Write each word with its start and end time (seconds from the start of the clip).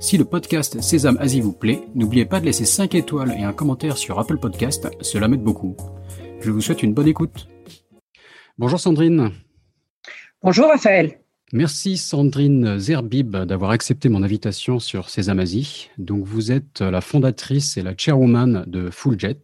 Si 0.00 0.16
le 0.16 0.24
podcast 0.24 0.80
Sésame 0.80 1.18
Asie 1.18 1.40
vous 1.40 1.52
plaît, 1.52 1.82
n'oubliez 1.96 2.24
pas 2.24 2.38
de 2.38 2.44
laisser 2.44 2.64
5 2.64 2.94
étoiles 2.94 3.34
et 3.36 3.42
un 3.42 3.52
commentaire 3.52 3.98
sur 3.98 4.20
Apple 4.20 4.38
Podcast, 4.38 4.88
cela 5.00 5.26
m'aide 5.26 5.42
beaucoup. 5.42 5.76
Je 6.40 6.52
vous 6.52 6.60
souhaite 6.60 6.84
une 6.84 6.94
bonne 6.94 7.08
écoute. 7.08 7.48
Bonjour 8.58 8.78
Sandrine. 8.78 9.32
Bonjour 10.40 10.68
Raphaël. 10.68 11.18
Merci 11.52 11.96
Sandrine 11.96 12.78
Zerbib 12.78 13.36
d'avoir 13.36 13.72
accepté 13.72 14.08
mon 14.08 14.22
invitation 14.22 14.78
sur 14.78 15.10
Sésame 15.10 15.40
Asie. 15.40 15.90
Donc 15.98 16.24
vous 16.24 16.52
êtes 16.52 16.80
la 16.80 17.00
fondatrice 17.00 17.76
et 17.76 17.82
la 17.82 17.96
chairwoman 17.96 18.64
de 18.68 18.90
Fulljet. 18.90 19.40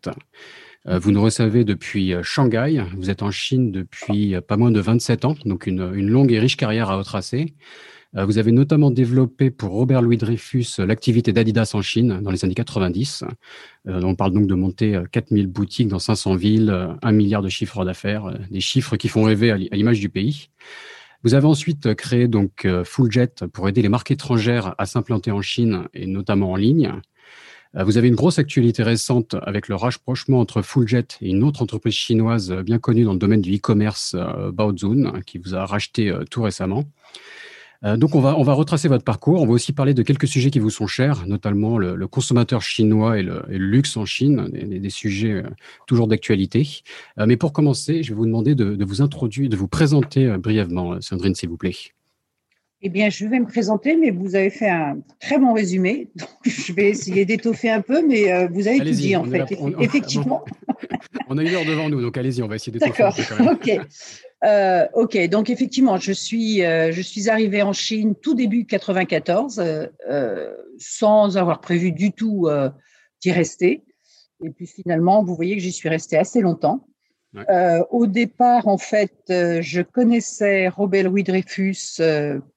Euh, 0.86 1.00
vous 1.00 1.10
nous 1.10 1.22
recevez 1.22 1.64
depuis 1.64 2.14
Shanghai. 2.22 2.84
Vous 2.96 3.10
êtes 3.10 3.22
en 3.22 3.32
Chine 3.32 3.72
depuis 3.72 4.36
pas 4.46 4.56
moins 4.56 4.70
de 4.70 4.80
27 4.80 5.24
ans, 5.24 5.34
donc 5.46 5.66
une, 5.66 5.92
une 5.94 6.10
longue 6.10 6.30
et 6.30 6.38
riche 6.38 6.56
carrière 6.56 6.90
à 6.90 6.96
retracer. 6.96 7.54
Euh, 8.16 8.24
vous 8.24 8.38
avez 8.38 8.52
notamment 8.52 8.90
développé 8.90 9.50
pour 9.50 9.70
Robert 9.70 10.02
Louis 10.02 10.16
Dreyfus 10.16 10.66
l'activité 10.78 11.32
d'Adidas 11.32 11.72
en 11.74 11.82
Chine 11.82 12.20
dans 12.22 12.30
les 12.30 12.44
années 12.44 12.54
90. 12.54 13.24
Euh, 13.88 14.00
on 14.02 14.14
parle 14.14 14.32
donc 14.32 14.46
de 14.46 14.54
monter 14.54 15.00
4000 15.10 15.46
boutiques 15.46 15.88
dans 15.88 15.98
500 15.98 16.36
villes, 16.36 16.96
1 17.02 17.12
milliard 17.12 17.42
de 17.42 17.48
chiffres 17.48 17.84
d'affaires, 17.84 18.38
des 18.50 18.60
chiffres 18.60 18.96
qui 18.96 19.08
font 19.08 19.22
rêver 19.22 19.50
à 19.50 19.56
l'image 19.56 20.00
du 20.00 20.08
pays. 20.08 20.48
Vous 21.22 21.34
avez 21.34 21.46
ensuite 21.46 21.94
créé 21.94 22.28
donc 22.28 22.66
Fulljet 22.84 23.30
pour 23.52 23.68
aider 23.68 23.80
les 23.80 23.88
marques 23.88 24.10
étrangères 24.10 24.74
à 24.76 24.84
s'implanter 24.84 25.30
en 25.30 25.40
Chine 25.40 25.88
et 25.94 26.06
notamment 26.06 26.52
en 26.52 26.56
ligne. 26.56 26.92
Vous 27.72 27.96
avez 27.96 28.08
une 28.08 28.14
grosse 28.14 28.38
actualité 28.38 28.82
récente 28.82 29.34
avec 29.42 29.68
le 29.68 29.74
rapprochement 29.74 30.38
entre 30.38 30.60
Fulljet 30.60 31.06
et 31.22 31.30
une 31.30 31.42
autre 31.42 31.62
entreprise 31.62 31.94
chinoise 31.94 32.52
bien 32.52 32.78
connue 32.78 33.04
dans 33.04 33.14
le 33.14 33.18
domaine 33.18 33.40
du 33.40 33.56
e-commerce, 33.56 34.14
Baozun, 34.52 35.22
qui 35.24 35.38
vous 35.38 35.54
a 35.54 35.64
racheté 35.64 36.14
tout 36.30 36.42
récemment. 36.42 36.84
Euh, 37.84 37.96
donc, 37.96 38.14
on 38.14 38.20
va, 38.20 38.38
on 38.38 38.42
va 38.42 38.52
retracer 38.54 38.88
votre 38.88 39.04
parcours. 39.04 39.42
On 39.42 39.46
va 39.46 39.52
aussi 39.52 39.72
parler 39.72 39.94
de 39.94 40.02
quelques 40.02 40.26
sujets 40.26 40.50
qui 40.50 40.58
vous 40.58 40.70
sont 40.70 40.86
chers, 40.86 41.26
notamment 41.26 41.78
le, 41.78 42.06
consommateur 42.06 42.62
chinois 42.62 43.18
et 43.18 43.22
le, 43.22 43.42
luxe 43.48 43.96
en 43.96 44.04
Chine, 44.04 44.48
des, 44.52 44.90
sujets 44.90 45.32
euh, 45.32 45.42
toujours 45.86 46.06
d'actualité. 46.06 46.82
Euh, 47.18 47.26
mais 47.26 47.36
pour 47.36 47.52
commencer, 47.52 48.02
je 48.02 48.10
vais 48.10 48.16
vous 48.16 48.26
demander 48.26 48.54
de, 48.54 48.84
vous 48.84 49.02
introduire, 49.02 49.48
de 49.48 49.56
vous 49.56 49.68
présenter 49.68 50.36
brièvement, 50.38 51.00
Sandrine, 51.00 51.34
s'il 51.34 51.48
vous 51.48 51.56
plaît. 51.56 51.74
Eh 52.86 52.90
bien, 52.90 53.08
je 53.08 53.26
vais 53.26 53.40
me 53.40 53.46
présenter, 53.46 53.96
mais 53.96 54.10
vous 54.10 54.34
avez 54.34 54.50
fait 54.50 54.68
un 54.68 54.98
très 55.18 55.38
bon 55.38 55.54
résumé. 55.54 56.10
Donc, 56.16 56.28
je 56.44 56.72
vais 56.72 56.90
essayer 56.90 57.24
d'étoffer 57.24 57.70
un 57.70 57.80
peu, 57.80 58.06
mais 58.06 58.46
vous 58.48 58.68
avez 58.68 58.78
tout 58.78 58.90
dit, 58.90 59.16
en 59.16 59.24
fait. 59.24 59.56
Effectivement. 59.80 60.44
on 61.28 61.38
a 61.38 61.42
une 61.42 61.54
heure 61.54 61.64
devant 61.64 61.88
nous, 61.88 62.00
donc 62.02 62.16
allez-y, 62.16 62.42
on 62.42 62.48
va 62.48 62.56
essayer 62.56 62.72
d'étoffer. 62.72 63.02
D'accord, 63.02 63.52
ok. 63.52 63.80
Euh, 64.44 64.86
ok, 64.92 65.16
donc 65.28 65.48
effectivement, 65.48 65.96
je 65.96 66.12
suis, 66.12 66.64
euh, 66.64 66.92
je 66.92 67.00
suis 67.00 67.30
arrivée 67.30 67.62
en 67.62 67.72
Chine 67.72 68.14
tout 68.14 68.34
début 68.34 68.66
94, 68.66 69.58
euh, 69.58 70.52
sans 70.78 71.36
avoir 71.38 71.60
prévu 71.60 71.92
du 71.92 72.12
tout 72.12 72.48
d'y 73.22 73.32
rester. 73.32 73.82
Et 74.44 74.50
puis 74.50 74.66
finalement, 74.66 75.24
vous 75.24 75.34
voyez 75.34 75.56
que 75.56 75.62
j'y 75.62 75.72
suis 75.72 75.88
restée 75.88 76.18
assez 76.18 76.40
longtemps. 76.40 76.86
au 77.90 78.06
départ, 78.06 78.68
en 78.68 78.78
fait, 78.78 79.14
je 79.28 79.80
connaissais 79.80 80.68
Robert 80.68 81.04
Louis 81.04 81.24
Dreyfus 81.24 82.00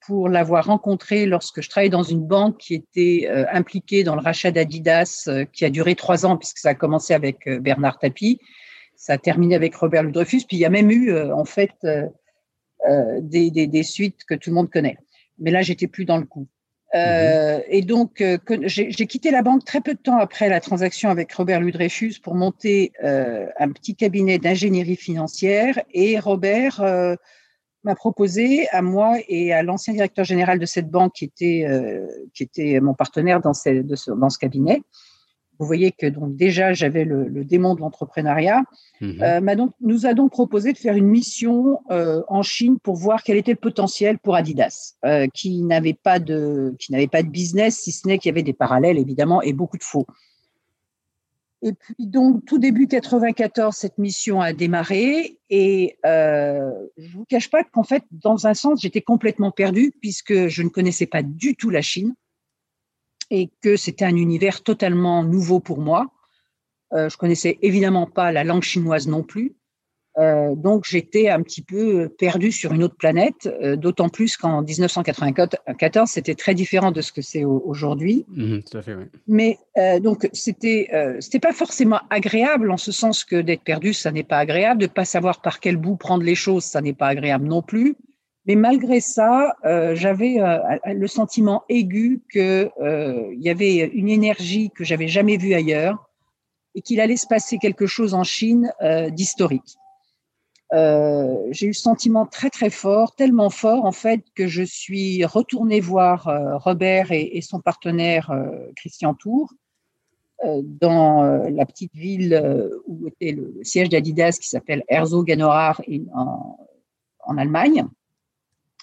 pour 0.05 0.29
l'avoir 0.29 0.65
rencontré 0.65 1.25
lorsque 1.25 1.61
je 1.61 1.69
travaillais 1.69 1.89
dans 1.89 2.03
une 2.03 2.25
banque 2.25 2.57
qui 2.57 2.73
était 2.75 3.29
impliquée 3.51 4.03
dans 4.03 4.15
le 4.15 4.21
rachat 4.21 4.51
d'Adidas, 4.51 5.29
qui 5.53 5.63
a 5.63 5.69
duré 5.69 5.95
trois 5.95 6.25
ans 6.25 6.37
puisque 6.37 6.57
ça 6.57 6.69
a 6.69 6.75
commencé 6.75 7.13
avec 7.13 7.47
Bernard 7.61 7.97
Tapie 7.99 8.39
ça 8.97 9.13
a 9.13 9.17
terminé 9.17 9.55
avec 9.55 9.75
Robert 9.75 10.03
Ludrefus. 10.03 10.41
Puis 10.47 10.57
il 10.57 10.59
y 10.59 10.65
a 10.65 10.69
même 10.69 10.91
eu, 10.91 11.11
euh, 11.11 11.33
en 11.33 11.45
fait, 11.45 11.71
euh, 11.85 12.07
euh, 12.89 13.19
des, 13.21 13.49
des, 13.51 13.83
suites 13.83 14.25
que 14.27 14.35
tout 14.35 14.49
le 14.49 14.55
monde 14.55 14.69
connaît. 14.69 14.97
Mais 15.39 15.51
là, 15.51 15.61
j'étais 15.61 15.87
plus 15.87 16.03
dans 16.03 16.17
le 16.17 16.25
coup. 16.25 16.47
Mhm. 16.93 17.63
Et 17.67 17.81
donc, 17.81 18.23
j'ai 18.63 19.07
quitté 19.07 19.29
la 19.29 19.41
banque 19.41 19.65
très 19.65 19.81
peu 19.81 19.93
de 19.93 19.99
temps 19.99 20.17
après 20.17 20.49
la 20.49 20.61
transaction 20.61 21.09
avec 21.09 21.31
Robert 21.33 21.59
Ludrefus 21.59 22.15
pour 22.23 22.33
monter 22.33 22.93
un 23.03 23.71
petit 23.71 23.93
cabinet 23.93 24.39
d'ingénierie 24.39 24.95
financière. 24.95 25.79
Et 25.93 26.17
Robert 26.17 26.81
m'a 27.83 27.95
proposé 27.95 28.69
à 28.69 28.81
moi 28.81 29.17
et 29.27 29.51
à 29.51 29.63
l'ancien 29.63 29.93
directeur 29.93 30.23
général 30.23 30.59
de 30.59 30.65
cette 30.65 30.89
banque 30.89 31.13
qui 31.13 31.25
était, 31.25 31.67
qui 32.33 32.43
était 32.43 32.79
mon 32.79 32.93
partenaire 32.93 33.41
dans, 33.41 33.53
ce, 33.53 34.11
dans 34.11 34.29
ce 34.29 34.39
cabinet, 34.39 34.81
vous 35.59 35.65
voyez 35.65 35.91
que 35.91 36.07
donc 36.07 36.35
déjà 36.35 36.73
j'avais 36.73 37.05
le, 37.05 37.43
démon 37.43 37.75
de 37.75 37.81
l'entrepreneuriat. 37.81 38.63
Euh, 39.01 39.55
donc, 39.55 39.71
nous 39.81 40.05
a 40.05 40.13
donc 40.13 40.31
proposé 40.31 40.73
de 40.73 40.77
faire 40.77 40.95
une 40.95 41.07
mission 41.07 41.79
euh, 41.91 42.21
en 42.27 42.43
Chine 42.43 42.77
pour 42.79 42.95
voir 42.95 43.23
quel 43.23 43.37
était 43.37 43.51
le 43.51 43.57
potentiel 43.57 44.19
pour 44.19 44.35
Adidas, 44.35 44.95
euh, 45.05 45.27
qui 45.33 45.61
n'avait 45.63 45.93
pas 45.93 46.19
de 46.19 46.75
qui 46.79 46.91
n'avait 46.91 47.07
pas 47.07 47.23
de 47.23 47.29
business, 47.29 47.77
si 47.77 47.91
ce 47.91 48.07
n'est 48.07 48.17
qu'il 48.17 48.29
y 48.29 48.33
avait 48.33 48.43
des 48.43 48.53
parallèles 48.53 48.97
évidemment 48.97 49.41
et 49.41 49.53
beaucoup 49.53 49.77
de 49.77 49.83
faux. 49.83 50.05
Et 51.63 51.73
puis 51.73 52.05
donc 52.05 52.45
tout 52.45 52.59
début 52.59 52.87
94, 52.87 53.75
cette 53.75 53.97
mission 53.97 54.41
a 54.41 54.53
démarré 54.53 55.39
et 55.49 55.97
je 56.03 57.17
vous 57.17 57.25
cache 57.25 57.49
pas 57.49 57.63
qu'en 57.63 57.83
fait 57.83 58.03
dans 58.11 58.45
un 58.45 58.53
sens 58.53 58.81
j'étais 58.81 59.01
complètement 59.01 59.51
perdue 59.51 59.91
puisque 59.99 60.47
je 60.47 60.61
ne 60.61 60.69
connaissais 60.69 61.07
pas 61.07 61.23
du 61.23 61.55
tout 61.55 61.71
la 61.71 61.81
Chine 61.81 62.13
et 63.29 63.49
que 63.61 63.75
c'était 63.75 64.05
un 64.05 64.15
univers 64.15 64.63
totalement 64.63 65.23
nouveau 65.23 65.59
pour 65.59 65.79
moi. 65.79 66.07
Euh, 66.93 67.09
je 67.09 67.17
connaissais 67.17 67.57
évidemment 67.61 68.07
pas 68.07 68.31
la 68.31 68.43
langue 68.43 68.63
chinoise 68.63 69.07
non 69.07 69.23
plus. 69.23 69.57
Euh, 70.17 70.55
donc 70.55 70.85
j'étais 70.87 71.29
un 71.29 71.43
petit 71.43 71.61
peu 71.61 72.09
perdu 72.09 72.51
sur 72.51 72.73
une 72.73 72.83
autre 72.83 72.95
planète, 72.95 73.47
euh, 73.61 73.75
d'autant 73.75 74.09
plus 74.09 74.35
qu'en 74.35 74.63
1994 74.63 76.09
c'était 76.09 76.33
très 76.33 76.55
différent 76.55 76.91
de 76.91 77.01
ce 77.01 77.11
que 77.11 77.21
c'est 77.21 77.45
aujourd'hui. 77.45 78.25
Mmh 78.29 78.57
oui. 78.73 78.93
Mais 79.27 79.59
euh, 79.77 79.99
donc 79.99 80.27
c'était 80.33 80.89
c'était 81.19 81.39
pas 81.39 81.53
forcément 81.53 81.99
agréable 82.09 82.71
en 82.71 82.77
ce 82.77 82.91
sens 82.91 83.23
que 83.23 83.35
d'être 83.35 83.63
perdu 83.63 83.93
ça 83.93 84.11
n'est 84.11 84.23
pas 84.23 84.39
agréable, 84.39 84.81
de 84.81 84.87
pas 84.87 85.05
savoir 85.05 85.41
par 85.41 85.59
quel 85.59 85.77
bout 85.77 85.97
prendre 85.97 86.23
les 86.23 86.35
choses 86.35 86.63
ça 86.63 86.81
n'est 86.81 86.93
pas 86.93 87.07
agréable 87.07 87.45
non 87.45 87.61
plus. 87.61 87.95
Mais 88.47 88.55
malgré 88.55 89.01
ça, 89.01 89.57
euh, 89.65 89.93
j'avais 89.93 90.39
euh, 90.39 90.57
le 90.85 91.07
sentiment 91.07 91.63
aigu 91.67 92.21
qu'il 92.31 92.71
euh, 92.79 93.35
y 93.37 93.49
avait 93.49 93.79
une 93.79 94.07
énergie 94.07 94.71
que 94.71 94.85
j'avais 94.85 95.09
jamais 95.09 95.35
vue 95.35 95.53
ailleurs 95.53 96.09
et 96.73 96.81
qu'il 96.81 97.01
allait 97.01 97.17
se 97.17 97.27
passer 97.27 97.57
quelque 97.57 97.87
chose 97.87 98.13
en 98.13 98.23
Chine 98.23 98.71
d'historique. 99.11 99.77
J'ai 100.71 101.65
eu 101.65 101.73
ce 101.73 101.81
sentiment 101.81 102.25
très 102.27 102.49
très 102.49 102.69
fort, 102.69 103.15
tellement 103.15 103.49
fort 103.49 103.85
en 103.85 103.91
fait 103.91 104.21
que 104.35 104.47
je 104.47 104.61
suis 104.61 105.25
retournée 105.25 105.79
voir 105.79 106.29
Robert 106.61 107.11
et, 107.11 107.41
son 107.41 107.61
partenaire 107.61 108.31
Christian 108.75 109.15
Tour 109.15 109.51
dans 110.43 111.23
la 111.49 111.65
petite 111.65 111.95
ville 111.95 112.79
où 112.85 113.07
était 113.07 113.31
le, 113.31 113.57
siège 113.63 113.89
d'Adidas 113.89 114.37
qui 114.39 114.47
s'appelle 114.47 114.83
Herzog-Ganorar 114.87 115.81
en, 116.13 116.59
en 117.21 117.37
Allemagne 117.39 117.87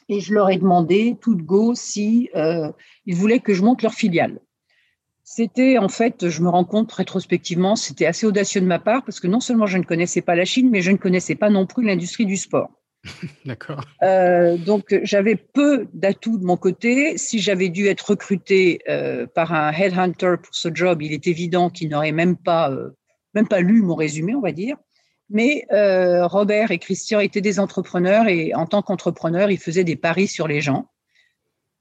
et 0.08 0.20
je 0.20 0.34
leur 0.34 0.50
ai 0.50 0.56
demandé 0.56 1.16
tout 1.20 1.34
de 1.34 1.42
go 1.42 1.74
si 1.74 2.30
euh, 2.34 2.70
ils 3.06 3.14
voulaient 3.14 3.40
que 3.40 3.54
je 3.54 3.62
monte 3.62 3.82
leur 3.82 3.94
filiale. 3.94 4.40
C'était 5.22 5.78
en 5.78 5.88
fait, 5.88 6.28
je 6.28 6.42
me 6.42 6.48
rends 6.48 6.64
compte 6.64 6.92
rétrospectivement, 6.92 7.76
c'était 7.76 8.06
assez 8.06 8.26
audacieux 8.26 8.60
de 8.60 8.66
ma 8.66 8.78
part 8.78 9.04
parce 9.04 9.20
que 9.20 9.26
non 9.26 9.40
seulement 9.40 9.66
je 9.66 9.78
ne 9.78 9.82
connaissais 9.82 10.20
pas 10.20 10.34
la 10.34 10.44
Chine, 10.44 10.68
mais 10.70 10.82
je 10.82 10.90
ne 10.90 10.96
connaissais 10.96 11.34
pas 11.34 11.48
non 11.48 11.66
plus 11.66 11.84
l'industrie 11.84 12.26
du 12.26 12.36
sport. 12.36 12.70
D'accord. 13.44 13.84
Euh, 14.02 14.56
donc 14.58 14.98
j'avais 15.02 15.36
peu 15.36 15.88
d'atouts 15.94 16.38
de 16.38 16.44
mon 16.44 16.56
côté. 16.56 17.16
Si 17.16 17.38
j'avais 17.38 17.68
dû 17.68 17.86
être 17.86 18.10
recruté 18.10 18.80
euh, 18.88 19.26
par 19.26 19.52
un 19.52 19.72
headhunter 19.72 20.36
pour 20.42 20.54
ce 20.54 20.68
job, 20.72 21.02
il 21.02 21.12
est 21.12 21.26
évident 21.26 21.70
qu'il 21.70 21.88
n'aurait 21.88 22.12
même 22.12 22.36
pas 22.36 22.70
même 23.34 23.48
pas 23.48 23.60
lu 23.60 23.82
mon 23.82 23.94
résumé, 23.94 24.34
on 24.34 24.40
va 24.40 24.52
dire. 24.52 24.76
Mais 25.30 25.66
euh, 25.72 26.26
Robert 26.26 26.70
et 26.70 26.78
Christian 26.78 27.20
étaient 27.20 27.40
des 27.40 27.58
entrepreneurs 27.58 28.28
et 28.28 28.54
en 28.54 28.66
tant 28.66 28.82
qu'entrepreneurs, 28.82 29.50
ils 29.50 29.58
faisaient 29.58 29.84
des 29.84 29.96
paris 29.96 30.28
sur 30.28 30.46
les 30.46 30.60
gens. 30.60 30.90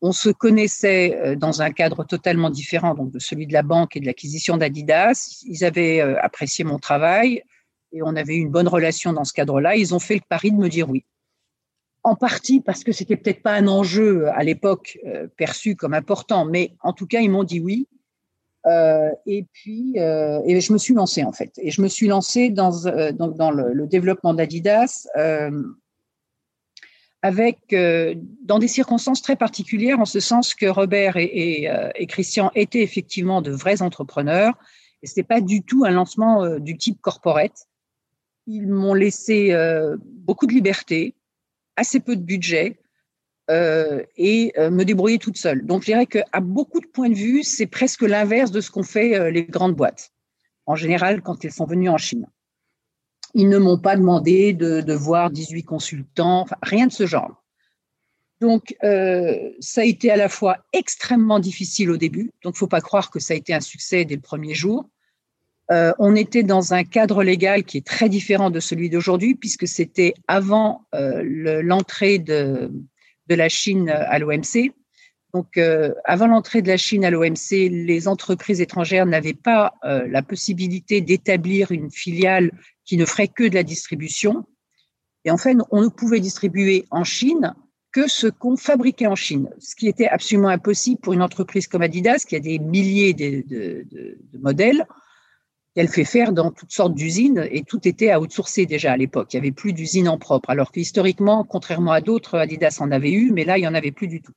On 0.02 0.12
se 0.12 0.30
connaissait 0.30 1.18
euh, 1.18 1.36
dans 1.36 1.62
un 1.62 1.72
cadre 1.72 2.06
totalement 2.06 2.50
différent 2.50 2.94
donc 2.94 3.12
de 3.12 3.20
celui 3.20 3.48
de 3.48 3.54
la 3.54 3.64
banque 3.64 3.96
et 3.96 4.00
de 4.00 4.06
l'acquisition 4.06 4.58
d'Adidas. 4.58 5.44
Ils 5.46 5.64
avaient 5.66 6.02
euh, 6.02 6.20
apprécié 6.22 6.64
mon 6.64 6.80
travail 6.80 7.44
et 7.92 8.02
on 8.02 8.16
avait 8.16 8.36
eu 8.36 8.40
une 8.40 8.52
bonne 8.52 8.68
relation 8.68 9.14
dans 9.14 9.24
ce 9.24 9.34
cadre-là. 9.34 9.76
Ils 9.76 9.94
ont 9.94 10.00
fait 10.00 10.16
le 10.16 10.22
pari 10.28 10.52
de 10.52 10.58
me 10.58 10.70
dire 10.70 10.90
oui. 10.90 11.06
En 12.06 12.16
partie 12.16 12.60
parce 12.60 12.84
que 12.84 12.92
c'était 12.92 13.16
peut-être 13.16 13.42
pas 13.42 13.54
un 13.54 13.68
enjeu 13.68 14.28
à 14.34 14.44
l'époque 14.44 15.00
perçu 15.38 15.78
comme 15.78 15.94
important, 15.94 16.44
mais 16.44 16.74
en 16.82 16.92
tout 16.92 17.08
cas 17.08 17.22
ils 17.22 17.30
m'ont 17.30 17.46
dit 17.46 17.62
oui. 17.62 17.88
Et 18.66 19.46
puis, 19.52 19.98
et 19.98 20.62
je 20.62 20.74
me 20.74 20.78
suis 20.78 20.94
lancée 20.94 21.24
en 21.24 21.32
fait. 21.32 21.52
Et 21.58 21.72
je 21.72 21.82
me 21.82 21.88
suis 21.88 22.08
lancée 22.08 22.50
dans, 22.50 22.72
dans, 23.12 23.52
le, 23.52 23.88
développement 23.88 24.34
d'Adidas 24.34 25.08
avec, 27.22 27.58
dans 27.72 28.60
des 28.60 28.68
circonstances 28.68 29.22
très 29.22 29.36
particulières, 29.36 30.00
en 30.00 30.06
ce 30.06 30.20
sens 30.20 30.54
que 30.54 30.66
Robert 30.66 31.18
et, 31.18 31.70
et 31.96 32.08
Christian 32.08 32.52
étaient 32.56 32.84
effectivement 32.84 33.42
de 33.42 33.52
vrais 33.52 33.82
entrepreneurs. 33.82 34.54
Et 35.02 35.08
ce 35.08 35.12
n'était 35.12 35.28
pas 35.28 35.42
du 35.42 35.64
tout 35.64 35.84
un 35.86 35.92
lancement 35.92 36.60
du 36.60 36.78
type 36.78 37.02
corporate. 37.02 37.68
Ils 38.48 38.68
m'ont 38.68 38.94
laissé 38.94 39.54
beaucoup 40.06 40.48
de 40.48 40.54
liberté, 40.54 41.16
assez 41.76 42.00
peu 42.00 42.16
de 42.16 42.22
budget 42.22 42.80
euh, 43.50 44.02
et 44.16 44.54
euh, 44.58 44.70
me 44.70 44.86
débrouiller 44.86 45.20
toute 45.20 45.38
seule. 45.38 45.66
Donc, 45.66 45.82
je 45.82 45.88
dirais 45.88 46.06
qu'à 46.06 46.40
beaucoup 46.40 46.80
de 46.80 46.88
points 46.88 47.10
de 47.10 47.16
vue, 47.16 47.44
c'est 47.44 47.68
presque 47.68 48.04
l'inverse 48.04 48.52
de 48.52 48.62
ce 48.62 48.72
qu'ont 48.72 48.84
fait 48.84 49.20
euh, 49.20 49.32
les 49.32 49.44
grandes 49.44 49.76
boîtes, 49.76 50.12
en 50.66 50.76
général, 50.76 51.22
quand 51.22 51.44
elles 51.44 51.52
sont 51.52 51.66
venues 51.66 51.90
en 51.90 51.98
Chine. 51.98 52.26
Ils 53.34 53.50
ne 53.50 53.58
m'ont 53.58 53.80
pas 53.80 53.98
demandé 53.98 54.54
de, 54.54 54.94
voir 54.94 55.30
18 55.30 55.64
consultants, 55.64 56.46
rien 56.62 56.88
de 56.88 56.94
ce 56.94 57.06
genre. 57.06 57.44
Donc, 58.40 58.76
ça 58.82 59.82
a 59.82 59.84
été 59.86 60.12
à 60.12 60.18
la 60.18 60.30
fois 60.30 60.58
extrêmement 60.72 61.40
difficile 61.40 61.90
au 61.90 61.98
début, 61.98 62.32
donc 62.44 62.54
il 62.54 62.58
ne 62.58 62.60
faut 62.60 62.68
pas 62.68 62.82
croire 62.82 63.10
que 63.10 63.20
ça 63.20 63.34
a 63.34 63.38
été 63.38 63.54
un 63.54 63.62
succès 63.62 64.06
dès 64.06 64.16
le 64.16 64.22
premier 64.22 64.54
jour. 64.54 64.88
On 65.70 66.16
était 66.16 66.44
dans 66.44 66.76
un 66.76 66.84
cadre 66.84 67.24
légal 67.24 67.64
qui 67.64 67.78
est 67.78 67.86
très 67.86 68.08
différent 68.08 68.52
de 68.52 68.60
celui 68.60 68.92
d'aujourd'hui, 68.92 69.34
puisque 69.34 69.68
c'était 69.68 70.14
avant 70.28 70.86
l'entrée 70.92 72.20
de, 73.34 73.38
la 73.38 73.50
Chine 73.50 73.90
à 73.90 74.20
l'OMC. 74.20 74.74
Donc, 75.34 75.58
euh, 75.58 75.94
avant 76.06 76.28
l'entrée 76.28 76.62
de 76.62 76.68
la 76.68 76.78
Chine 76.78 77.04
à 77.06 77.10
l'OMC, 77.10 77.70
les 77.70 78.08
entreprises 78.08 78.62
étrangères 78.62 79.06
n'avaient 79.06 79.34
pas 79.34 79.74
la 79.84 80.22
possibilité 80.22 81.02
d'établir 81.02 81.72
une 81.72 81.90
filiale 81.90 82.52
qui 82.86 82.98
ne 82.98 83.06
ferait 83.06 83.28
que 83.28 83.44
de 83.44 83.56
la 83.56 83.64
distribution. 83.64 84.46
Et 85.26 85.32
en 85.32 85.38
fait, 85.38 85.56
on 85.72 85.82
ne 85.82 85.88
pouvait 85.88 86.20
distribuer 86.20 86.86
en 86.92 87.04
Chine 87.04 87.56
que 87.92 88.08
ce 88.08 88.28
qu'on 88.28 88.58
fabriquait 88.58 89.08
en 89.08 89.16
Chine, 89.16 89.50
ce 89.60 89.76
qui 89.76 89.88
était 89.88 90.08
absolument 90.08 90.50
impossible 90.50 91.00
pour 91.00 91.14
une 91.14 91.22
entreprise 91.22 91.68
comme 91.68 91.84
Adidas, 91.84 92.26
qui 92.28 92.36
a 92.36 92.40
des 92.40 92.60
milliers 92.60 93.14
de 93.14 93.86
modèles 94.40 94.86
qu'elle 95.76 95.88
fait 95.88 96.06
faire 96.06 96.34
dans 96.34 96.52
toutes 96.52 96.72
sortes 96.72 96.94
d'usines 96.94 97.48
et 97.50 97.64
tout 97.64 97.88
était 97.88 98.12
à 98.12 98.20
outsourcer 98.20 98.66
déjà 98.66 98.92
à 98.92 98.98
l'époque. 98.98 99.34
Il 99.34 99.38
n'y 99.38 99.48
avait 99.48 99.52
plus 99.52 99.74
d'usines 99.74 100.08
en 100.08 100.18
propre, 100.18 100.50
alors 100.50 100.72
que 100.72 100.80
historiquement, 100.80 101.44
contrairement 101.44 101.92
à 101.92 102.02
d'autres, 102.02 102.38
Adidas 102.38 102.78
en 102.80 102.92
avait 102.92 103.12
eu, 103.12 103.32
mais 103.32 103.44
là, 103.44 103.58
il 103.58 103.62
n'y 103.62 103.68
en 103.68 103.74
avait 103.74 103.92
plus 103.92 104.08
du 104.08 104.22
tout. 104.22 104.34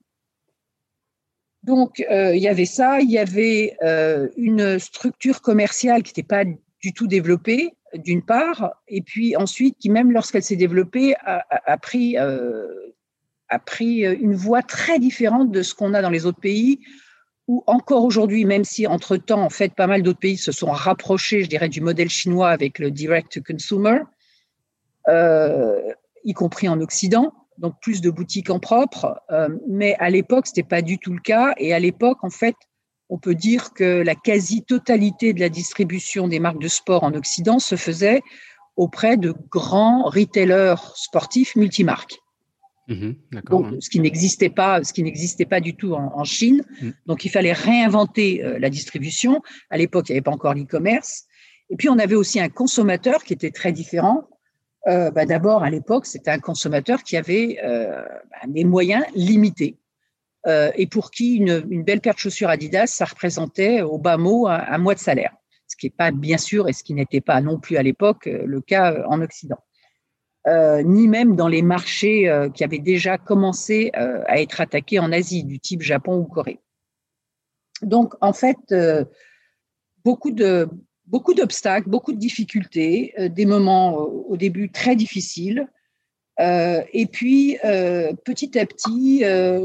Donc, 1.62 2.02
euh, 2.10 2.34
il 2.34 2.42
y 2.42 2.48
avait 2.48 2.64
ça, 2.64 3.00
il 3.00 3.10
y 3.10 3.18
avait 3.18 3.76
euh, 3.82 4.28
une 4.36 4.78
structure 4.78 5.42
commerciale 5.42 6.02
qui 6.02 6.10
n'était 6.10 6.22
pas 6.26 6.44
du 6.44 6.92
tout 6.94 7.06
développée, 7.06 7.74
d'une 7.94 8.22
part, 8.22 8.72
et 8.88 9.02
puis 9.02 9.36
ensuite, 9.36 9.76
qui 9.78 9.90
même 9.90 10.12
lorsqu'elle 10.12 10.42
s'est 10.42 10.56
développée, 10.56 11.14
a, 11.24 11.78
pris, 11.78 12.18
euh, 12.18 12.68
a 13.48 13.58
pris 13.58 14.00
une 14.00 14.34
voie 14.34 14.62
très 14.62 14.98
différente 14.98 15.50
de 15.50 15.62
ce 15.62 15.74
qu'on 15.74 15.94
a 15.94 16.02
dans 16.02 16.10
les 16.10 16.26
autres 16.26 16.40
pays, 16.40 16.80
où 17.48 17.62
encore 17.66 18.04
aujourd'hui, 18.04 18.44
même 18.44 18.64
si 18.64 18.86
entre-temps, 18.86 19.42
en 19.42 19.50
fait, 19.50 19.74
pas 19.74 19.86
mal 19.86 20.02
d'autres 20.02 20.18
pays 20.18 20.36
se 20.36 20.52
sont 20.52 20.70
rapprochés, 20.70 21.44
je 21.44 21.48
dirais, 21.48 21.68
du 21.68 21.80
modèle 21.80 22.08
chinois 22.08 22.50
avec 22.50 22.78
le 22.78 22.90
direct-to-consumer, 22.90 24.00
euh, 25.08 25.92
y 26.24 26.32
compris 26.32 26.68
en 26.68 26.80
Occident, 26.80 27.32
donc 27.58 27.74
plus 27.80 28.00
de 28.00 28.10
boutiques 28.10 28.50
en 28.50 28.58
propre. 28.58 29.20
Euh, 29.30 29.48
mais 29.68 29.94
à 30.00 30.10
l'époque, 30.10 30.46
ce 30.46 30.52
n'était 30.52 30.68
pas 30.68 30.82
du 30.82 30.98
tout 30.98 31.12
le 31.12 31.20
cas. 31.20 31.54
Et 31.58 31.72
à 31.72 31.78
l'époque, 31.78 32.18
en 32.22 32.30
fait, 32.30 32.56
on 33.08 33.18
peut 33.18 33.36
dire 33.36 33.72
que 33.72 34.02
la 34.02 34.16
quasi-totalité 34.16 35.32
de 35.32 35.40
la 35.40 35.48
distribution 35.48 36.26
des 36.26 36.40
marques 36.40 36.60
de 36.60 36.68
sport 36.68 37.04
en 37.04 37.14
Occident 37.14 37.60
se 37.60 37.76
faisait 37.76 38.22
auprès 38.76 39.16
de 39.16 39.34
grands 39.50 40.02
retailers 40.04 40.74
sportifs 40.96 41.54
multimarques. 41.54 42.18
Mmh 42.88 43.12
donc, 43.50 43.74
ce 43.80 43.90
qui 43.90 43.98
n'existait 43.98 44.48
pas, 44.48 44.82
ce 44.84 44.92
qui 44.92 45.02
n'existait 45.02 45.44
pas 45.44 45.60
du 45.60 45.74
tout 45.74 45.94
en, 45.94 46.24
Chine. 46.24 46.62
Mmh. 46.80 46.90
Donc, 47.06 47.24
il 47.24 47.30
fallait 47.30 47.52
réinventer 47.52 48.44
euh, 48.44 48.58
la 48.58 48.70
distribution. 48.70 49.42
À 49.70 49.76
l'époque, 49.76 50.08
il 50.08 50.12
n'y 50.12 50.18
avait 50.18 50.22
pas 50.22 50.30
encore 50.30 50.54
l'e-commerce. 50.54 51.24
Et 51.68 51.76
puis, 51.76 51.88
on 51.88 51.98
avait 51.98 52.14
aussi 52.14 52.38
un 52.38 52.48
consommateur 52.48 53.24
qui 53.24 53.32
était 53.32 53.50
très 53.50 53.72
différent. 53.72 54.28
Euh, 54.86 55.10
bah, 55.10 55.26
D'abord, 55.26 55.64
à 55.64 55.70
l'époque, 55.70 56.06
c'était 56.06 56.30
un 56.30 56.38
consommateur 56.38 57.02
qui 57.02 57.16
avait 57.16 57.58
euh, 57.64 58.02
bah, 58.30 58.46
des 58.46 58.64
moyens 58.64 59.04
limités 59.14 59.78
et 60.76 60.86
pour 60.86 61.10
qui 61.10 61.34
une, 61.34 61.66
une, 61.70 61.82
belle 61.82 62.00
paire 62.00 62.14
de 62.14 62.20
chaussures 62.20 62.48
Adidas, 62.48 62.86
ça 62.86 63.04
représentait 63.04 63.82
au 63.82 63.98
bas 63.98 64.16
mot 64.16 64.46
un, 64.46 64.64
un 64.68 64.78
mois 64.78 64.94
de 64.94 65.00
salaire. 65.00 65.32
Ce 65.66 65.74
qui 65.74 65.86
n'est 65.86 65.94
pas 65.98 66.12
bien 66.12 66.38
sûr 66.38 66.68
et 66.68 66.72
ce 66.72 66.84
qui 66.84 66.94
n'était 66.94 67.20
pas 67.20 67.40
non 67.40 67.58
plus 67.58 67.76
à 67.76 67.82
l'époque 67.82 68.26
le 68.26 68.60
cas 68.60 69.04
en 69.08 69.20
Occident. 69.22 69.58
Euh, 70.46 70.82
ni 70.84 71.08
même 71.08 71.34
dans 71.34 71.48
les 71.48 71.62
marchés 71.62 72.28
euh, 72.28 72.48
qui 72.48 72.62
avaient 72.62 72.78
déjà 72.78 73.18
commencé 73.18 73.90
euh, 73.96 74.22
à 74.26 74.40
être 74.40 74.60
attaqués 74.60 75.00
en 75.00 75.10
Asie, 75.10 75.42
du 75.42 75.58
type 75.58 75.82
Japon 75.82 76.18
ou 76.18 76.24
Corée. 76.24 76.60
Donc, 77.82 78.14
en 78.20 78.32
fait, 78.32 78.74
beaucoup 80.02 80.34
beaucoup 81.04 81.34
d'obstacles, 81.34 81.90
beaucoup 81.90 82.12
de 82.12 82.18
difficultés, 82.18 83.12
des 83.18 83.44
moments 83.44 83.98
au 83.98 84.38
début 84.38 84.70
très 84.70 84.96
difficiles. 84.96 85.68
et 86.38 87.06
puis, 87.12 87.58
petit 88.24 88.58
à 88.58 88.64
petit, 88.64 89.24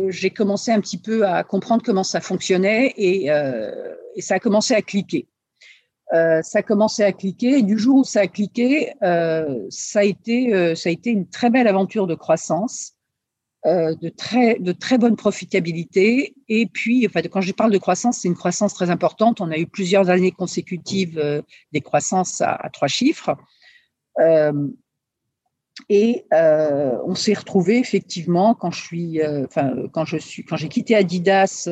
j'ai 0.10 0.30
commencé 0.30 0.72
un 0.72 0.82
petit 0.82 0.98
peu 0.98 1.26
à 1.26 1.46
comprendre 1.46 1.84
comment 1.86 2.04
ça 2.04 2.20
fonctionnait 2.20 2.94
et, 2.98 3.28
et 3.28 4.22
ça 4.22 4.36
a 4.36 4.40
commencé 4.40 4.74
à 4.74 4.82
cliquer. 4.82 5.30
Euh, 6.14 6.42
ça 6.42 6.60
a 6.60 6.62
commencé 6.62 7.04
à 7.04 7.14
cliquer. 7.14 7.62
Du 7.62 7.78
jour 7.78 8.00
où 8.00 8.04
ça 8.04 8.22
a 8.22 8.28
cliqué, 8.28 8.94
euh, 9.02 9.66
ça, 9.70 10.00
a 10.00 10.04
été, 10.04 10.54
euh, 10.54 10.76
ça 10.76 10.90
a 10.90 10.92
été 10.92 11.10
une 11.10 11.28
très 11.30 11.50
belle 11.50 11.68
aventure 11.68 12.06
de 12.08 12.16
croissance, 12.16 12.94
de, 13.64 14.10
très, 14.10 14.58
de 14.60 14.72
très 14.72 14.98
bonne 14.98 15.16
profitabilité. 15.16 16.36
Et 16.50 16.66
puis, 16.66 17.08
quand 17.32 17.42
je 17.42 17.52
parle 17.54 17.72
de 17.72 17.78
croissance, 17.78 18.18
c'est 18.18 18.28
une 18.28 18.36
croissance 18.36 18.74
très 18.74 18.90
importante. 18.90 19.40
On 19.40 19.52
a 19.52 19.58
eu 19.58 19.68
plusieurs 19.68 20.10
années 20.10 20.32
consécutives 20.32 21.44
des 21.72 21.82
croissances 21.82 22.42
à, 22.42 22.70
trois 22.74 22.88
chiffres. 22.88 23.36
et 25.90 26.26
on 26.32 27.14
s'est 27.14 27.36
retrouvé 27.36 27.78
effectivement 27.78 28.56
quand 28.56 28.72
je 28.72 30.18
suis, 30.18 30.44
quand 30.44 30.58
j'ai 30.58 30.68
quitté 30.68 30.96
Adidas 30.96 31.70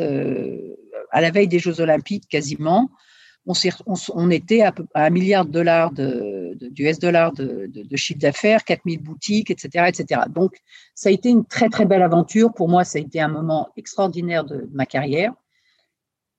à 1.12 1.22
la 1.22 1.32
veille 1.32 1.48
des 1.48 1.58
Jeux 1.58 1.82
Olympiques 1.82 2.28
quasiment 2.30 2.92
on, 4.14 4.30
était 4.30 4.62
à, 4.62 4.74
un 4.94 5.10
milliard 5.10 5.46
de 5.46 5.52
dollars 5.52 5.92
de, 5.92 6.58
US 6.78 7.00
dollars 7.00 7.34
de, 7.34 7.96
chiffre 7.96 8.20
d'affaires, 8.20 8.64
4000 8.64 9.02
boutiques, 9.02 9.50
etc., 9.50 9.86
etc. 9.88 10.22
Donc, 10.30 10.58
ça 10.94 11.10
a 11.10 11.12
été 11.12 11.30
une 11.30 11.46
très, 11.46 11.70
très 11.70 11.86
belle 11.86 12.04
aventure. 12.04 12.54
Pour 12.54 12.70
moi, 12.70 12.84
ça 12.84 13.00
a 13.00 13.02
été 13.02 13.20
un 13.20 13.28
moment 13.28 13.70
extraordinaire 13.76 14.44
de, 14.44 14.70
ma 14.72 14.86
carrière. 14.86 15.34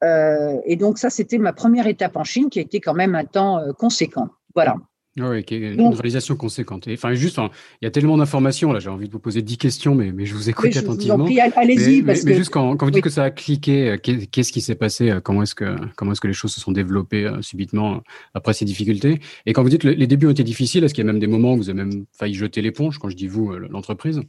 Euh, 0.04 0.58
et 0.64 0.76
donc, 0.76 0.98
ça, 0.98 1.10
c'était 1.10 1.38
ma 1.38 1.52
première 1.52 1.86
étape 1.86 2.16
en 2.16 2.24
Chine 2.24 2.48
qui 2.48 2.58
a 2.58 2.62
été 2.62 2.80
quand 2.80 2.94
même 2.94 3.14
un 3.14 3.24
temps 3.24 3.58
euh, 3.58 3.72
conséquent. 3.72 4.28
Voilà. 4.54 4.76
Ah 5.18 5.28
oui, 5.28 5.44
une 5.50 5.88
réalisation 5.88 6.36
conséquente. 6.36 6.86
enfin, 6.88 7.14
juste, 7.14 7.38
il 7.38 7.84
y 7.84 7.86
a 7.86 7.90
tellement 7.90 8.16
d'informations, 8.16 8.72
là, 8.72 8.78
j'ai 8.78 8.90
envie 8.90 9.08
de 9.08 9.12
vous 9.12 9.18
poser 9.18 9.42
10 9.42 9.58
questions, 9.58 9.96
mais, 9.96 10.12
mais 10.12 10.24
je 10.24 10.34
vous 10.36 10.48
écoute 10.48 10.76
attentivement. 10.76 11.26
Allez-y. 11.56 12.02
Mais, 12.02 12.14
mais, 12.24 12.34
juste 12.34 12.52
quand, 12.52 12.76
quand 12.76 12.86
vous 12.86 12.92
dites 12.92 13.02
que 13.02 13.10
ça 13.10 13.24
a 13.24 13.30
cliqué, 13.32 13.90
euh, 13.90 13.96
qu'est-ce 13.96 14.52
qui 14.52 14.60
s'est 14.60 14.76
passé 14.76 15.10
euh, 15.10 15.20
Comment 15.20 15.42
est-ce 15.42 15.56
que, 15.56 15.74
comment 15.96 16.12
est 16.12 16.20
que 16.20 16.28
les 16.28 16.32
choses 16.32 16.52
se 16.52 16.60
sont 16.60 16.70
développées 16.70 17.24
euh, 17.24 17.42
subitement 17.42 18.02
après 18.34 18.52
ces 18.52 18.64
difficultés? 18.64 19.18
Et 19.46 19.52
quand 19.52 19.64
vous 19.64 19.68
dites 19.68 19.82
que 19.82 19.88
les 19.88 20.06
débuts 20.06 20.28
ont 20.28 20.30
été 20.30 20.44
difficiles, 20.44 20.84
est-ce 20.84 20.94
qu'il 20.94 21.04
y 21.04 21.08
a 21.08 21.12
même 21.12 21.20
des 21.20 21.26
moments 21.26 21.54
où 21.54 21.56
vous 21.56 21.70
avez 21.70 21.84
même 21.84 22.04
failli 22.12 22.34
jeter 22.34 22.62
l'éponge, 22.62 22.98
quand 22.98 23.08
je 23.08 23.16
dis 23.16 23.26
vous, 23.26 23.50
l'entreprise? 23.50 24.20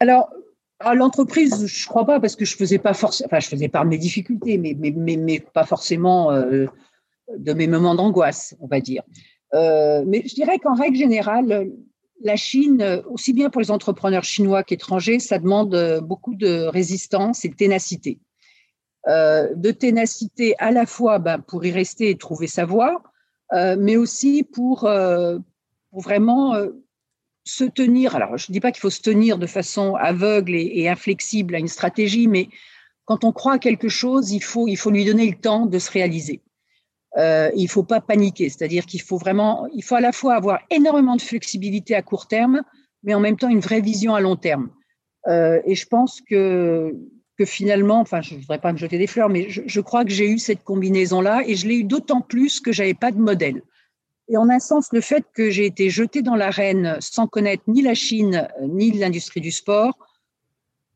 Alors, 0.00 0.30
à 0.80 0.96
l'entreprise, 0.96 1.64
je 1.64 1.86
crois 1.86 2.04
pas, 2.04 2.18
parce 2.18 2.34
que 2.34 2.44
je 2.44 2.56
faisais 2.56 2.78
pas 2.78 2.92
forcément, 2.92 3.28
enfin, 3.30 3.38
je 3.38 3.46
faisais 3.46 3.68
par 3.68 3.84
mes 3.84 3.98
difficultés, 3.98 4.58
mais, 4.58 4.76
mais, 4.76 4.90
mais, 5.16 5.38
pas 5.38 5.64
forcément 5.64 6.32
de 6.32 7.52
mes 7.52 7.68
moments 7.68 7.94
d'angoisse, 7.94 8.56
on 8.58 8.66
va 8.66 8.80
dire. 8.80 9.04
Euh, 9.54 10.04
mais 10.06 10.22
je 10.26 10.34
dirais 10.34 10.58
qu'en 10.58 10.74
règle 10.74 10.96
générale, 10.96 11.70
la 12.22 12.36
Chine, 12.36 13.02
aussi 13.10 13.32
bien 13.32 13.50
pour 13.50 13.60
les 13.60 13.70
entrepreneurs 13.70 14.24
chinois 14.24 14.62
qu'étrangers, 14.62 15.18
ça 15.18 15.38
demande 15.38 16.00
beaucoup 16.02 16.34
de 16.34 16.66
résistance 16.66 17.44
et 17.44 17.48
de 17.48 17.54
ténacité. 17.54 18.18
Euh, 19.08 19.54
de 19.54 19.70
ténacité 19.70 20.54
à 20.58 20.72
la 20.72 20.84
fois 20.84 21.18
ben, 21.18 21.38
pour 21.38 21.64
y 21.64 21.70
rester 21.70 22.10
et 22.10 22.16
trouver 22.16 22.48
sa 22.48 22.64
voie, 22.64 23.02
euh, 23.52 23.76
mais 23.78 23.96
aussi 23.96 24.42
pour, 24.42 24.88
pour 25.90 26.00
vraiment 26.00 26.54
se 27.44 27.64
tenir. 27.64 28.16
Alors, 28.16 28.36
je 28.38 28.50
ne 28.50 28.52
dis 28.54 28.60
pas 28.60 28.72
qu'il 28.72 28.80
faut 28.80 28.90
se 28.90 29.02
tenir 29.02 29.38
de 29.38 29.46
façon 29.46 29.94
aveugle 29.94 30.54
et, 30.54 30.72
et, 30.74 30.88
inflexible 30.88 31.54
à 31.54 31.58
une 31.58 31.68
stratégie, 31.68 32.26
mais 32.26 32.48
quand 33.04 33.24
on 33.24 33.32
croit 33.32 33.54
à 33.54 33.58
quelque 33.58 33.88
chose, 33.88 34.32
il 34.32 34.42
faut, 34.42 34.66
il 34.66 34.76
faut 34.76 34.90
lui 34.90 35.04
donner 35.04 35.30
le 35.30 35.36
temps 35.36 35.66
de 35.66 35.78
se 35.78 35.90
réaliser 35.90 36.42
euh, 37.16 37.50
il 37.56 37.68
faut 37.68 37.82
pas 37.82 38.00
paniquer. 38.00 38.48
C'est-à-dire 38.48 38.86
qu'il 38.86 39.00
faut 39.00 39.18
vraiment, 39.18 39.66
il 39.72 39.82
faut 39.82 39.94
à 39.94 40.00
la 40.00 40.12
fois 40.12 40.34
avoir 40.34 40.60
énormément 40.70 41.16
de 41.16 41.22
flexibilité 41.22 41.94
à 41.94 42.02
court 42.02 42.26
terme, 42.28 42.62
mais 43.02 43.14
en 43.14 43.20
même 43.20 43.36
temps 43.36 43.48
une 43.48 43.60
vraie 43.60 43.80
vision 43.80 44.14
à 44.14 44.20
long 44.20 44.36
terme. 44.36 44.70
Euh, 45.28 45.60
et 45.64 45.74
je 45.74 45.86
pense 45.86 46.20
que 46.20 46.94
que 47.38 47.44
finalement, 47.44 48.00
enfin, 48.00 48.22
je 48.22 48.34
ne 48.34 48.40
voudrais 48.40 48.60
pas 48.60 48.72
me 48.72 48.78
jeter 48.78 48.98
des 48.98 49.06
fleurs, 49.06 49.28
mais 49.28 49.48
je, 49.50 49.80
crois 49.80 50.04
que 50.04 50.10
j'ai 50.10 50.28
eu 50.28 50.38
cette 50.38 50.64
combinaison-là 50.64 51.42
et 51.46 51.54
je 51.54 51.68
l'ai 51.68 51.76
eu 51.76 51.84
d'autant 51.84 52.22
plus 52.22 52.60
que 52.60 52.72
j'avais 52.72 52.94
pas 52.94 53.12
de 53.12 53.18
modèle. 53.18 53.62
Et 54.28 54.36
en 54.36 54.48
un 54.48 54.58
sens, 54.58 54.88
le 54.92 55.00
fait 55.00 55.24
que 55.34 55.50
j'ai 55.50 55.66
été 55.66 55.90
jetée 55.90 56.22
dans 56.22 56.34
l'arène 56.34 56.96
sans 57.00 57.26
connaître 57.26 57.62
ni 57.68 57.82
la 57.82 57.94
Chine 57.94 58.48
ni 58.62 58.90
l'industrie 58.90 59.40
du 59.40 59.52
sport, 59.52 59.98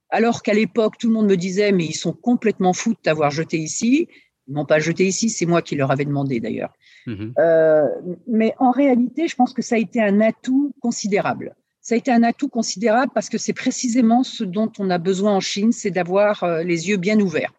alors 0.09 0.43
qu'à 0.43 0.55
l'époque, 0.55 0.97
tout 0.99 1.09
le 1.09 1.12
monde 1.15 1.29
me 1.29 1.37
disait, 1.37 1.73
mais 1.73 1.85
ils 1.85 1.95
sont 1.95 2.12
complètement 2.12 2.73
fous 2.73 2.95
de 2.95 2.99
t'avoir 3.00 3.31
jeté 3.31 3.59
ici. 3.59 4.09
Ils 4.50 4.54
m'ont 4.54 4.66
pas 4.66 4.80
jeté 4.80 5.07
ici, 5.07 5.30
c'est 5.30 5.47
moi 5.47 5.62
qui 5.62 5.76
leur 5.76 5.92
avais 5.92 6.04
demandé 6.04 6.40
d'ailleurs. 6.40 6.75
Mhm. 7.07 7.35
Euh, 7.38 7.87
mais 8.26 8.52
en 8.59 8.73
réalité, 8.73 9.28
je 9.28 9.37
pense 9.37 9.54
que 9.54 9.62
ça 9.62 9.76
a 9.76 9.78
été 9.78 10.02
un 10.02 10.21
atout 10.21 10.75
considérable. 10.80 11.54
Ça 11.80 11.95
a 11.95 11.99
été 11.99 12.11
un 12.11 12.25
atout 12.25 12.49
considérable 12.49 13.12
parce 13.14 13.28
que 13.28 13.38
c'est 13.38 13.52
précisément 13.52 14.25
ce 14.25 14.42
dont 14.42 14.71
on 14.80 14.90
a 14.90 14.99
besoin 14.99 15.37
en 15.37 15.40
Chine, 15.40 15.71
c'est 15.71 15.92
d'avoir 15.92 16.42
euh, 16.42 16.64
les 16.64 16.88
yeux 16.88 16.97
bien 16.97 17.21
ouverts 17.21 17.52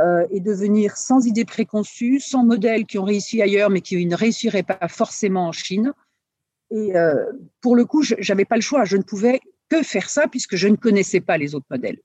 euh, 0.00 0.26
et 0.30 0.40
de 0.40 0.52
venir 0.52 0.96
sans 0.96 1.26
idées 1.26 1.44
préconçues, 1.44 2.20
sans 2.20 2.42
modèles 2.42 2.86
qui 2.86 2.98
ont 2.98 3.04
réussi 3.04 3.42
ailleurs 3.42 3.68
mais 3.68 3.82
qui 3.82 4.04
ne 4.06 4.16
réussiraient 4.16 4.62
pas 4.62 4.88
forcément 4.88 5.48
en 5.48 5.52
Chine. 5.52 5.92
Et 6.70 6.92
pour 7.62 7.76
le 7.76 7.86
coup, 7.86 8.02
je 8.02 8.14
n'avais 8.28 8.44
pas 8.44 8.56
le 8.56 8.60
choix. 8.60 8.84
Je 8.84 8.98
ne 8.98 9.02
pouvais 9.02 9.40
que 9.70 9.82
faire 9.82 10.10
ça 10.10 10.26
puisque 10.28 10.56
je 10.56 10.68
ne 10.68 10.76
connaissais 10.76 11.20
pas 11.20 11.38
les 11.38 11.54
autres 11.54 11.66
modèles. 11.70 11.98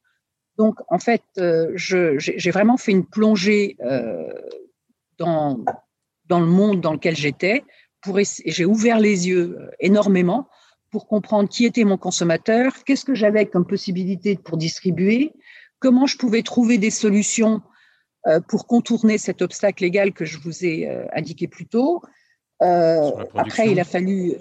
Donc, 0.58 0.80
en 0.90 1.00
fait, 1.00 1.24
euh, 1.38 1.72
j'ai 1.76 2.52
vraiment 2.52 2.78
fait 2.78 2.92
une 2.92 3.06
plongée 3.06 3.76
euh, 3.82 4.32
dans, 5.18 5.64
dans 6.28 6.40
le 6.40 6.46
monde 6.46 6.82
dans 6.82 6.94
lequel 6.94 7.16
j'étais. 7.16 7.64
J'ai 8.46 8.66
ouvert 8.66 9.00
les 9.00 9.28
yeux 9.28 9.58
euh, 9.60 9.72
énormément 9.80 10.48
pour 10.92 11.08
comprendre 11.08 11.50
qui 11.50 11.66
était 11.66 11.86
mon 11.86 11.98
consommateur, 11.98 12.84
qu'est-ce 12.84 13.06
que 13.06 13.16
j'avais 13.16 13.48
comme 13.48 13.66
possibilité 13.66 14.36
pour 14.36 14.58
distribuer, 14.58 15.34
comment 15.80 16.06
je 16.06 16.18
pouvais 16.18 16.44
trouver 16.44 16.78
des 16.78 16.92
solutions 16.92 17.62
pour 18.48 18.68
contourner 18.68 19.18
cet 19.18 19.42
obstacle 19.42 19.84
légal 19.84 20.14
que 20.14 20.24
je 20.24 20.38
vous 20.38 20.64
ai 20.64 20.88
indiqué 21.14 21.48
plus 21.48 21.66
tôt. 21.66 22.04
après, 22.60 23.72
il 23.72 23.80
a 23.80 23.84
fallu 23.84 24.36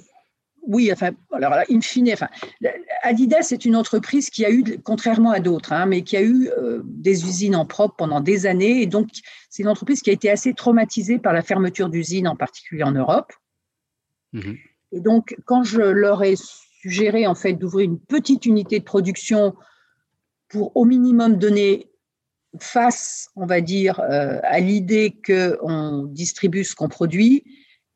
oui, 0.62 0.92
enfin, 0.92 1.10
alors 1.32 1.54
in 1.70 1.80
fine, 1.80 2.10
enfin, 2.12 2.28
Adidas 3.02 3.48
est 3.50 3.64
une 3.64 3.74
entreprise 3.74 4.30
qui 4.30 4.44
a 4.44 4.50
eu, 4.50 4.62
contrairement 4.84 5.32
à 5.32 5.40
d'autres, 5.40 5.72
hein, 5.72 5.86
mais 5.86 6.02
qui 6.02 6.16
a 6.16 6.22
eu 6.22 6.48
euh, 6.56 6.82
des 6.84 7.24
usines 7.24 7.56
en 7.56 7.66
propre 7.66 7.96
pendant 7.96 8.20
des 8.20 8.46
années. 8.46 8.80
Et 8.80 8.86
donc, 8.86 9.08
c'est 9.50 9.62
une 9.62 9.68
entreprise 9.68 10.02
qui 10.02 10.10
a 10.10 10.12
été 10.12 10.30
assez 10.30 10.54
traumatisée 10.54 11.18
par 11.18 11.32
la 11.32 11.42
fermeture 11.42 11.88
d'usines, 11.88 12.28
en 12.28 12.36
particulier 12.36 12.84
en 12.84 12.92
Europe. 12.92 13.32
Mhm. 14.32 14.56
Et 14.92 15.00
donc, 15.00 15.36
quand 15.46 15.64
je 15.64 15.80
leur 15.80 16.22
ai 16.22 16.34
suggéré, 16.36 17.26
en 17.26 17.34
fait, 17.34 17.54
d'ouvrir 17.54 17.84
une 17.84 17.98
petite 17.98 18.46
unité 18.46 18.78
de 18.78 18.84
production 18.84 19.54
pour 20.48 20.76
au 20.76 20.84
minimum 20.84 21.38
donner 21.38 21.90
face, 22.60 23.30
on 23.34 23.46
va 23.46 23.60
dire, 23.60 23.98
euh, 24.00 24.38
à 24.42 24.60
l'idée 24.60 25.18
qu'on 25.26 26.04
distribue 26.04 26.64
ce 26.64 26.74
qu'on 26.74 26.88
produit, 26.88 27.44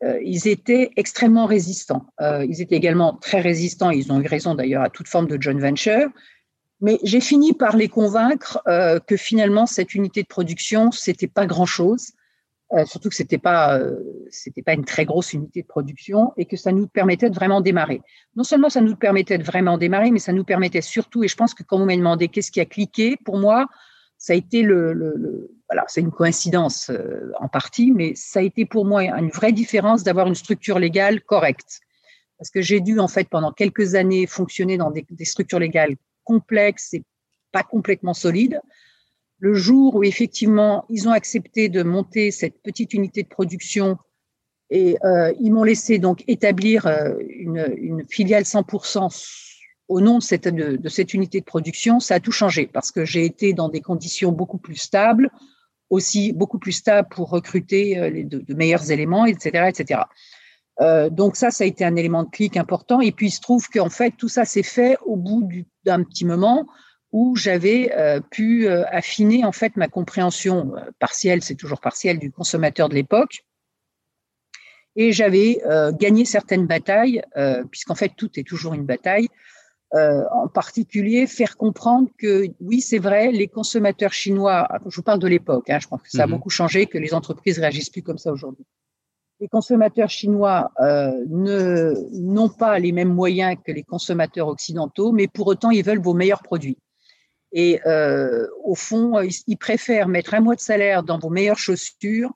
euh, 0.04 0.20
ils 0.22 0.46
étaient 0.46 0.90
extrêmement 0.96 1.46
résistants. 1.46 2.06
Euh, 2.20 2.44
ils 2.44 2.60
étaient 2.60 2.76
également 2.76 3.14
très 3.14 3.40
résistants, 3.40 3.90
ils 3.90 4.12
ont 4.12 4.20
eu 4.20 4.26
raison 4.26 4.54
d'ailleurs 4.54 4.82
à 4.82 4.90
toute 4.90 5.08
forme 5.08 5.26
de 5.26 5.40
joint 5.40 5.58
venture. 5.58 6.08
Mais 6.82 6.98
j'ai 7.02 7.20
fini 7.20 7.54
par 7.54 7.76
les 7.76 7.88
convaincre 7.88 8.60
euh, 8.68 9.00
que 9.00 9.16
finalement 9.16 9.64
cette 9.64 9.94
unité 9.94 10.22
de 10.22 10.28
production 10.28 10.92
c'était 10.92 11.26
pas 11.26 11.46
grand 11.46 11.64
chose, 11.64 12.12
surtout 12.84 13.08
que 13.08 13.14
c'était 13.14 13.38
pas 13.38 13.80
c'était 14.28 14.60
pas 14.60 14.74
une 14.74 14.84
très 14.84 15.06
grosse 15.06 15.32
unité 15.32 15.62
de 15.62 15.66
production 15.66 16.32
et 16.36 16.44
que 16.44 16.56
ça 16.56 16.72
nous 16.72 16.88
permettait 16.88 17.30
de 17.30 17.34
vraiment 17.34 17.62
démarrer. 17.62 18.02
Non 18.34 18.44
seulement 18.44 18.68
ça 18.68 18.82
nous 18.82 18.96
permettait 18.96 19.38
de 19.38 19.44
vraiment 19.44 19.78
démarrer, 19.78 20.10
mais 20.10 20.18
ça 20.18 20.32
nous 20.32 20.44
permettait 20.44 20.82
surtout 20.82 21.24
et 21.24 21.28
je 21.28 21.36
pense 21.36 21.54
que 21.54 21.62
quand 21.62 21.78
vous 21.78 21.86
m'avez 21.86 21.96
demandé 21.96 22.28
qu'est-ce 22.28 22.50
qui 22.50 22.60
a 22.60 22.66
cliqué 22.66 23.16
pour 23.24 23.38
moi, 23.38 23.66
ça 24.18 24.32
a 24.32 24.36
été 24.36 24.62
le, 24.62 25.55
voilà, 25.68 25.84
c'est 25.88 26.00
une 26.00 26.12
coïncidence 26.12 26.90
euh, 26.90 27.32
en 27.40 27.48
partie, 27.48 27.90
mais 27.90 28.14
ça 28.14 28.38
a 28.38 28.42
été 28.42 28.64
pour 28.64 28.84
moi 28.84 29.04
une 29.04 29.30
vraie 29.30 29.52
différence 29.52 30.04
d'avoir 30.04 30.26
une 30.28 30.34
structure 30.34 30.78
légale 30.78 31.20
correcte. 31.22 31.80
Parce 32.38 32.50
que 32.50 32.60
j'ai 32.60 32.80
dû, 32.80 33.00
en 33.00 33.08
fait, 33.08 33.28
pendant 33.28 33.52
quelques 33.52 33.94
années, 33.94 34.26
fonctionner 34.26 34.76
dans 34.76 34.90
des, 34.90 35.04
structures 35.24 35.58
légales 35.58 35.96
complexes 36.24 36.94
et 36.94 37.02
pas 37.50 37.62
complètement 37.62 38.14
solides. 38.14 38.60
Le 39.38 39.54
jour 39.54 39.96
où, 39.96 40.04
effectivement, 40.04 40.84
ils 40.88 41.08
ont 41.08 41.12
accepté 41.12 41.68
de 41.68 41.82
monter 41.82 42.30
cette 42.30 42.62
petite 42.62 42.94
unité 42.94 43.22
de 43.22 43.28
production 43.28 43.98
et 44.70 44.96
euh, 45.04 45.32
ils 45.40 45.52
m'ont 45.52 45.62
laissé 45.62 45.98
donc 45.98 46.24
établir 46.26 46.86
euh, 46.86 47.14
une, 47.28 48.04
filiale 48.08 48.42
100% 48.42 49.54
au 49.88 50.00
nom 50.00 50.18
de, 50.18 50.88
cette 50.88 51.14
unité 51.14 51.40
de 51.40 51.44
production, 51.44 52.00
ça 52.00 52.16
a 52.16 52.20
tout 52.20 52.32
changé 52.32 52.66
parce 52.66 52.90
que 52.90 53.04
j'ai 53.04 53.24
été 53.24 53.52
dans 53.52 53.68
des 53.68 53.80
conditions 53.80 54.32
beaucoup 54.32 54.58
plus 54.58 54.74
stables, 54.74 55.30
aussi 55.90 56.32
beaucoup 56.32 56.58
plus 56.58 56.72
stables 56.72 57.08
pour 57.08 57.30
recruter 57.30 57.98
euh, 57.98 58.24
de, 58.24 58.54
meilleurs 58.54 58.90
éléments, 58.90 59.26
etc., 59.26 59.68
etc. 59.68 60.00
Euh, 60.80 61.08
donc 61.08 61.36
ça, 61.36 61.50
ça 61.50 61.64
a 61.64 61.66
été 61.66 61.84
un 61.84 61.96
élément 61.96 62.24
de 62.24 62.30
clic 62.30 62.56
important. 62.56 63.00
Et 63.00 63.12
puis 63.12 63.26
il 63.26 63.30
se 63.30 63.40
trouve 63.40 63.68
qu'en 63.68 63.88
fait 63.88 64.12
tout 64.16 64.28
ça 64.28 64.44
s'est 64.44 64.62
fait 64.62 64.96
au 65.04 65.16
bout 65.16 65.48
d'un 65.84 66.02
petit 66.02 66.24
moment 66.24 66.66
où 67.12 67.36
j'avais 67.36 67.92
euh, 67.96 68.20
pu 68.20 68.68
affiner 68.68 69.44
en 69.44 69.52
fait 69.52 69.76
ma 69.76 69.88
compréhension 69.88 70.72
partielle, 70.98 71.42
c'est 71.42 71.54
toujours 71.54 71.80
partielle, 71.80 72.18
du 72.18 72.30
consommateur 72.30 72.88
de 72.88 72.94
l'époque. 72.94 73.44
Et 74.98 75.12
j'avais 75.12 75.60
gagné 76.00 76.24
certaines 76.24 76.66
batailles, 76.66 77.22
puisqu'en 77.70 77.94
fait 77.94 78.12
tout 78.16 78.30
est 78.40 78.44
toujours 78.44 78.72
une 78.72 78.86
bataille, 78.86 79.28
euh, 79.94 80.24
en 80.32 80.48
particulier 80.48 81.28
faire 81.28 81.56
comprendre 81.56 82.08
que 82.18 82.46
oui, 82.60 82.80
c'est 82.80 82.98
vrai, 82.98 83.30
les 83.30 83.46
consommateurs 83.46 84.12
chinois, 84.12 84.66
je 84.84 84.96
vous 84.96 85.02
parle 85.02 85.20
de 85.20 85.28
l'époque, 85.28 85.70
hein, 85.70 85.78
je 85.80 85.86
pense 85.86 86.02
que 86.02 86.10
ça 86.10 86.24
a 86.24 86.26
mhm. 86.26 86.32
beaucoup 86.32 86.50
changé, 86.50 86.86
que 86.86 86.98
les 86.98 87.14
entreprises 87.14 87.60
réagissent 87.60 87.90
plus 87.90 88.02
comme 88.02 88.18
ça 88.18 88.32
aujourd'hui. 88.32 88.64
Les 89.38 89.46
consommateurs 89.46 90.10
chinois 90.10 90.72
euh, 90.80 91.12
ne 91.28 91.94
n'ont 92.14 92.48
pas 92.48 92.80
les 92.80 92.90
mêmes 92.90 93.12
moyens 93.12 93.56
que 93.64 93.70
les 93.70 93.84
consommateurs 93.84 94.48
occidentaux, 94.48 95.12
mais 95.12 95.28
pour 95.28 95.46
autant, 95.46 95.70
ils 95.70 95.84
veulent 95.84 96.02
vos 96.02 96.14
meilleurs 96.14 96.42
produits. 96.42 96.78
Et 97.52 97.80
euh, 97.86 98.44
au 98.64 98.74
fond, 98.74 99.20
ils, 99.20 99.56
préfèrent 99.56 100.08
mettre 100.08 100.34
un 100.34 100.40
mois 100.40 100.56
de 100.56 100.60
salaire 100.60 101.04
dans 101.04 101.18
vos 101.18 101.30
meilleures 101.30 101.58
chaussures 101.58 102.32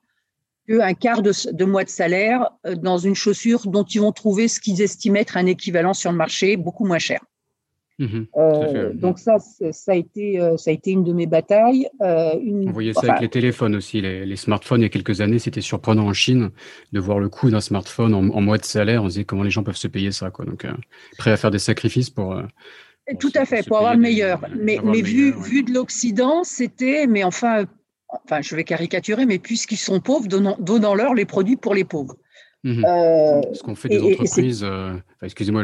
qu'un 0.69 0.93
quart 0.93 1.21
de, 1.21 1.33
de, 1.51 1.65
mois 1.65 1.83
de 1.83 1.89
salaire 1.89 2.49
dans 2.77 2.97
une 2.97 3.15
chaussure 3.15 3.67
dont 3.67 3.83
ils 3.83 3.99
vont 3.99 4.13
trouver 4.13 4.47
ce 4.47 4.61
qu'ils 4.61 4.81
estiment 4.81 5.17
être 5.17 5.35
un 5.35 5.47
équivalent 5.47 5.93
sur 5.93 6.11
le 6.11 6.17
marché 6.17 6.55
beaucoup 6.55 6.85
moins 6.85 6.99
cher. 6.99 7.19
Mhm. 7.99 8.27
Euh, 8.35 8.93
donc 8.93 9.19
ça, 9.19 9.37
ça 9.39 9.91
a 9.91 9.95
été, 9.95 10.39
euh, 10.39 10.57
ça 10.57 10.71
a 10.71 10.73
été 10.73 10.91
une 10.91 11.03
de 11.03 11.13
mes 11.13 11.27
batailles. 11.27 11.87
Euh, 12.01 12.33
On 12.67 12.71
voyait 12.71 12.93
ça 12.93 13.01
avec 13.09 13.21
les 13.21 13.29
téléphones 13.29 13.75
aussi, 13.75 14.01
les, 14.01 14.35
smartphones. 14.35 14.81
Il 14.81 14.83
y 14.83 14.87
a 14.87 14.89
quelques 14.89 15.21
années, 15.21 15.39
c'était 15.39 15.61
surprenant 15.61 16.07
en 16.07 16.13
Chine 16.13 16.49
de 16.91 16.99
voir 16.99 17.19
le 17.19 17.29
coût 17.29 17.49
d'un 17.49 17.61
smartphone 17.61 18.13
en, 18.13 18.41
mois 18.41 18.57
de 18.57 18.65
salaire. 18.65 19.03
On 19.03 19.05
se 19.07 19.13
disait 19.13 19.25
comment 19.25 19.43
les 19.43 19.51
gens 19.51 19.63
peuvent 19.63 19.75
se 19.75 19.87
payer 19.87 20.11
ça, 20.11 20.31
quoi. 20.31 20.45
Donc 20.45 20.65
prêt 21.17 21.31
à 21.31 21.37
faire 21.37 21.51
des 21.51 21.59
sacrifices 21.59 22.09
pour. 22.09 22.41
Tout 23.19 23.31
à 23.35 23.45
fait, 23.45 23.67
pour 23.67 23.77
avoir 23.77 23.95
le 23.95 23.99
meilleur. 23.99 24.41
mais, 24.57 24.79
mais 24.83 25.01
vu, 25.01 25.33
vu 25.33 25.63
de 25.63 25.73
l'Occident, 25.73 26.43
c'était, 26.43 27.07
mais 27.07 27.23
enfin, 27.23 27.65
enfin, 28.25 28.41
je 28.41 28.55
vais 28.55 28.63
caricaturer, 28.63 29.25
mais 29.25 29.39
puisqu'ils 29.39 29.77
sont 29.77 29.99
pauvres, 29.99 30.27
donnons-leur 30.27 31.13
les 31.13 31.25
produits 31.25 31.57
pour 31.57 31.73
les 31.73 31.83
pauvres. 31.83 32.15
Mhm. 32.63 32.85
Euh, 32.85 33.41
Ce 33.53 33.63
qu'on 33.63 33.73
fait 33.73 33.89
des 33.89 33.99
entreprises, 33.99 34.63
euh, 34.63 34.93
excusez-moi, 35.23 35.63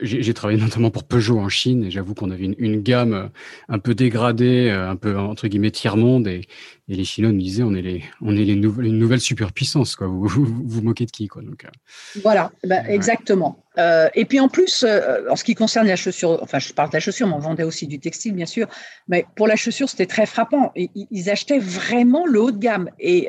j'ai 0.00 0.34
travaillé 0.34 0.58
notamment 0.58 0.90
pour 0.90 1.04
Peugeot 1.04 1.38
en 1.38 1.50
Chine 1.50 1.84
et 1.84 1.90
j'avoue 1.90 2.14
qu'on 2.14 2.30
avait 2.30 2.44
une, 2.44 2.80
gamme 2.80 3.12
euh, 3.12 3.28
un 3.68 3.78
peu 3.78 3.94
dégradée, 3.94 4.70
un 4.70 4.96
peu 4.96 5.18
entre 5.18 5.48
guillemets 5.48 5.70
tiers-monde 5.70 6.28
et, 6.28 6.42
les 6.88 7.02
Chinois 7.02 7.32
nous 7.32 7.40
disaient 7.40 7.64
on 7.64 7.74
est 7.74 7.82
les, 7.82 8.04
on 8.22 8.36
est 8.36 8.44
les 8.44 8.54
nouvelles, 8.54 8.86
une 8.86 8.98
nouvelle 8.98 9.20
superpuissance 9.20 9.96
quoi. 9.96 10.06
Vous, 10.06 10.28
vous, 10.28 10.82
moquez 10.82 11.04
de 11.04 11.10
qui 11.10 11.26
quoi 11.26 11.42
donc. 11.42 11.66
Voilà, 12.22 12.52
eh 12.62 12.68
ben, 12.68 12.86
exactement. 12.86 13.58
et 14.14 14.24
puis 14.24 14.38
en 14.38 14.48
plus, 14.48 14.86
en 15.28 15.34
ce 15.34 15.42
qui 15.42 15.56
concerne 15.56 15.88
la 15.88 15.96
chaussure, 15.96 16.38
enfin 16.42 16.60
je 16.60 16.72
parle 16.72 16.90
de 16.90 16.94
la 16.94 17.00
chaussure, 17.00 17.26
mais 17.26 17.34
on 17.34 17.40
vendait 17.40 17.64
aussi 17.64 17.88
du 17.88 17.98
textile 17.98 18.34
bien 18.34 18.46
sûr, 18.46 18.68
mais 19.08 19.26
pour 19.34 19.48
la 19.48 19.56
chaussure 19.56 19.88
c'était 19.88 20.06
très 20.06 20.26
frappant. 20.26 20.70
Et, 20.76 20.90
ils 20.94 21.28
achetaient 21.28 21.58
vraiment 21.58 22.24
le 22.24 22.40
haut 22.40 22.52
de 22.52 22.58
gamme 22.58 22.88
et 23.00 23.28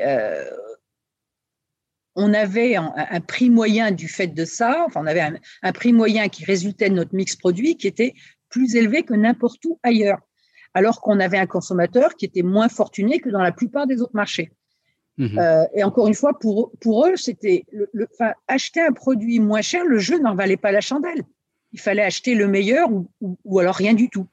on 2.18 2.34
avait 2.34 2.74
un, 2.74 3.20
prix 3.20 3.48
moyen 3.48 3.92
du 3.92 4.08
fait 4.08 4.26
de 4.26 4.44
ça, 4.44 4.84
enfin, 4.84 5.00
on 5.02 5.06
avait 5.06 5.20
un, 5.62 5.72
prix 5.72 5.92
moyen 5.92 6.28
qui 6.28 6.44
résultait 6.44 6.90
de 6.90 6.94
notre 6.96 7.14
mix 7.14 7.36
produit 7.36 7.76
qui 7.76 7.86
était 7.86 8.12
plus 8.50 8.74
élevé 8.74 9.04
que 9.04 9.14
n'importe 9.14 9.64
où 9.66 9.78
ailleurs, 9.84 10.18
alors 10.74 11.00
qu'on 11.00 11.20
avait 11.20 11.38
un 11.38 11.46
consommateur 11.46 12.16
qui 12.16 12.24
était 12.24 12.42
moins 12.42 12.68
fortuné 12.68 13.20
que 13.20 13.30
dans 13.30 13.40
la 13.40 13.52
plupart 13.52 13.86
des 13.86 14.02
autres 14.02 14.16
marchés. 14.16 14.50
Mhm. 15.16 15.38
Euh, 15.38 15.64
et 15.76 15.84
encore 15.84 16.08
une 16.08 16.14
fois, 16.14 16.36
pour, 16.36 16.72
pour 16.80 17.06
eux, 17.06 17.14
c'était 17.14 17.64
le, 17.72 18.08
acheter 18.48 18.80
un 18.80 18.92
produit 18.92 19.38
moins 19.38 19.62
cher, 19.62 19.84
le 19.84 19.98
jeu 19.98 20.18
n'en 20.18 20.34
valait 20.34 20.56
pas 20.56 20.72
la 20.72 20.80
chandelle. 20.80 21.22
Il 21.72 21.78
fallait 21.78 22.02
acheter 22.02 22.34
le 22.34 22.48
meilleur 22.48 22.88
ou, 23.20 23.58
alors 23.60 23.76
rien 23.76 23.94
du 23.94 24.08
tout. 24.08 24.26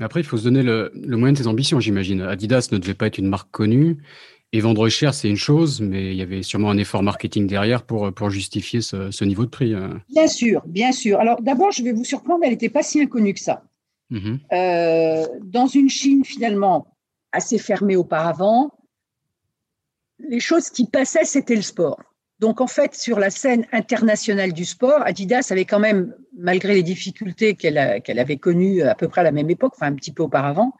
Mais 0.00 0.06
après, 0.06 0.20
il 0.20 0.24
faut 0.24 0.38
se 0.38 0.44
donner 0.44 0.62
le, 0.62 0.90
le 0.94 1.16
moyen 1.16 1.34
de 1.34 1.38
ses 1.38 1.46
ambitions, 1.46 1.78
j'imagine. 1.78 2.22
Adidas 2.22 2.68
ne 2.72 2.78
devait 2.78 2.94
pas 2.94 3.06
être 3.06 3.18
une 3.18 3.28
marque 3.28 3.50
connue. 3.50 3.98
Et 4.52 4.60
vendre 4.60 4.88
cher, 4.88 5.12
c'est 5.12 5.28
une 5.28 5.36
chose, 5.36 5.80
mais 5.80 6.12
il 6.12 6.16
y 6.16 6.22
avait 6.22 6.42
sûrement 6.42 6.70
un 6.70 6.78
effort 6.78 7.02
marketing 7.02 7.46
derrière 7.46 7.82
pour, 7.82 8.12
pour 8.14 8.30
justifier 8.30 8.80
ce, 8.80 9.10
ce 9.10 9.24
niveau 9.24 9.44
de 9.44 9.50
prix. 9.50 9.74
Euh. 9.74 9.88
Bien 10.08 10.26
sûr, 10.26 10.62
bien 10.66 10.92
sûr. 10.92 11.20
Alors 11.20 11.42
d'abord, 11.42 11.70
je 11.70 11.82
vais 11.82 11.92
vous 11.92 12.04
surprendre, 12.04 12.40
elle 12.44 12.50
n'était 12.50 12.70
pas 12.70 12.82
si 12.82 13.00
inconnue 13.00 13.34
que 13.34 13.40
ça. 13.40 13.62
Mhm. 14.10 14.38
dans 15.44 15.66
une 15.66 15.90
Chine 15.90 16.24
finalement 16.24 16.86
assez 17.30 17.58
fermée 17.58 17.94
auparavant, 17.94 18.72
les 20.18 20.40
choses 20.40 20.70
qui 20.70 20.86
passaient, 20.86 21.24
c'était 21.24 21.56
le 21.56 21.62
sport. 21.62 22.00
Donc, 22.38 22.60
en 22.60 22.66
fait, 22.66 22.94
sur 22.94 23.18
la 23.18 23.30
scène 23.30 23.66
internationale 23.72 24.52
du 24.52 24.64
sport, 24.64 25.02
Adidas 25.04 25.48
avait 25.50 25.64
quand 25.64 25.80
même, 25.80 26.14
malgré 26.36 26.74
les 26.74 26.82
difficultés 26.82 27.54
qu'elle 27.54 27.78
avait 27.78 28.36
connues 28.36 28.82
à 28.82 28.94
peu 28.94 29.08
près 29.08 29.22
à 29.22 29.24
la 29.24 29.32
même 29.32 29.50
époque, 29.50 29.72
enfin 29.76 29.86
un 29.86 29.94
petit 29.94 30.12
peu 30.12 30.22
auparavant, 30.22 30.72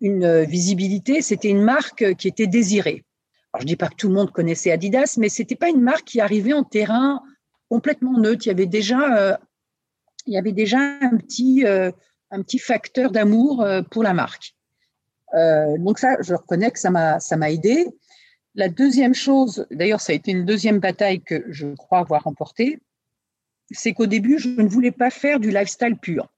une 0.00 0.42
visibilité. 0.44 1.22
C'était 1.22 1.48
une 1.48 1.62
marque 1.62 2.14
qui 2.16 2.28
était 2.28 2.46
désirée. 2.46 3.04
Alors, 3.54 3.62
je 3.62 3.66
dis 3.66 3.76
pas 3.76 3.88
que 3.88 3.94
tout 3.94 4.08
le 4.08 4.14
monde 4.14 4.32
connaissait 4.32 4.72
Adidas, 4.72 5.16
mais 5.16 5.28
c'était 5.28 5.54
pas 5.54 5.68
une 5.68 5.80
marque 5.80 6.04
qui 6.04 6.20
arrivait 6.20 6.52
en 6.52 6.64
terrain 6.64 7.22
complètement 7.68 8.18
neutre. 8.18 8.46
Il 8.46 8.48
y 8.48 8.52
avait 8.52 8.66
déjà, 8.66 9.16
euh, 9.16 9.36
il 10.26 10.34
y 10.34 10.38
avait 10.38 10.52
déjà 10.52 10.78
un 10.78 11.16
petit, 11.16 11.64
euh, 11.64 11.92
un 12.32 12.42
petit 12.42 12.58
facteur 12.58 13.12
d'amour 13.12 13.62
euh, 13.62 13.82
pour 13.82 14.02
la 14.02 14.12
marque. 14.12 14.54
donc 15.78 15.98
ça, 15.98 16.16
je 16.20 16.34
reconnais 16.34 16.70
que 16.70 16.78
ça 16.78 16.90
m'a, 16.90 17.20
ça 17.20 17.36
m'a 17.36 17.50
aidé. 17.50 17.86
La 18.56 18.68
deuxième 18.68 19.14
chose, 19.14 19.66
d'ailleurs, 19.70 20.00
ça 20.00 20.12
a 20.12 20.16
été 20.16 20.30
une 20.30 20.44
deuxième 20.44 20.78
bataille 20.78 21.22
que 21.22 21.44
je 21.48 21.66
crois 21.74 21.98
avoir 22.00 22.24
remportée, 22.24 22.80
c'est 23.70 23.92
qu'au 23.92 24.06
début, 24.06 24.38
je 24.38 24.48
ne 24.48 24.68
voulais 24.68 24.92
pas 24.92 25.10
faire 25.10 25.40
du 25.40 25.50
lifestyle 25.50 25.96
pur. 25.96 26.32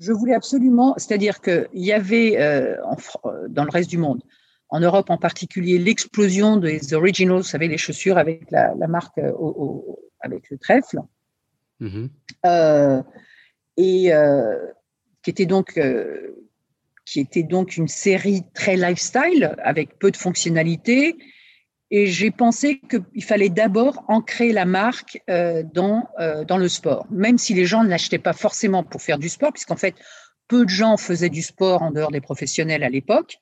Je 0.00 0.12
voulais 0.12 0.34
absolument, 0.34 0.94
c'est-à-dire 0.96 1.40
qu'il 1.40 1.66
y 1.72 1.92
avait 1.92 2.40
euh, 2.40 2.76
euh, 3.24 3.48
dans 3.48 3.64
le 3.64 3.70
reste 3.70 3.90
du 3.90 3.98
monde, 3.98 4.22
en 4.68 4.80
Europe 4.80 5.10
en 5.10 5.18
particulier, 5.18 5.78
l'explosion 5.78 6.56
des 6.56 6.94
originals, 6.94 7.38
vous 7.38 7.42
savez, 7.42 7.68
les 7.68 7.78
chaussures 7.78 8.18
avec 8.18 8.50
la, 8.50 8.74
marque 8.86 9.18
euh, 9.18 9.32
avec 10.20 10.50
le 10.50 10.58
trèfle, 10.58 11.00
mm-hmm. 11.80 13.02
et 13.76 14.12
qui 15.22 15.30
était 15.30 15.46
donc 15.46 15.80
qui 17.04 17.20
était 17.20 17.42
donc 17.42 17.78
une 17.78 17.88
série 17.88 18.42
très 18.52 18.76
lifestyle 18.76 19.56
avec 19.62 19.98
peu 19.98 20.10
de 20.10 20.16
fonctionnalités 20.16 21.16
et 21.90 22.06
j'ai 22.06 22.30
pensé 22.30 22.80
qu'il 22.80 23.24
fallait 23.24 23.48
d'abord 23.48 24.04
ancrer 24.08 24.52
la 24.52 24.66
marque 24.66 25.22
euh, 25.30 25.62
dans, 25.74 26.08
euh, 26.18 26.44
dans 26.44 26.58
le 26.58 26.68
sport, 26.68 27.06
même 27.10 27.38
si 27.38 27.54
les 27.54 27.64
gens 27.64 27.82
ne 27.82 27.88
l'achetaient 27.88 28.18
pas 28.18 28.34
forcément 28.34 28.84
pour 28.84 29.00
faire 29.00 29.18
du 29.18 29.28
sport, 29.28 29.52
puisqu'en 29.52 29.76
fait, 29.76 29.94
peu 30.48 30.64
de 30.64 30.70
gens 30.70 30.96
faisaient 30.96 31.30
du 31.30 31.42
sport 31.42 31.82
en 31.82 31.90
dehors 31.90 32.10
des 32.10 32.20
professionnels 32.20 32.82
à 32.82 32.90
l'époque. 32.90 33.38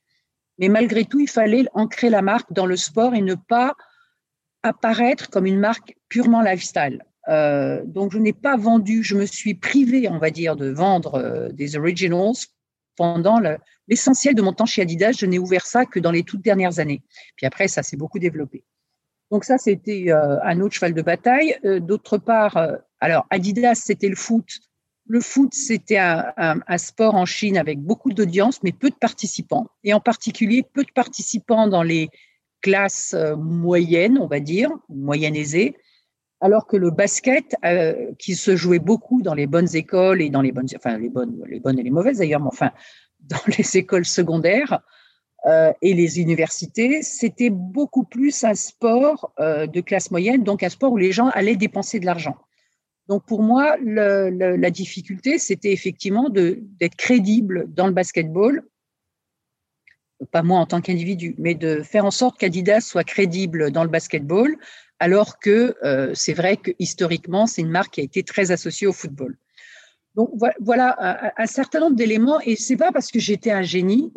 Mais 0.59 0.69
malgré 0.69 1.05
tout, 1.05 1.21
il 1.21 1.29
fallait 1.29 1.67
ancrer 1.75 2.09
la 2.09 2.23
marque 2.23 2.53
dans 2.53 2.67
le 2.67 2.77
sport 2.77 3.15
et 3.15 3.21
ne 3.21 3.35
pas 3.35 3.75
apparaître 4.63 5.29
comme 5.29 5.47
une 5.47 5.59
marque 5.59 5.97
purement 6.09 6.43
lifestyle. 6.43 7.05
Euh, 7.29 7.83
donc, 7.85 8.13
je 8.13 8.19
n'ai 8.19 8.33
pas 8.33 8.57
vendu, 8.57 9.03
je 9.03 9.17
me 9.17 9.27
suis 9.27 9.55
privée, 9.55 10.09
on 10.09 10.19
va 10.19 10.31
dire, 10.31 10.55
de 10.55 10.71
vendre 10.71 11.51
des 11.53 11.77
originals 11.77 12.47
pendant 12.97 13.41
l'essentiel 13.89 14.35
de 14.35 14.43
mon 14.43 14.53
temps 14.53 14.67
chez 14.67 14.83
Adidas. 14.83 15.13
Je 15.13 15.27
n'ai 15.27 15.39
ouvert 15.39 15.67
ça 15.67 15.87
que 15.87 16.01
dans 16.01 16.11
les 16.11 16.23
toutes 16.23 16.43
dernières 16.43 16.79
années. 16.79 17.03
Puis 17.37 17.47
après, 17.47 17.69
ça 17.69 17.83
s'est 17.83 17.97
beaucoup 17.97 18.19
développé. 18.19 18.65
Donc 19.31 19.45
ça, 19.45 19.59
c'était 19.59 20.07
euh, 20.09 20.41
un 20.43 20.61
autre 20.61 20.75
cheval 20.75 20.95
de 20.95 21.03
bataille. 21.03 21.57
Euh, 21.65 21.81
d'autre 21.81 22.19
part, 22.19 22.57
euh, 22.57 22.77
alors 23.01 23.27
Adidas, 23.31 23.75
c'était 23.75 24.09
le 24.09 24.17
foot. 24.17 24.61
Le 25.09 25.21
foot, 25.21 25.55
c'était 25.55 25.99
un, 25.99 26.79
sport 26.79 27.15
en 27.15 27.27
Chine 27.27 27.57
avec 27.57 27.79
beaucoup 27.79 28.13
d'audience, 28.13 28.61
mais 28.65 28.73
peu 28.73 28.91
de 28.91 28.97
participants. 28.97 29.69
Et 29.85 29.95
en 29.95 30.01
particulier, 30.01 30.65
peu 30.65 30.83
de 30.83 30.91
participants 30.93 31.69
dans 31.69 31.85
les 31.85 32.09
classes 32.61 33.15
moyennes, 33.39 34.19
on 34.19 34.27
va 34.27 34.41
dire, 34.41 34.69
moyennes 34.89 35.37
aisées, 35.37 35.77
alors 36.41 36.67
que 36.67 36.77
le 36.77 36.91
basket, 36.91 37.57
qui 38.19 38.35
se 38.35 38.57
jouait 38.57 38.79
beaucoup 38.79 39.23
dans 39.23 39.35
les 39.35 39.47
bonnes 39.47 39.75
écoles 39.75 40.21
et 40.21 40.31
dans 40.31 40.43
les 40.43 40.53
bonnes, 40.53 40.69
enfin 40.77 40.99
les 40.99 41.09
bonnes, 41.09 41.43
les 41.49 41.61
bonnes 41.61 41.79
et 41.79 41.83
les 41.83 41.91
mauvaises 41.91 42.19
d'ailleurs, 42.19 42.41
mais 42.41 42.49
enfin 42.49 42.73
dans 43.21 43.41
les 43.59 43.77
écoles 43.77 44.05
secondaires 44.05 44.81
euh, 45.47 45.73
et 45.81 45.95
les 45.95 46.21
universités, 46.21 47.03
c'était 47.03 47.51
beaucoup 47.51 48.05
plus 48.05 48.43
un 48.43 48.55
sport 48.55 49.33
euh, 49.39 49.67
de 49.67 49.81
classe 49.81 50.11
moyenne, 50.11 50.43
donc 50.43 50.63
un 50.63 50.69
sport 50.69 50.93
où 50.93 50.97
les 50.97 51.13
gens 51.13 51.29
allaient 51.29 51.57
dépenser 51.57 52.01
de 52.01 52.07
l'argent. 52.07 52.37
Donc 53.09 53.25
pour 53.25 53.43
moi, 53.43 53.77
la 53.81 54.71
difficulté, 54.71 55.39
c'était 55.39 55.71
effectivement 55.71 56.29
d'être 56.29 56.97
crédible 56.97 57.73
dans 57.73 57.87
le 57.87 57.93
basketball, 57.93 58.65
pas 60.33 60.43
moi 60.43 60.59
en 60.59 60.67
tant 60.67 60.81
qu'individu, 60.81 61.37
mais 61.39 61.55
de 61.55 61.83
faire 61.83 62.05
en 62.05 62.11
sorte 62.11 62.37
qu'Adidas 62.37 62.81
soit 62.81 63.05
crédible 63.05 63.71
dans 63.71 63.85
le 63.85 63.91
basketball, 63.91 64.57
alors 64.99 65.39
que 65.39 65.77
euh, 65.85 66.13
c'est 66.15 66.33
vrai 66.33 66.57
que 66.57 66.71
historiquement, 66.79 67.47
c'est 67.47 67.63
une 67.63 67.71
marque 67.71 67.95
qui 67.95 68.01
a 68.01 68.05
été 68.05 68.23
très 68.23 68.51
associée 68.51 68.87
au 68.87 68.93
football. 68.93 69.37
Donc 70.15 70.31
voilà 70.61 71.33
un, 71.37 71.47
certain 71.47 71.81
nombre 71.81 71.97
d'éléments, 71.97 72.41
et 72.41 72.57
c'est 72.57 72.79
pas 72.79 72.91
parce 72.91 73.11
que 73.11 73.19
j'étais 73.19 73.51
un 73.51 73.61
génie, 73.61 74.15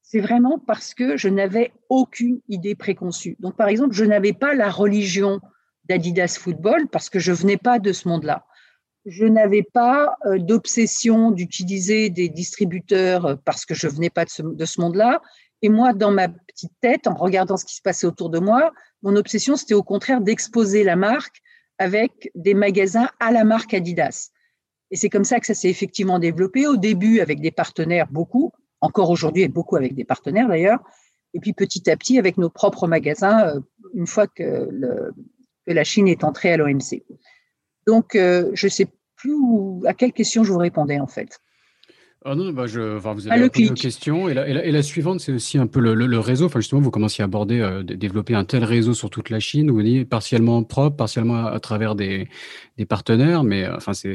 c'est 0.00 0.20
vraiment 0.20 0.58
parce 0.58 0.94
que 0.94 1.18
je 1.18 1.28
n'avais 1.28 1.72
aucune 1.90 2.40
idée 2.48 2.74
préconçue. 2.74 3.36
Donc 3.38 3.54
par 3.56 3.68
exemple, 3.68 3.94
je 3.94 4.04
n'avais 4.04 4.32
pas 4.32 4.54
la 4.54 4.70
religion 4.70 5.40
d'Adidas 5.84 6.38
Football 6.40 6.88
parce 6.88 7.10
que 7.10 7.18
je 7.18 7.32
venais 7.32 7.58
pas 7.58 7.78
de 7.78 7.92
ce 7.92 8.08
monde-là. 8.08 8.46
Je 9.04 9.26
n'avais 9.26 9.62
pas 9.62 10.16
euh, 10.26 10.38
d'obsession 10.38 11.32
d'utiliser 11.32 12.08
des 12.08 12.28
distributeurs 12.28 13.26
euh, 13.26 13.36
parce 13.44 13.66
que 13.66 13.74
je 13.74 13.88
venais 13.88 14.10
pas 14.10 14.24
de 14.24 14.30
ce, 14.30 14.42
de 14.42 14.64
ce 14.64 14.80
monde-là. 14.80 15.20
Et 15.60 15.68
moi, 15.68 15.92
dans 15.92 16.12
ma 16.12 16.28
petite 16.28 16.72
tête, 16.80 17.06
en 17.06 17.14
regardant 17.14 17.56
ce 17.56 17.64
qui 17.64 17.76
se 17.76 17.82
passait 17.82 18.06
autour 18.06 18.30
de 18.30 18.38
moi, 18.38 18.72
mon 19.02 19.16
obsession, 19.16 19.56
c'était 19.56 19.74
au 19.74 19.82
contraire 19.82 20.20
d'exposer 20.20 20.84
la 20.84 20.96
marque 20.96 21.42
avec 21.78 22.30
des 22.34 22.54
magasins 22.54 23.08
à 23.20 23.32
la 23.32 23.44
marque 23.44 23.74
Adidas. 23.74 24.30
Et 24.90 24.96
c'est 24.96 25.08
comme 25.08 25.24
ça 25.24 25.40
que 25.40 25.46
ça 25.46 25.54
s'est 25.54 25.70
effectivement 25.70 26.18
développé. 26.18 26.66
Au 26.66 26.76
début, 26.76 27.20
avec 27.20 27.40
des 27.40 27.50
partenaires, 27.50 28.06
beaucoup, 28.10 28.52
encore 28.80 29.10
aujourd'hui, 29.10 29.42
et 29.42 29.48
beaucoup 29.48 29.76
avec 29.76 29.94
des 29.94 30.04
partenaires 30.04 30.48
d'ailleurs. 30.48 30.80
Et 31.34 31.40
puis 31.40 31.54
petit 31.54 31.90
à 31.90 31.96
petit, 31.96 32.18
avec 32.18 32.36
nos 32.36 32.50
propres 32.50 32.86
magasins, 32.86 33.46
euh, 33.48 33.60
une 33.94 34.06
fois 34.06 34.26
que, 34.26 34.68
la 35.66 35.84
Chine 35.84 36.08
est 36.08 36.24
entrée 36.24 36.52
à 36.52 36.56
l'OMC. 36.56 37.04
Donc, 37.86 38.16
euh, 38.16 38.50
je 38.52 38.66
ne 38.66 38.70
sais 38.70 38.88
plus 39.14 39.36
à 39.86 39.94
quelle 39.94 40.12
question 40.12 40.42
je 40.42 40.52
vous 40.52 40.58
répondais 40.58 40.98
en 40.98 41.06
fait. 41.06 41.38
Ah 42.24 42.36
non, 42.36 42.52
bah 42.52 42.66
je, 42.66 42.96
enfin, 42.96 43.14
vous 43.14 43.26
avez 43.26 43.50
une 43.58 43.74
question. 43.74 44.28
Et 44.28 44.34
la, 44.34 44.46
et 44.46 44.70
la, 44.70 44.82
suivante, 44.82 45.20
c'est 45.20 45.32
aussi 45.32 45.58
un 45.58 45.66
peu 45.66 45.80
le, 45.80 45.94
le, 45.94 46.18
réseau. 46.20 46.46
Enfin, 46.46 46.60
justement, 46.60 46.80
vous 46.80 46.90
commenciez 46.90 47.22
à 47.22 47.24
aborder, 47.24 47.60
euh, 47.60 47.82
développer 47.82 48.34
un 48.34 48.44
tel 48.44 48.62
réseau 48.64 48.94
sur 48.94 49.10
toute 49.10 49.28
la 49.28 49.40
Chine. 49.40 49.70
Vous 49.70 49.82
dites 49.82 50.08
partiellement 50.08 50.62
propre, 50.62 50.96
partiellement 50.96 51.46
à, 51.46 51.58
travers 51.58 51.96
des, 51.96 52.28
des, 52.78 52.86
partenaires. 52.86 53.42
Mais 53.42 53.64
euh, 53.64 53.76
enfin, 53.76 53.92
c'est 53.92 54.14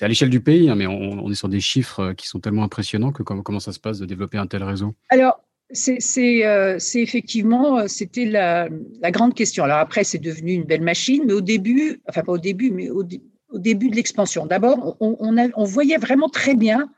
à 0.00 0.08
l'échelle 0.08 0.30
du 0.30 0.40
pays, 0.40 0.70
hein, 0.70 0.76
mais 0.76 0.86
on, 0.86 1.24
on, 1.24 1.30
est 1.30 1.34
sur 1.34 1.48
des 1.48 1.60
chiffres 1.60 2.00
euh, 2.00 2.14
qui 2.14 2.28
sont 2.28 2.38
tellement 2.38 2.62
impressionnants 2.62 3.10
que 3.10 3.24
comment, 3.24 3.42
comment 3.42 3.60
ça 3.60 3.72
se 3.72 3.80
passe 3.80 3.98
de 3.98 4.06
développer 4.06 4.38
un 4.38 4.46
tel 4.46 4.62
réseau? 4.62 4.94
Alors, 5.08 5.40
c'est 5.72 6.46
euh, 6.46 6.78
effectivement, 6.94 7.88
c'était 7.88 8.26
la, 8.26 8.68
la, 9.00 9.10
grande 9.10 9.34
question. 9.34 9.64
Alors 9.64 9.78
après, 9.78 10.04
c'est 10.04 10.18
devenu 10.18 10.52
une 10.52 10.64
belle 10.64 10.82
machine, 10.82 11.24
mais 11.26 11.32
au 11.32 11.40
début, 11.40 12.02
enfin 12.08 12.22
pas 12.22 12.32
au 12.32 12.38
début, 12.38 12.70
mais 12.70 12.90
au, 12.90 13.02
au 13.48 13.58
début 13.58 13.88
de 13.88 13.96
l'expansion. 13.96 14.46
D'abord, 14.46 14.96
on, 15.00 15.16
on, 15.18 15.50
on 15.56 15.64
voyait 15.64 15.96
vraiment 15.96 16.28
très 16.28 16.54
bien 16.54 16.88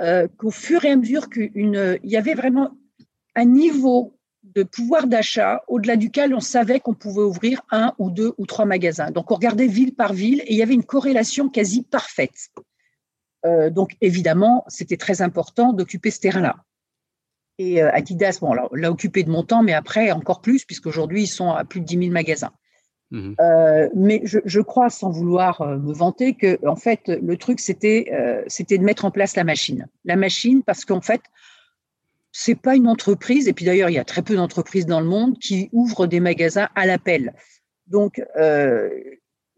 euh, 0.00 0.28
qu'au 0.36 0.50
fur 0.50 0.84
et 0.84 0.90
à 0.90 0.96
mesure 0.96 1.28
qu'il 1.28 1.98
y 2.04 2.16
avait 2.16 2.34
vraiment 2.34 2.70
un 3.34 3.44
niveau 3.44 4.16
de 4.42 4.62
pouvoir 4.62 5.06
d'achat 5.06 5.62
au-delà 5.68 5.96
duquel 5.96 6.34
on 6.34 6.40
savait 6.40 6.80
qu'on 6.80 6.94
pouvait 6.94 7.22
ouvrir 7.22 7.60
un 7.70 7.92
ou 7.98 8.10
deux 8.10 8.32
ou 8.38 8.46
trois 8.46 8.64
magasins. 8.64 9.10
Donc 9.10 9.30
on 9.30 9.34
regardait 9.34 9.66
ville 9.66 9.94
par 9.94 10.12
ville 10.12 10.40
et 10.40 10.52
il 10.52 10.56
y 10.56 10.62
avait 10.62 10.74
une 10.74 10.84
corrélation 10.84 11.48
quasi 11.48 11.82
parfaite. 11.82 12.50
Euh, 13.46 13.70
donc 13.70 13.96
évidemment, 14.00 14.64
c'était 14.68 14.96
très 14.96 15.22
important 15.22 15.72
d'occuper 15.72 16.10
ce 16.10 16.20
terrain-là. 16.20 16.56
Et 17.58 17.82
euh, 17.82 17.92
Adidas, 17.92 18.38
bon, 18.40 18.54
l'a 18.72 18.90
occupé 18.90 19.22
de 19.22 19.30
mon 19.30 19.44
temps, 19.44 19.62
mais 19.62 19.74
après 19.74 20.10
encore 20.12 20.40
plus, 20.40 20.64
puisqu'aujourd'hui, 20.64 21.24
ils 21.24 21.28
sont 21.28 21.50
à 21.50 21.64
plus 21.64 21.80
de 21.80 21.86
10 21.86 21.98
000 21.98 22.10
magasins. 22.10 22.52
Mhm. 23.10 23.34
Euh, 23.40 23.88
mais 23.94 24.22
je, 24.24 24.60
crois, 24.60 24.88
sans 24.88 25.10
vouloir 25.10 25.60
euh, 25.62 25.78
me 25.78 25.92
vanter, 25.92 26.34
que 26.34 26.64
en 26.66 26.76
fait 26.76 27.08
le 27.08 27.36
truc 27.36 27.58
c'était 27.58 28.10
euh, 28.12 28.42
c'était 28.46 28.78
de 28.78 28.84
mettre 28.84 29.04
en 29.04 29.10
place 29.10 29.34
la 29.34 29.44
machine. 29.44 29.88
La 30.04 30.16
machine 30.16 30.62
parce 30.62 30.84
qu'en 30.84 31.00
fait 31.00 31.20
c'est 32.32 32.54
pas 32.54 32.76
une 32.76 32.86
entreprise 32.86 33.48
et 33.48 33.52
puis 33.52 33.64
d'ailleurs 33.64 33.90
il 33.90 33.94
y 33.94 33.98
a 33.98 34.04
très 34.04 34.22
peu 34.22 34.36
d'entreprises 34.36 34.86
dans 34.86 35.00
le 35.00 35.06
monde 35.06 35.36
qui 35.38 35.68
ouvrent 35.72 36.06
des 36.06 36.20
magasins 36.20 36.68
à 36.76 36.86
l'appel. 36.86 37.34
Donc 37.88 38.22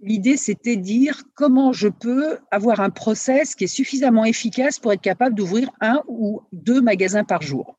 l'idée 0.01 0.39
c'était 0.39 0.77
de 0.77 0.83
dire 0.83 1.23
comment 1.35 1.75
je 1.75 1.89
peux 1.89 2.39
avoir 2.51 2.81
un 2.81 2.89
process 2.89 3.55
qui 3.55 3.65
est 3.65 3.67
suffisamment 3.67 4.25
efficace 4.25 4.79
pour 4.79 4.95
être 4.95 5.03
capable 5.03 5.35
d'ouvrir 5.35 5.71
un 5.83 6.03
ou 6.09 6.41
deux 6.53 6.81
magasins 6.81 7.25
par 7.25 7.43
jour. 7.43 7.79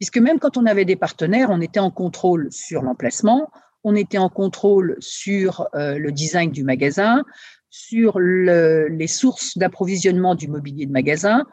Puisque 0.00 0.18
même 0.18 0.40
quand 0.40 0.56
on 0.56 0.66
avait 0.66 0.84
des 0.84 0.96
partenaires, 0.96 1.50
on 1.50 1.60
était 1.60 1.78
en 1.78 1.92
contrôle 1.92 2.48
sur 2.50 2.82
l'emplacement, 2.82 3.48
on 3.84 3.94
était 3.94 4.18
en 4.18 4.28
contrôle 4.28 4.96
sur 5.00 5.68
euh, 5.74 5.98
le 5.98 6.12
design 6.12 6.50
du 6.50 6.64
magasin, 6.64 7.24
sur 7.70 8.18
les 8.20 9.06
sources 9.06 9.56
d'approvisionnement 9.56 10.34
du 10.34 10.48
mobilier 10.48 10.86
de 10.86 10.92
magasin 10.92 11.46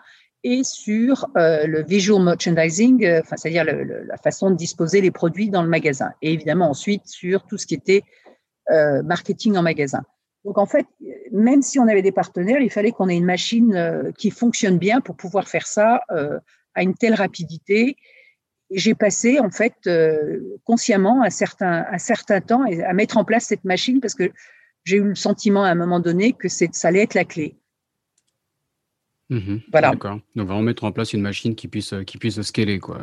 et 0.44 0.63
sur 0.63 1.28
euh, 1.38 1.65
le 1.65 1.84
visual 1.84 2.24
merchandising, 2.24 3.06
euh, 3.06 3.22
enfin, 3.22 3.36
c'est-à-dire 3.38 3.65
la 3.65 4.18
façon 4.18 4.52
de 4.52 4.56
disposer 4.56 5.02
les 5.02 5.12
produits 5.12 5.50
dans 5.50 5.63
le 5.63 5.70
magasin. 5.70 6.12
Et 6.22 6.34
évidemment 6.34 6.70
ensuite 6.70 7.08
sur 7.08 7.46
tout 7.46 7.58
ce 7.58 7.65
qui 7.65 7.76
était 7.76 8.04
marketing 9.04 9.58
en 9.58 9.63
magasin. 9.63 10.04
Donc 10.46 10.60
en 10.60 10.68
fait, 10.68 10.86
même 11.32 11.63
si 11.63 11.80
on 11.80 11.88
avait 11.88 12.04
des 12.04 12.12
partenaires, 12.12 12.62
il 12.62 12.70
fallait 12.70 12.92
qu'on 12.92 13.10
ait 13.10 13.18
une 13.18 13.26
machine 13.26 14.13
qui 14.15 14.30
fonctionne 14.30 14.78
bien 14.78 15.02
pour 15.02 15.15
pouvoir 15.15 15.48
faire 15.48 15.65
ça 15.65 16.02
à 16.76 16.84
une 16.84 16.94
telle 16.94 17.15
rapidité. 17.15 17.98
J'ai 18.72 18.94
passé 18.94 19.40
en 19.40 19.50
fait 19.50 19.90
consciemment 20.64 21.24
un 21.24 21.30
certain, 21.30 21.86
un 21.92 21.98
certain 21.98 22.42
temps 22.42 22.64
à 22.64 22.94
mettre 22.94 23.18
en 23.18 23.24
place 23.24 23.46
cette 23.46 23.64
machine 23.64 24.00
parce 24.00 24.14
que 24.14 24.32
j'ai 24.86 24.98
eu 24.98 25.04
le 25.04 25.16
sentiment 25.16 25.64
à 25.64 25.70
un 25.70 25.76
moment 25.76 26.00
donné 26.00 26.34
que 26.34 26.48
ça 26.48 26.68
allait 26.84 27.02
être 27.02 27.16
la 27.16 27.26
clé. 27.26 27.56
Mmh 29.32 29.58
voilà. 29.72 29.92
D'accord. 29.92 30.20
Donc 30.36 30.48
vraiment 30.48 30.64
mettre 30.64 30.84
en 30.84 30.92
place 30.92 31.14
une 31.14 31.22
machine 31.22 31.54
qui 31.54 31.68
puisse 31.68 31.94
qui 32.08 32.18
puisse 32.18 32.42
scaler 32.42 32.80
quoi, 32.80 33.00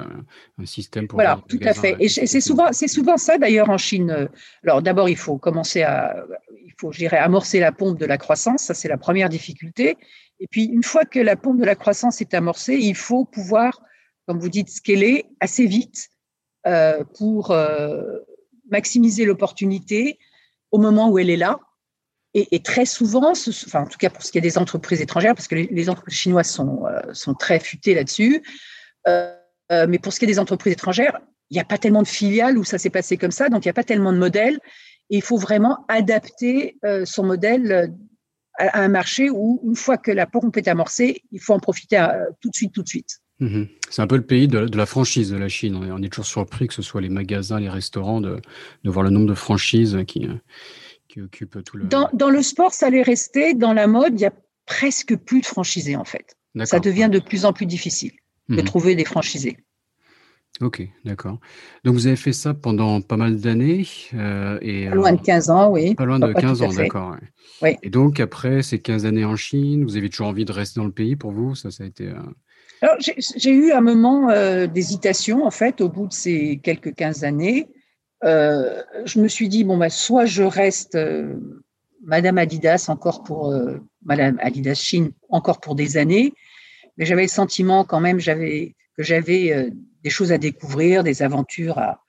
un 0.58 0.66
système 0.66 1.06
pour. 1.06 1.18
Voilà, 1.18 1.40
tout 1.48 1.60
à 1.62 1.72
fait. 1.72 1.96
Et 2.00 2.08
c'est 2.08 2.40
souvent 2.40 2.72
c'est 2.72 2.88
souvent 2.88 3.16
ça 3.16 3.38
d'ailleurs 3.38 3.70
en 3.70 3.78
Chine. 3.78 4.28
Alors 4.64 4.82
d'abord 4.82 5.08
il 5.08 5.16
faut 5.16 5.38
commencer 5.38 5.82
à 5.82 6.16
il 6.64 6.72
faut 6.78 6.90
je 6.90 6.98
dirais 6.98 7.18
amorcer 7.18 7.60
la 7.60 7.70
pompe 7.70 7.98
de 7.98 8.06
la 8.06 8.18
croissance. 8.18 8.64
Ça 8.64 8.74
c'est 8.74 8.88
la 8.88 8.98
première 8.98 9.28
difficulté. 9.28 9.96
Et 10.40 10.48
puis 10.48 10.64
une 10.64 10.82
fois 10.82 11.04
que 11.04 11.20
la 11.20 11.36
pompe 11.36 11.58
de 11.58 11.64
la 11.64 11.76
croissance 11.76 12.20
est 12.20 12.34
amorcée, 12.34 12.74
il 12.74 12.96
faut 12.96 13.24
pouvoir, 13.24 13.80
comme 14.26 14.40
vous 14.40 14.48
dites, 14.48 14.68
scaler 14.68 15.26
assez 15.40 15.66
vite 15.66 16.08
euh, 16.66 17.04
pour 17.16 17.52
euh, 17.52 18.18
maximiser 18.70 19.24
l'opportunité 19.24 20.18
au 20.72 20.78
moment 20.78 21.08
où 21.10 21.18
elle 21.18 21.30
est 21.30 21.36
là 21.36 21.60
et, 22.38 22.60
très 22.60 22.84
souvent, 22.84 23.32
enfin, 23.32 23.84
en 23.84 23.86
tout 23.86 23.96
cas 23.96 24.10
pour 24.10 24.22
ce 24.22 24.30
qui 24.30 24.36
est 24.36 24.42
des 24.42 24.58
entreprises 24.58 25.00
étrangères, 25.00 25.34
parce 25.34 25.48
que 25.48 25.54
les, 25.54 25.88
entreprises 25.88 26.18
chinoises 26.18 26.50
sont, 26.50 26.84
euh, 26.84 27.00
sont 27.14 27.32
très 27.32 27.58
futées 27.58 27.94
là-dessus, 27.94 28.42
mais 29.06 29.98
pour 29.98 30.12
ce 30.12 30.18
qui 30.18 30.26
est 30.26 30.28
des 30.28 30.38
entreprises 30.38 30.74
étrangères, 30.74 31.18
il 31.48 31.54
n'y 31.54 31.62
a 31.62 31.64
pas 31.64 31.78
tellement 31.78 32.02
de 32.02 32.06
filiales 32.06 32.58
où 32.58 32.64
ça 32.64 32.76
s'est 32.76 32.90
passé 32.90 33.16
comme 33.16 33.30
ça, 33.30 33.48
donc 33.48 33.64
il 33.64 33.68
n'y 33.68 33.70
a 33.70 33.72
pas 33.72 33.84
tellement 33.84 34.12
de 34.12 34.18
modèles. 34.18 34.58
Et 35.08 35.16
il 35.16 35.22
faut 35.22 35.38
vraiment 35.38 35.86
adapter 35.88 36.76
son 37.06 37.24
modèle 37.24 37.94
à, 38.58 38.82
un 38.82 38.88
marché 38.88 39.30
où, 39.30 39.62
une 39.64 39.76
fois 39.76 39.96
que 39.96 40.10
la 40.10 40.26
pompe 40.26 40.58
est 40.58 40.68
amorcée, 40.68 41.22
il 41.32 41.40
faut 41.40 41.54
en 41.54 41.58
profiter 41.58 42.06
tout 42.42 42.50
de 42.50 42.54
suite, 42.54 42.74
tout 42.74 42.82
de 42.82 42.88
suite. 42.88 43.22
Mmh 43.38 43.64
C'est 43.90 44.00
un 44.00 44.06
peu 44.06 44.16
le 44.16 44.24
pays 44.24 44.48
de, 44.48 44.58
la 44.76 44.86
franchise 44.86 45.30
de 45.30 45.36
la 45.36 45.48
Chine. 45.48 45.76
On 45.76 46.02
est, 46.02 46.08
toujours 46.08 46.26
surpris 46.26 46.68
que 46.68 46.74
ce 46.74 46.82
soit 46.82 47.00
les 47.00 47.10
magasins, 47.10 47.60
les 47.60 47.68
restaurants, 47.68 48.20
de, 48.20 48.40
de 48.84 48.90
voir 48.90 49.04
le 49.04 49.10
nombre 49.10 49.26
de 49.26 49.34
franchises 49.34 49.98
qui, 50.06 50.28
occupe 51.20 51.62
tout 51.64 51.78
le. 51.78 51.84
Dans, 51.84 52.08
dans, 52.12 52.30
le 52.30 52.42
sport, 52.42 52.72
ça 52.72 52.86
allait 52.86 53.02
rester. 53.02 53.54
Dans 53.54 53.72
la 53.72 53.86
mode, 53.86 54.20
il 54.20 54.22
y 54.22 54.26
a 54.26 54.32
presque 54.66 55.16
plus 55.16 55.40
de 55.40 55.46
franchisés 55.46 55.96
en 55.96 56.04
fait. 56.04 56.36
Ça 56.64 56.80
devient 56.80 57.08
de 57.12 57.18
plus 57.18 57.44
en 57.44 57.52
plus 57.52 57.66
difficile 57.66 58.12
de 58.48 58.56
mhm. 58.56 58.64
trouver 58.64 58.94
des 58.94 59.04
franchisés. 59.04 59.58
Ok, 60.62 60.82
d'accord. 61.04 61.38
Donc 61.84 61.94
vous 61.94 62.06
avez 62.06 62.16
fait 62.16 62.32
ça 62.32 62.54
pendant 62.54 63.02
pas 63.02 63.18
mal 63.18 63.36
d'années 63.36 63.86
euh, 64.14 64.58
et 64.62 64.88
pas 64.88 64.94
loin 64.94 65.12
de 65.12 65.20
15 65.20 65.50
ans, 65.50 65.70
oui. 65.70 65.94
Pas 65.94 66.06
loin 66.06 66.18
de 66.18 66.32
15 66.32 66.62
ans, 66.62 66.72
d'accord. 66.72 67.16
Oui. 67.60 67.76
Et 67.82 67.90
donc 67.90 68.20
après 68.20 68.62
ces 68.62 68.78
15 68.78 69.04
années 69.04 69.26
en 69.26 69.36
Chine, 69.36 69.84
vous 69.84 69.98
avez 69.98 70.08
toujours 70.08 70.28
envie 70.28 70.46
de 70.46 70.52
rester 70.52 70.80
dans 70.80 70.86
le 70.86 70.92
pays 70.92 71.14
pour 71.14 71.30
vous? 71.30 71.54
Ça, 71.54 71.70
ça 71.70 71.84
a 71.84 71.86
été. 71.86 72.08
Euh, 72.08 72.20
Alors 72.86 73.00
j'ai 73.00 73.50
eu 73.50 73.72
un 73.72 73.80
moment 73.80 74.30
euh, 74.30 74.68
d'hésitation 74.68 75.44
en 75.44 75.50
fait 75.50 75.80
au 75.80 75.88
bout 75.88 76.06
de 76.06 76.12
ces 76.12 76.60
quelques 76.62 76.94
15 76.94 77.24
années. 77.24 77.66
Euh, 78.22 78.80
je 79.04 79.18
me 79.18 79.26
suis 79.26 79.48
dit, 79.48 79.64
bon, 79.64 79.76
bah, 79.76 79.90
soit 79.90 80.24
je 80.24 80.44
reste 80.44 80.94
euh, 80.94 81.34
Madame 82.04 82.38
Adidas 82.38 82.86
encore 82.88 83.24
pour 83.24 83.50
euh, 83.50 83.78
Madame 84.04 84.38
Adidas 84.40 84.76
Chine 84.76 85.10
encore 85.30 85.58
pour 85.58 85.74
des 85.74 85.96
années, 85.96 86.32
mais 86.96 87.06
j'avais 87.06 87.22
le 87.22 87.28
sentiment 87.28 87.84
quand 87.84 87.98
même 87.98 88.18
que 88.18 88.22
j'avais 89.02 89.72
des 90.04 90.10
choses 90.10 90.30
à 90.30 90.38
découvrir, 90.38 91.02
des 91.02 91.22
aventures 91.22 91.78
à, 91.78 92.04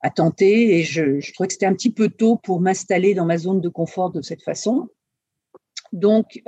à 0.00 0.08
tenter, 0.08 0.78
et 0.78 0.84
je, 0.84 1.20
je 1.20 1.32
trouvais 1.34 1.48
que 1.48 1.52
c'était 1.52 1.66
un 1.66 1.74
petit 1.74 1.92
peu 1.92 2.08
tôt 2.08 2.36
pour 2.36 2.62
m'installer 2.62 3.12
dans 3.12 3.26
ma 3.26 3.36
zone 3.36 3.60
de 3.60 3.68
confort 3.68 4.10
de 4.10 4.22
cette 4.22 4.42
façon. 4.42 4.88
Donc, 5.92 6.40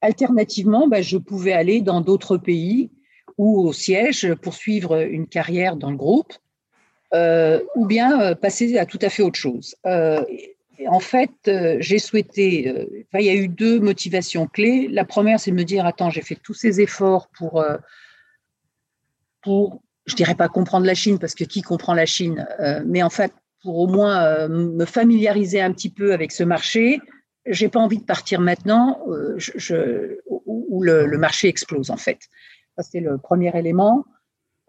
alternativement, 0.00 0.88
bah, 0.88 1.02
je 1.02 1.16
pouvais 1.16 1.52
aller 1.52 1.80
dans 1.80 2.00
d'autres 2.00 2.36
pays 2.36 2.90
ou 3.36 3.60
au 3.60 3.72
siège 3.72 4.34
poursuivre 4.34 5.00
une 5.00 5.26
carrière 5.26 5.76
dans 5.76 5.90
le 5.90 5.96
groupe 5.96 6.32
euh, 7.14 7.60
ou 7.74 7.86
bien 7.86 8.20
euh, 8.20 8.34
passer 8.34 8.76
à 8.76 8.84
tout 8.84 8.98
à 9.00 9.08
fait 9.08 9.22
autre 9.22 9.38
chose. 9.38 9.74
Euh, 9.86 10.22
en 10.86 11.00
fait, 11.00 11.50
j'ai 11.80 11.98
souhaité, 11.98 12.86
il 13.12 13.20
y 13.20 13.28
a 13.28 13.34
eu 13.34 13.48
deux 13.48 13.80
motivations 13.80 14.46
clés. 14.46 14.86
La 14.88 15.04
première, 15.04 15.40
c'est 15.40 15.50
de 15.50 15.56
me 15.56 15.64
dire, 15.64 15.84
attends, 15.84 16.08
j'ai 16.08 16.22
fait 16.22 16.36
tous 16.36 16.54
ces 16.54 16.80
efforts 16.80 17.28
pour, 17.36 17.64
pour, 19.42 19.82
je 20.06 20.14
dirais 20.14 20.36
pas 20.36 20.46
comprendre 20.46 20.86
la 20.86 20.94
Chine, 20.94 21.18
parce 21.18 21.34
que 21.34 21.42
qui 21.42 21.62
comprend 21.62 21.94
la 21.94 22.06
Chine, 22.06 22.46
mais 22.86 23.02
en 23.02 23.10
fait, 23.10 23.32
pour 23.60 23.76
au 23.76 23.88
moins 23.88 24.46
me 24.46 24.84
familiariser 24.84 25.60
un 25.60 25.72
petit 25.72 25.90
peu 25.90 26.12
avec 26.12 26.30
ce 26.30 26.44
marché, 26.44 27.00
j'ai 27.48 27.68
pas 27.68 27.80
envie 27.80 27.98
de 27.98 28.04
partir 28.04 28.40
maintenant 28.40 29.00
je, 29.36 30.18
où, 30.26 30.82
le, 30.82 31.18
marché 31.18 31.48
explose, 31.48 31.90
en 31.90 31.96
fait. 31.96 32.18
Ça, 32.76 32.82
c'est 32.82 33.00
le 33.00 33.18
premier 33.18 33.56
élément. 33.56 34.04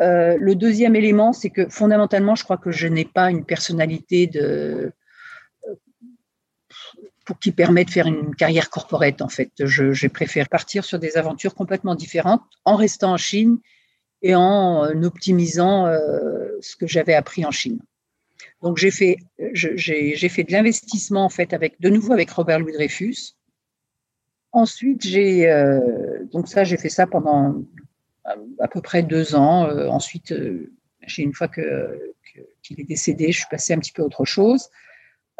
Euh, 0.01 0.37
le 0.39 0.55
deuxième 0.55 0.95
élément, 0.95 1.33
c'est 1.33 1.49
que 1.49 1.67
fondamentalement, 1.69 2.35
je 2.35 2.43
crois 2.43 2.57
que 2.57 2.71
je 2.71 2.87
n'ai 2.87 3.05
pas 3.05 3.29
une 3.29 3.45
personnalité 3.45 4.27
de 4.27 4.93
pour 7.25 7.37
qui 7.37 7.51
permet 7.51 7.85
de 7.85 7.91
faire 7.91 8.07
une 8.07 8.33
carrière 8.33 8.71
corporate. 8.71 9.21
En 9.21 9.29
fait, 9.29 9.51
je, 9.59 10.07
préfère 10.07 10.49
partir 10.49 10.83
sur 10.83 10.97
des 10.97 11.15
aventures 11.15 11.53
complètement 11.53 11.93
différentes 11.93 12.41
en 12.65 12.75
restant 12.75 13.13
en 13.13 13.17
Chine 13.17 13.59
et 14.23 14.33
en 14.33 15.03
optimisant 15.03 15.85
euh, 15.85 16.57
ce 16.59 16.75
que 16.75 16.87
j'avais 16.87 17.13
appris 17.13 17.45
en 17.45 17.51
Chine. 17.51 17.79
Donc 18.61 18.77
j'ai 18.77 18.91
fait, 18.91 19.17
j'ai 19.53 20.29
fait 20.29 20.43
de 20.43 20.51
l'investissement 20.51 21.23
en 21.23 21.29
fait 21.29 21.53
avec 21.53 21.79
de 21.79 21.89
nouveau 21.89 22.13
avec 22.13 22.29
Robert 22.31 22.59
Louis 22.59 22.73
Dreyfus. 22.73 23.35
Ensuite, 24.51 25.05
j'ai 25.05 25.49
euh, 25.49 26.23
donc 26.31 26.47
ça, 26.47 26.63
j'ai 26.63 26.77
fait 26.77 26.89
ça 26.89 27.07
pendant 27.07 27.55
à, 28.59 28.67
peu 28.67 28.81
près 28.81 29.03
deux 29.03 29.35
ans. 29.35 29.65
Euh, 29.65 29.87
ensuite, 29.87 30.31
euh, 30.31 30.71
j'ai 31.01 31.23
une 31.23 31.33
fois 31.33 31.47
que, 31.47 32.13
qu'il 32.63 32.79
est 32.79 32.85
décédé, 32.85 33.31
je 33.31 33.39
suis 33.39 33.47
passée 33.49 33.73
un 33.73 33.79
petit 33.79 33.91
peu 33.91 34.01
à 34.01 34.05
autre 34.05 34.25
chose. 34.25 34.69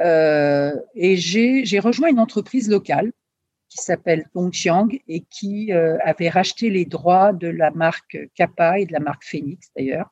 Euh, 0.01 0.75
et 0.95 1.17
j'ai 1.17 1.79
rejoint 1.79 2.09
une 2.09 2.19
entreprise 2.19 2.69
locale 2.69 3.11
qui 3.67 3.77
s'appelle 3.77 4.25
Dongxiang 4.33 4.87
et 5.07 5.21
qui 5.29 5.71
avait 5.71 6.29
racheté 6.29 6.71
les 6.71 6.85
droits 6.85 7.33
de 7.33 7.47
la 7.47 7.69
marque 7.69 8.17
Kappa 8.33 8.79
et 8.79 8.85
de 8.87 8.93
la 8.93 8.99
marque 8.99 9.23
Phoenix 9.23 9.69
d'ailleurs 9.75 10.11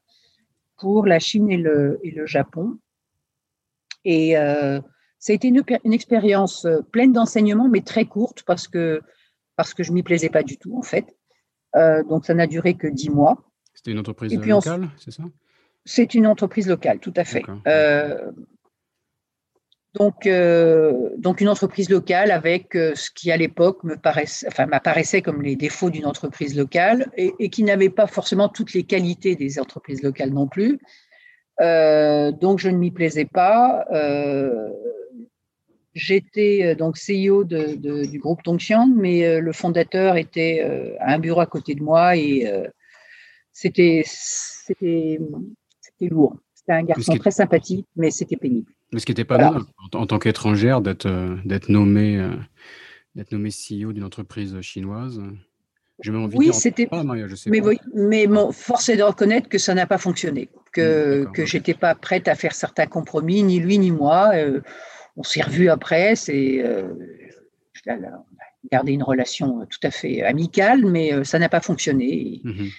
pour 0.77 1.07
la 1.07 1.17
Chine 1.17 1.49
et 1.49 1.57
le, 1.57 1.99
et 2.03 2.11
le 2.11 2.27
Japon. 2.27 2.77
Et 4.09 4.33
ça 4.33 5.31
a 5.31 5.35
été 5.35 5.49
une, 5.49 5.63
une 5.83 5.93
expérience 5.93 6.65
pleine 6.91 7.11
d'enseignements, 7.11 7.67
mais 7.67 7.81
très 7.81 8.05
courte 8.05 8.43
parce 8.43 8.67
que, 8.67 9.01
parce 9.55 9.73
que 9.73 9.83
je 9.83 9.91
m'y 9.91 10.03
plaisais 10.03 10.29
pas 10.29 10.43
du 10.43 10.57
tout 10.57 10.77
en 10.77 10.83
fait. 10.83 11.17
Euh, 11.75 12.03
donc, 12.03 12.25
ça 12.25 12.33
n'a 12.33 12.47
duré 12.47 12.75
que 12.75 12.87
dix 12.87 13.09
mois. 13.09 13.43
C'était 13.73 13.91
une 13.91 13.99
entreprise 13.99 14.33
locale, 14.33 14.89
c'est 14.97 15.11
ça? 15.11 15.23
C'est 15.85 16.13
une 16.13 16.27
entreprise 16.27 16.67
locale, 16.67 16.99
tout 16.99 17.13
à 17.15 17.23
fait. 17.23 17.43
Euh, 17.67 18.31
donc, 19.93 20.25
euh, 20.25 21.09
donc, 21.17 21.39
une 21.39 21.49
entreprise 21.49 21.89
locale 21.89 22.31
avec 22.31 22.69
ce 22.73 23.09
qui, 23.11 23.31
à 23.31 23.37
l'époque, 23.37 23.83
me 23.83 23.95
paraissait, 23.95 24.47
enfin, 24.47 24.65
m'apparaissait 24.65 25.21
comme 25.21 25.41
les 25.41 25.55
défauts 25.55 25.89
d'une 25.89 26.05
entreprise 26.05 26.57
locale 26.57 27.09
et, 27.15 27.49
qui 27.49 27.63
n'avait 27.63 27.89
pas 27.89 28.07
forcément 28.07 28.49
toutes 28.49 28.73
les 28.73 28.83
qualités 28.83 29.35
des 29.35 29.59
entreprises 29.59 30.03
locales 30.03 30.31
non 30.31 30.47
plus. 30.47 30.79
Donc, 31.59 32.59
je 32.59 32.69
ne 32.69 32.77
m'y 32.77 32.91
plaisais 32.91 33.25
pas. 33.25 33.85
J'étais 35.97 36.63
euh, 36.63 36.75
donc 36.75 36.95
CEO 36.95 37.43
du 37.43 38.19
groupe 38.19 38.43
Tongxiang, 38.43 38.87
mais 38.95 39.25
euh, 39.25 39.39
le 39.41 39.51
fondateur 39.51 40.15
était 40.15 40.61
euh, 40.63 40.95
à 40.99 41.15
un 41.15 41.19
bureau 41.19 41.39
à 41.39 41.47
côté 41.47 41.73
de 41.73 41.81
moi 41.81 42.15
et 42.15 42.47
c'était 43.51 44.03
lourd. 46.01 46.37
C'était 46.53 46.73
un 46.73 46.83
garçon 46.83 47.15
très 47.17 47.31
sympathique, 47.31 47.87
mais 47.95 48.11
c'était 48.11 48.37
pénible. 48.37 48.71
Mais 48.93 48.99
ce 48.99 49.05
qui 49.05 49.11
n'était 49.11 49.25
pas 49.25 49.37
mal 49.39 49.63
en, 49.93 50.05
tant 50.05 50.19
qu'étrangère 50.19 50.81
d'être 50.81 51.09
d'être 51.45 51.69
nommé 51.69 52.23
d'être 53.15 53.31
nommé 53.31 53.49
CEO 53.49 53.91
d'une 53.91 54.03
entreprise 54.03 54.61
chinoise. 54.61 55.19
Oui, 56.33 56.53
c'était. 56.53 56.87
Mais, 57.47 57.61
mais 57.93 58.27
bon, 58.27 58.51
force 58.51 58.89
est 58.89 58.97
de 58.97 59.03
reconnaître 59.03 59.49
que 59.49 59.57
ça 59.57 59.73
n'a 59.73 59.87
pas 59.87 59.97
fonctionné, 59.97 60.49
que, 60.71 61.23
mmh, 61.23 61.31
que 61.31 61.45
j'étais 61.45 61.73
pas 61.73 61.95
prête 61.95 62.27
à 62.27 62.35
faire 62.35 62.53
certains 62.53 62.85
compromis, 62.85 63.41
ni 63.43 63.59
lui 63.59 63.79
ni 63.79 63.91
moi 63.91 64.33
on 65.17 65.23
s'est 65.23 65.41
revus 65.41 65.69
après. 65.69 66.15
C'est, 66.15 66.63
euh, 66.63 66.93
on 67.87 67.91
a 67.91 68.13
gardé 68.71 68.93
une 68.93 69.03
relation 69.03 69.65
tout 69.65 69.79
à 69.83 69.91
fait 69.91 70.23
amicale, 70.23 70.85
mais 70.85 71.13
euh, 71.13 71.23
ça 71.23 71.39
n'a 71.39 71.49
pas 71.49 71.61
fonctionné. 71.61 72.41
Mhm. 72.43 72.69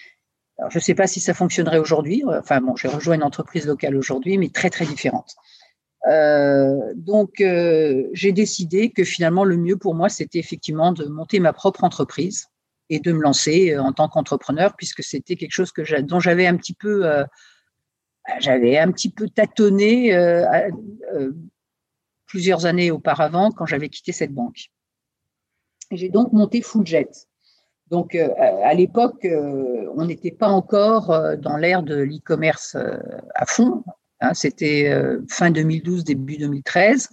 je 0.71 0.79
ne 0.79 0.83
sais 0.83 0.95
pas 0.95 1.07
si 1.07 1.21
ça 1.21 1.35
fonctionnerait 1.35 1.79
aujourd'hui. 1.79 2.23
Enfin, 2.27 2.61
bon, 2.61 2.77
j'ai 2.77 2.89
rejoint 2.89 3.17
une 3.17 3.23
entreprise 3.23 3.67
locale 3.67 3.97
aujourd'hui, 3.97 4.39
mais 4.39 4.49
très, 4.49 4.71
très 4.71 4.87
différente. 4.87 5.35
Euh, 6.09 6.93
donc, 6.95 7.35
j'ai 7.39 8.33
décidé 8.33 8.91
que 8.91 9.05
finalement, 9.05 9.45
le 9.45 9.57
mieux 9.57 9.77
pour 9.77 9.95
moi, 9.95 10.09
c'était 10.09 10.39
effectivement 10.39 10.93
de 10.93 11.05
monter 11.07 11.41
ma 11.41 11.53
propre 11.53 11.85
entreprise 11.85 12.49
et 12.91 13.01
de 13.01 13.13
me 13.13 13.23
lancer 13.23 13.77
en 13.79 13.93
tant 13.93 14.09
qu'entrepreneur, 14.09 14.75
puisque 14.77 15.03
c'était 15.03 15.37
quelque 15.37 15.53
chose 15.53 15.73
dont 16.03 16.21
j'avais 16.21 16.47
un 16.47 16.57
petit 16.57 16.75
peu, 16.75 17.05
j'avais 18.41 18.79
un 18.79 18.91
petit 18.91 19.11
peu 19.11 19.29
tâtonné 19.29 20.13
plusieurs 22.27 22.67
années 22.67 22.91
auparavant 22.91 23.51
quand 23.51 23.67
j'avais 23.67 23.89
quitté 23.89 24.13
cette 24.13 24.33
banque. 24.33 24.71
J'ai 25.91 26.11
donc 26.11 26.33
monté 26.33 26.63
Fulljet. 26.63 27.09
Donc, 27.91 28.15
euh, 28.15 28.29
à 28.37 28.75
l'époque, 28.75 29.25
euh, 29.25 29.91
on 29.97 30.05
n'était 30.05 30.31
pas 30.31 30.49
encore 30.49 31.11
euh, 31.11 31.37
dans 31.37 31.57
l'ère 31.57 31.83
de 31.83 31.97
l'e-commerce 31.97 32.77
à 33.35 33.47
fond. 33.47 33.83
Hein. 34.21 34.35
C'était 34.35 34.93
fin 35.29 35.51
2012, 35.51 36.05
début 36.05 36.37
2013. 36.37 37.09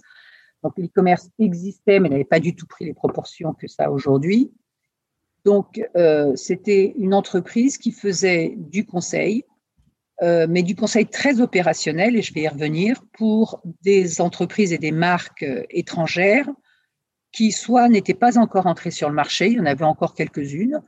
Donc, 0.62 0.74
l'e-commerce 0.76 1.30
existait, 1.38 1.98
mais 2.00 2.08
n'avait 2.08 2.24
pas 2.24 2.40
du 2.40 2.54
tout 2.54 2.66
pris 2.66 2.84
les 2.84 2.94
proportions 2.94 3.54
que 3.54 3.68
ça 3.68 3.84
a 3.84 3.90
aujourd'hui. 3.90 4.52
Donc, 5.46 5.80
c'était 6.34 6.92
une 6.98 7.14
entreprise 7.14 7.78
qui 7.78 7.92
faisait 7.92 8.54
du 8.56 8.84
conseil, 8.84 9.44
mais 10.20 10.62
du 10.62 10.74
conseil 10.74 11.06
très 11.06 11.40
opérationnel, 11.40 12.16
et 12.16 12.22
je 12.22 12.34
vais 12.34 12.42
y 12.42 12.48
revenir, 12.48 13.02
pour 13.12 13.62
des 13.82 14.20
entreprises 14.20 14.72
et 14.72 14.78
des 14.78 14.92
marques 14.92 15.46
étrangères 15.70 16.48
qui 17.32 17.52
soit 17.52 17.88
n'étaient 17.88 18.14
pas 18.14 18.38
encore 18.38 18.66
entrées 18.66 18.90
sur 18.90 19.08
le 19.08 19.14
marché, 19.14 19.48
il 19.48 19.58
y 19.58 19.60
en 19.60 19.66
avait 19.66 19.84
encore 19.84 20.14
quelques-unes, 20.14 20.82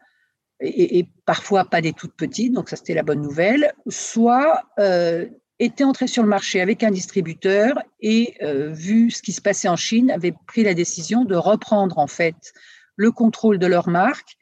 et, 0.61 1.07
parfois 1.25 1.65
pas 1.65 1.81
des 1.81 1.93
toutes 1.93 2.17
petites, 2.17 2.53
donc 2.53 2.69
ça 2.69 2.77
c'était 2.77 2.95
la 2.95 3.03
bonne 3.03 3.21
nouvelle, 3.21 3.73
soit 3.89 4.63
euh, 4.79 5.27
étaient 5.59 5.85
entrées 5.85 6.07
sur 6.07 6.23
le 6.23 6.29
marché 6.29 6.61
avec 6.61 6.83
un 6.83 6.91
distributeur 6.91 7.79
et 8.01 8.35
euh, 8.43 8.73
vu 8.73 9.11
ce 9.11 9.23
qui 9.23 9.33
se 9.33 9.41
passait 9.41 9.69
en 9.69 9.77
Chine, 9.77 10.11
avaient 10.11 10.35
pris 10.47 10.65
la 10.65 10.75
décision 10.75 11.25
de 11.25 11.37
reprendre 11.37 11.99
en 11.99 12.07
fait 12.07 12.55
le 12.97 13.13
contrôle 13.13 13.59
de 13.59 13.67
leur 13.67 13.89
marque, 13.89 14.37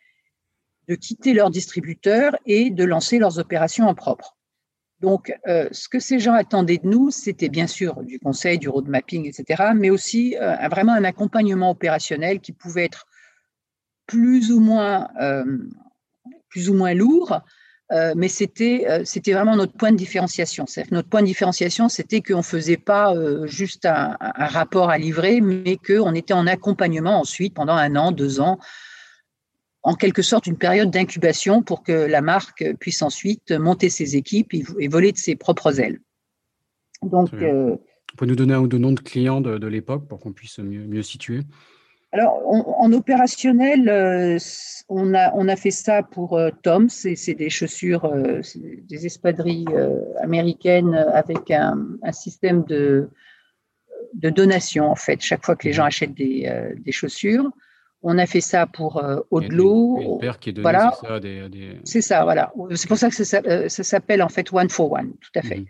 de 0.88 0.94
quitter 0.94 1.33
leur 1.33 1.51
distributeur 1.51 2.37
et 2.46 2.70
de 2.70 2.85
lancer 2.85 3.18
leurs 3.18 3.38
opérations 3.38 3.88
en 3.88 3.94
propre. 3.94 4.37
Donc, 5.01 5.35
euh, 5.46 5.68
ce 5.72 5.88
que 5.88 6.01
ces 6.01 6.18
gens 6.18 6.33
attendaient 6.33 6.79
de 6.79 6.88
nous, 6.88 7.11
c'était 7.11 7.51
bien 7.51 7.66
sûr 7.66 8.03
du 8.03 8.18
conseil, 8.18 8.59
du 8.59 8.68
road 8.68 8.88
mapping, 8.88 9.27
etc., 9.27 9.72
mais 9.75 9.90
aussi 9.90 10.37
euh, 10.40 10.57
vraiment 10.70 10.94
un 10.94 11.05
accompagnement 11.05 11.70
opérationnel 11.70 12.40
qui 12.40 12.53
pouvait 12.53 12.85
être 12.85 13.07
plus 14.07 14.53
ou 14.53 14.61
moins, 14.61 15.09
euh, 15.20 15.44
plus 16.49 16.70
ou 16.70 16.75
moins 16.75 16.94
lourd, 16.94 17.40
mais 18.16 18.27
c'était 18.27 18.85
vraiment 19.29 19.55
notre 19.55 19.75
point 19.75 19.92
de 19.92 19.96
différenciation. 19.96 20.64
Notre 20.90 21.09
point 21.09 21.20
de 21.20 21.27
différenciation, 21.27 21.88
c'était 21.88 22.20
qu'on 22.20 22.38
ne 22.38 22.42
faisait 22.42 22.77
pas 22.77 23.14
juste 23.46 23.87
un, 23.87 24.16
un, 24.20 24.46
rapport 24.46 24.90
à 24.90 24.99
livrer, 24.99 25.40
mais 25.40 25.77
qu'on 25.77 26.12
était 26.14 26.35
en 26.35 26.49
accompagnement 26.49 27.20
ensuite 27.20 27.55
pendant 27.55 27.75
un 27.75 27.94
an, 27.94 28.11
deux 28.11 28.40
ans, 28.40 28.59
en 29.87 29.94
quelque 29.94 30.20
sorte 30.20 30.49
une 30.49 30.59
période 30.59 30.90
d'incubation 30.90 31.62
pour 31.62 31.85
que 31.85 31.92
la 31.92 32.20
marque 32.20 32.75
puisse 32.81 33.03
ensuite 33.03 33.53
monter 33.53 33.88
ses 33.88 34.16
équipes 34.16 34.53
et, 34.53 34.88
voler 34.88 35.12
de 35.12 35.16
ses 35.16 35.37
propres 35.37 35.79
ailes. 35.79 36.01
Donc, 37.03 37.33
euh, 37.35 37.70
Vous 37.70 38.16
pouvez 38.16 38.29
nous 38.29 38.35
donner 38.35 38.55
un 38.55 38.59
ou 38.59 38.66
deux 38.66 38.79
noms 38.79 38.90
de 38.90 38.99
clients 38.99 39.40
de, 39.40 39.64
l'époque 39.68 40.09
pour 40.09 40.18
qu'on 40.18 40.33
puisse 40.33 40.59
mieux, 40.59 41.03
situer? 41.03 41.42
Alors, 42.11 42.42
en 42.44 42.92
opérationnel, 42.92 43.88
euh, 43.88 44.38
on, 44.88 45.14
a, 45.14 45.33
on 45.35 45.46
a 45.46 45.55
fait 45.55 45.70
ça 45.70 46.03
pour 46.03 46.37
euh, 46.37 46.51
Tom, 46.64 46.88
c'est 46.88 47.35
des 47.35 47.51
chaussures, 47.51 48.12
des 48.88 49.07
espadrilles 49.07 49.66
américaines 50.20 50.94
avec 50.94 51.53
un, 51.53 51.87
système 52.11 52.64
de, 52.64 53.09
de 54.14 54.31
donation, 54.31 54.90
en 54.90 54.96
fait, 54.96 55.20
chaque 55.20 55.44
fois 55.44 55.55
que 55.55 55.68
les 55.68 55.72
gens 55.72 55.85
mhm. 55.85 55.88
achètent 55.88 56.14
des, 56.14 56.75
des 56.77 56.92
chaussures. 56.92 57.53
On 58.03 58.19
a 58.19 58.27
fait 58.27 58.41
ça 58.41 58.67
pour 58.67 58.99
euh, 58.99 59.21
Audelot. 59.31 60.21
qui 60.41 60.51
est 60.51 60.61
voilà. 60.61 60.93
c'est 61.01 61.07
ça, 61.07 61.21
des, 61.21 61.81
C'est 61.85 62.01
ça, 62.03 62.25
voilà. 62.25 62.53
C'est 62.75 62.89
pour 62.89 62.99
ça 62.99 63.11
que 63.11 63.25
ça, 63.25 63.41
euh, 63.47 63.69
s'appelle 63.69 64.23
en 64.23 64.29
fait 64.29 64.53
One 64.53 64.69
for 64.69 64.93
One, 64.93 65.15
tout 65.21 65.31
à 65.35 65.43
fait. 65.43 65.59
Mhm. 65.59 65.67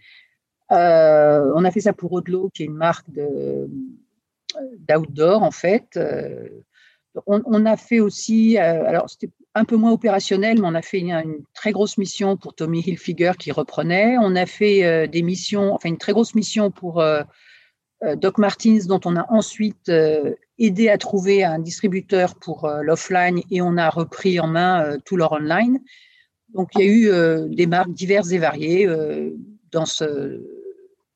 Euh, 0.72 1.52
on 1.54 1.64
a 1.64 1.70
fait 1.70 1.80
ça 1.80 1.92
pour 1.92 2.12
Audelot, 2.12 2.50
qui 2.52 2.64
est 2.64 2.66
une 2.66 2.74
marque 2.74 3.08
de, 3.10 3.70
d'outdoor, 4.78 5.42
en 5.42 5.50
fait. 5.50 5.98
On, 7.26 7.64
a 7.64 7.76
fait 7.78 8.00
aussi, 8.00 8.58
alors 8.58 9.08
c'était 9.08 9.30
un 9.54 9.64
peu 9.64 9.76
moins 9.76 9.92
opérationnel, 9.92 10.60
mais 10.60 10.66
on 10.66 10.74
a 10.74 10.82
fait 10.82 10.98
une, 10.98 11.12
une, 11.12 11.44
très 11.54 11.72
grosse 11.72 11.96
mission 11.96 12.36
pour 12.36 12.54
Tommy 12.54 12.80
Hilfiger 12.80 13.32
qui 13.38 13.52
reprenait. 13.52 14.18
On 14.20 14.36
a 14.36 14.44
fait 14.44 15.08
des 15.08 15.22
missions, 15.22 15.72
enfin 15.72 15.88
une 15.88 15.96
très 15.96 16.12
grosse 16.12 16.34
mission 16.34 16.70
pour 16.70 17.02
Doc 18.16 18.36
Martins, 18.36 18.80
dont 18.86 19.00
on 19.06 19.16
a 19.16 19.24
ensuite 19.32 19.90
aidé 20.58 20.88
à 20.88 20.98
trouver 20.98 21.44
un 21.44 21.58
distributeur 21.58 22.34
pour 22.36 22.64
euh, 22.64 22.82
l'offline 22.82 23.40
et 23.50 23.60
on 23.60 23.76
a 23.76 23.90
repris 23.90 24.40
en 24.40 24.46
main 24.46 24.84
euh, 24.84 24.98
tout 25.04 25.16
leur 25.16 25.32
online. 25.32 25.80
Donc 26.54 26.70
il 26.74 26.80
y 26.80 26.84
a 26.84 26.90
eu 26.90 27.08
euh, 27.08 27.48
des 27.48 27.66
marques 27.66 27.92
diverses 27.92 28.32
et 28.32 28.38
variées 28.38 28.88
dans 29.72 29.84
ce, 29.84 30.42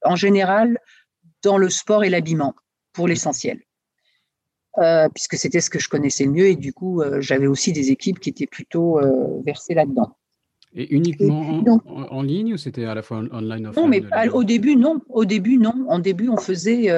en 0.05 0.17
général 0.17 0.79
dans 1.43 1.57
le 1.57 1.71
sport 1.71 2.05
et 2.05 2.11
l'habillement 2.11 2.55
pour 2.93 3.09
l'essentiel. 3.09 3.61
puisque 5.15 5.37
c'était 5.37 5.61
ce 5.61 5.71
que 5.71 5.79
je 5.79 5.89
connaissais 5.89 6.25
le 6.25 6.33
mieux 6.33 6.47
et 6.47 6.57
du 6.57 6.73
coup 6.73 7.03
j'avais 7.21 7.47
aussi 7.47 7.73
des 7.73 7.91
équipes 7.91 8.19
qui 8.19 8.31
étaient 8.31 8.47
plutôt 8.47 9.01
versées 9.47 9.75
là-dedans. 9.75 10.17
Et 10.75 10.95
uniquement 10.95 11.65
en, 11.87 12.23
ligne 12.23 12.55
ou 12.55 12.57
c'était 12.57 12.85
à 12.85 12.95
la 12.95 13.03
fois 13.03 13.19
online 13.33 13.69
offline 13.69 13.85
Non, 13.85 13.89
mais 13.89 14.03
au 14.33 14.45
début 14.45 14.77
non. 14.77 15.01
Au 15.09 15.25
début 15.25 15.57
non. 15.57 15.87
En 15.89 16.01
début 16.01 16.29
on 16.29 16.37
faisait 16.37 16.91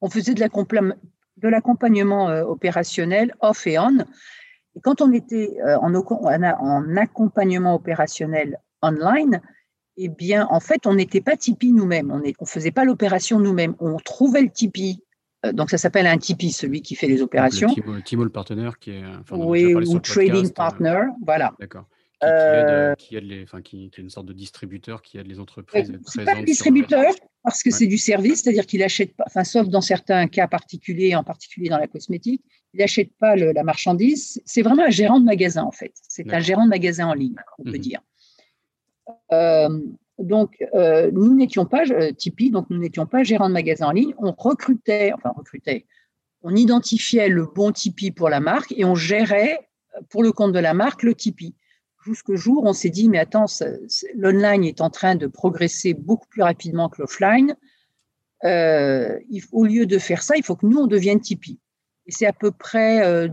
on 0.00 0.08
faisait 0.08 0.34
de 0.34 0.40
la 0.40 0.48
de 1.36 1.48
l'accompagnement 1.48 2.28
euh, 2.28 2.44
opérationnel 2.44 3.34
off 3.40 3.66
et 3.66 3.78
on. 3.78 4.04
Et 4.74 4.80
quand 4.80 5.00
on 5.00 5.12
était 5.12 5.58
euh, 5.64 5.76
en, 5.78 5.94
en 5.94 6.96
accompagnement 6.96 7.74
opérationnel 7.74 8.58
online, 8.82 9.40
eh 9.96 10.08
bien, 10.08 10.46
en 10.50 10.60
fait, 10.60 10.86
on 10.86 10.94
n'était 10.94 11.20
pas 11.20 11.36
Tipeee 11.36 11.72
nous-mêmes. 11.72 12.10
On 12.10 12.18
ne 12.18 12.46
faisait 12.46 12.70
pas 12.70 12.84
l'opération 12.84 13.38
nous-mêmes. 13.38 13.74
On 13.78 13.96
trouvait 13.98 14.42
le 14.42 14.50
Tipeee. 14.50 15.02
Euh, 15.44 15.52
donc, 15.52 15.70
ça 15.70 15.78
s'appelle 15.78 16.06
un 16.06 16.16
Tipeee, 16.16 16.52
celui 16.52 16.80
qui 16.80 16.94
fait 16.94 17.08
les 17.08 17.20
opérations. 17.20 17.68
Le 17.68 18.24
le 18.24 18.30
partenaire 18.30 18.78
qui 18.78 18.92
est. 18.92 19.04
oui, 19.30 19.74
ou 19.74 19.98
trading 19.98 20.50
partner. 20.52 21.02
Voilà. 21.24 21.52
D'accord. 21.60 21.86
Qui, 22.98 23.16
aide, 23.16 23.24
les, 23.24 23.42
enfin, 23.42 23.62
qui, 23.62 23.86
est 23.86 23.98
une 23.98 24.08
sorte 24.08 24.26
de 24.26 24.32
distributeur 24.32 25.02
qui 25.02 25.18
aide 25.18 25.26
les 25.26 25.40
entreprises 25.40 25.90
être 25.90 26.24
Pas 26.24 26.36
un 26.36 26.44
distributeur 26.44 27.12
parce 27.42 27.62
que 27.62 27.70
c'est 27.70 27.86
du 27.86 27.98
service, 27.98 28.42
c'est-à-dire 28.42 28.66
qu'il 28.66 28.82
achète 28.82 29.14
pas, 29.16 29.24
enfin, 29.26 29.42
sauf 29.42 29.68
dans 29.68 29.80
certains 29.80 30.28
cas 30.28 30.46
particuliers, 30.46 31.16
en 31.16 31.24
particulier 31.24 31.68
dans 31.68 31.78
la 31.78 31.88
cosmétique, 31.88 32.42
il 32.72 32.80
n'achète 32.80 33.12
pas 33.18 33.34
la 33.36 33.62
marchandise. 33.64 34.40
C'est 34.44 34.62
vraiment 34.62 34.84
un 34.84 34.90
gérant 34.90 35.18
de 35.18 35.24
magasin 35.24 35.64
en 35.64 35.72
fait. 35.72 35.92
C'est 36.08 36.32
un 36.32 36.40
gérant 36.40 36.64
de 36.64 36.70
magasin 36.70 37.08
en 37.08 37.14
ligne, 37.14 37.34
on 37.58 37.64
peut 37.64 37.70
mhm. 37.72 37.78
dire. 37.78 38.00
Euh, 39.32 39.80
donc, 40.18 40.56
euh, 40.74 41.10
nous 41.12 41.34
n'étions 41.34 41.66
pas 41.66 41.84
Tipeee, 42.16 42.50
donc 42.50 42.70
nous 42.70 42.78
n'étions 42.78 43.06
pas 43.06 43.24
gérant 43.24 43.48
de 43.48 43.54
magasin 43.54 43.88
en 43.88 43.92
ligne. 43.92 44.14
On 44.18 44.32
recrutait, 44.32 45.12
enfin 45.12 45.32
recrutait, 45.36 45.86
on 46.42 46.54
identifiait 46.54 47.28
le 47.28 47.46
bon 47.46 47.72
Tipeee 47.72 48.12
pour 48.12 48.28
la 48.28 48.38
marque 48.38 48.72
et 48.76 48.84
on 48.84 48.94
gérait 48.94 49.58
pour 50.10 50.22
le 50.22 50.32
compte 50.32 50.52
de 50.52 50.58
la 50.58 50.74
marque 50.74 51.02
le 51.02 51.14
Tipeee 51.14 51.54
jusqu'au 52.04 52.36
jour, 52.36 52.64
on 52.64 52.72
s'est 52.72 52.90
dit, 52.90 53.08
mais 53.08 53.18
attends, 53.18 53.46
l'online 54.14 54.64
est 54.64 54.80
en 54.80 54.90
train 54.90 55.14
de 55.14 55.26
progresser 55.26 55.94
beaucoup 55.94 56.26
plus 56.28 56.42
rapidement 56.42 56.88
que 56.88 57.00
l'offline. 57.00 57.56
Euh, 58.44 59.18
au 59.52 59.64
lieu 59.64 59.86
de 59.86 59.98
faire 59.98 60.22
ça, 60.22 60.36
il 60.36 60.44
faut 60.44 60.56
que 60.56 60.66
nous, 60.66 60.78
on 60.78 60.86
devienne 60.86 61.20
Tipeee. 61.20 61.58
Et 62.06 62.12
c'est 62.12 62.26
à 62.26 62.32
peu 62.32 62.50
près, 62.50 63.06
euh, 63.06 63.28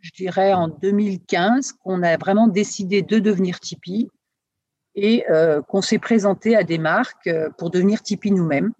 je 0.00 0.10
dirais, 0.12 0.52
en 0.52 0.68
2015 0.68 1.72
qu'on 1.72 2.02
a 2.02 2.16
vraiment 2.16 2.46
décidé 2.46 3.02
de 3.02 3.18
devenir 3.18 3.58
Tipeee 3.58 4.08
et 4.94 5.24
euh, 5.30 5.62
qu'on 5.62 5.82
s'est 5.82 5.98
présenté 5.98 6.56
à 6.56 6.62
des 6.62 6.78
marques 6.78 7.28
pour 7.58 7.70
devenir 7.70 8.02
Tipeee 8.02 8.30
nous-mêmes. 8.30 8.72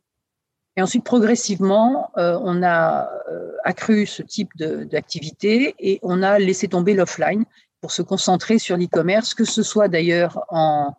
Et 0.77 0.83
ensuite, 0.83 1.05
progressivement, 1.05 2.13
on 2.17 2.63
a 2.63 3.11
accru 3.65 4.07
ce 4.07 4.23
type 4.23 4.57
d'activité 4.57 5.75
et 5.81 5.99
on 6.03 6.23
a 6.23 6.39
laissé 6.39 6.69
tomber 6.69 6.95
l'offline 6.95 7.45
pour 7.81 7.93
se 7.93 8.03
concentrer 8.03 8.59
sur 8.59 8.77
l'e-commerce, 8.77 9.35
que 9.35 9.45
ce 9.45 9.63
soit 9.63 9.89
d'ailleurs 9.89 10.45
en, 10.49 10.95